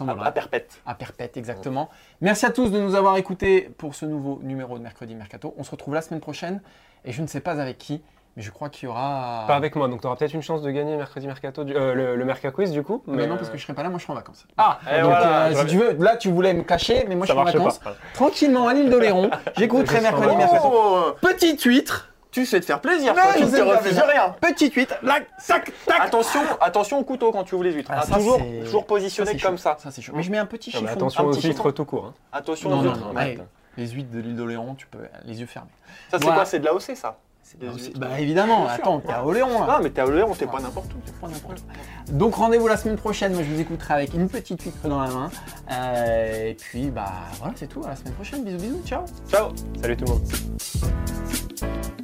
À, 0.06 0.26
à 0.26 0.32
perpète. 0.32 0.78
à 0.84 0.94
perpète, 0.94 1.36
exactement. 1.38 1.88
Merci 2.20 2.44
à 2.44 2.50
tous 2.50 2.70
de 2.70 2.78
nous 2.78 2.94
avoir 2.94 3.16
écoutés 3.16 3.70
pour 3.78 3.94
ce 3.94 4.04
nouveau 4.04 4.38
numéro 4.42 4.76
de 4.76 4.82
Mercredi 4.82 5.14
Mercato. 5.14 5.54
On 5.56 5.64
se 5.64 5.70
retrouve 5.70 5.94
la 5.94 6.02
semaine 6.02 6.20
prochaine 6.20 6.60
et 7.06 7.12
je 7.12 7.22
ne 7.22 7.26
sais 7.26 7.40
pas 7.40 7.52
avec 7.52 7.78
qui, 7.78 8.02
mais 8.36 8.42
je 8.42 8.50
crois 8.50 8.68
qu'il 8.68 8.86
y 8.86 8.90
aura. 8.90 9.44
Pas 9.48 9.56
avec 9.56 9.76
moi, 9.76 9.88
donc 9.88 10.02
t'auras 10.02 10.14
peut-être 10.16 10.34
une 10.34 10.42
chance 10.42 10.60
de 10.60 10.70
gagner 10.70 10.94
mercredi 10.94 11.26
mercato, 11.26 11.64
du- 11.64 11.74
euh, 11.74 11.94
le, 11.94 12.16
le 12.16 12.24
Merca 12.26 12.50
Quiz 12.50 12.70
du 12.70 12.82
coup. 12.82 13.02
Mais 13.06 13.26
non, 13.26 13.36
parce 13.38 13.48
que 13.48 13.56
je 13.56 13.62
serai 13.62 13.72
pas 13.72 13.82
là, 13.82 13.88
moi 13.88 13.98
je 13.98 14.02
serai 14.04 14.12
en 14.12 14.16
vacances. 14.16 14.46
Ah, 14.58 14.78
Et 14.94 15.00
donc, 15.00 15.04
voilà, 15.10 15.44
euh, 15.46 15.54
si 15.54 15.66
tu 15.66 15.78
veux, 15.78 15.92
là 15.94 16.18
tu 16.18 16.30
voulais 16.30 16.52
me 16.52 16.64
cacher, 16.64 17.06
mais 17.08 17.14
moi 17.16 17.24
je 17.24 17.32
suis 17.32 17.40
en 17.40 17.44
vacances. 17.44 17.78
pas. 17.78 17.96
Tranquillement 18.12 18.68
à 18.68 18.74
l'île 18.74 18.90
d'Oléron, 18.90 19.30
j'écouterai 19.56 20.02
Mercredi 20.02 20.36
Mercato. 20.36 20.68
Oh, 20.70 21.04
Petite 21.22 21.62
huître, 21.62 22.10
tu 22.30 22.44
sais 22.46 22.60
te 22.60 22.64
faire 22.66 22.80
plaisir, 22.80 23.14
Non, 23.14 23.22
toi, 23.22 23.32
je 23.34 23.38
tu 23.38 23.44
ne 23.50 23.56
te 23.56 23.62
refuses 23.62 23.98
rien. 23.98 24.34
petite 24.40 24.74
huître, 24.74 24.94
là, 25.02 25.18
tac, 25.46 25.72
tac. 25.86 26.00
Attention, 26.00 26.40
attention 26.60 26.98
au 26.98 27.04
couteau 27.04 27.32
quand 27.32 27.44
tu 27.44 27.54
ouvres 27.54 27.64
les 27.64 27.72
huîtres. 27.72 27.90
Ah, 27.92 28.00
hein. 28.02 28.06
ça, 28.06 28.16
toujours, 28.16 28.40
toujours 28.64 28.86
positionné 28.86 29.36
comme 29.38 29.56
chaud. 29.56 29.62
ça. 29.62 29.76
Ça 29.82 29.90
c'est 29.90 30.02
chaud. 30.02 30.12
Mais 30.14 30.22
je 30.22 30.30
mets 30.30 30.38
un 30.38 30.46
petit 30.46 30.70
Non, 30.74 30.80
chiffon. 30.80 30.92
attention 30.92 31.24
aux 31.26 31.32
huîtres 31.34 31.70
tout 31.72 31.84
court. 31.84 32.06
hein. 32.06 32.14
Attention 32.32 32.70
aux 32.70 32.82
huîtres. 32.82 33.42
Les 33.76 33.86
huîtres 33.88 34.10
de 34.10 34.18
l'île 34.18 34.34
d'Oléron, 34.36 34.74
tu 34.74 34.86
peux 34.88 34.98
les 35.24 35.40
yeux 35.40 35.46
fermés. 35.46 35.68
Ça, 36.10 36.18
c'est 36.18 36.26
quoi? 36.26 36.44
C'est 36.44 36.58
de 36.58 36.64
la 36.64 36.74
OC, 36.74 36.96
ça? 36.96 37.16
Bah, 37.58 37.68
bah 37.96 38.20
évidemment, 38.20 38.64
Bien 38.64 38.74
attends, 38.74 39.00
t'es 39.00 39.10
à 39.10 39.24
Oléron 39.24 39.64
là. 39.64 39.78
Non, 39.78 39.82
mais 39.82 39.88
t'es 39.88 40.02
à 40.02 40.06
Oléron, 40.06 40.34
t'es 40.34 40.46
pas 40.46 40.60
n'importe 40.60 40.92
où. 40.92 40.98
Pas 41.18 41.28
n'importe 41.28 41.60
où. 41.60 42.12
Donc 42.12 42.34
rendez-vous 42.34 42.68
la 42.68 42.76
semaine 42.76 42.98
prochaine, 42.98 43.32
moi 43.32 43.42
je 43.42 43.50
vous 43.54 43.58
écouterai 43.58 43.94
avec 43.94 44.12
une 44.12 44.28
petite 44.28 44.60
huître 44.62 44.86
dans 44.86 45.00
la 45.00 45.08
main. 45.08 45.30
Euh, 45.70 46.50
et 46.50 46.54
puis 46.54 46.90
bah 46.90 47.06
voilà, 47.38 47.54
c'est 47.56 47.68
tout, 47.68 47.82
à 47.86 47.88
la 47.88 47.96
semaine 47.96 48.12
prochaine, 48.12 48.44
bisous 48.44 48.58
bisous, 48.58 48.82
ciao 48.84 49.04
Ciao 49.30 49.48
Salut 49.80 49.96
tout 49.96 50.04
le 50.04 50.10
monde. 50.10 51.97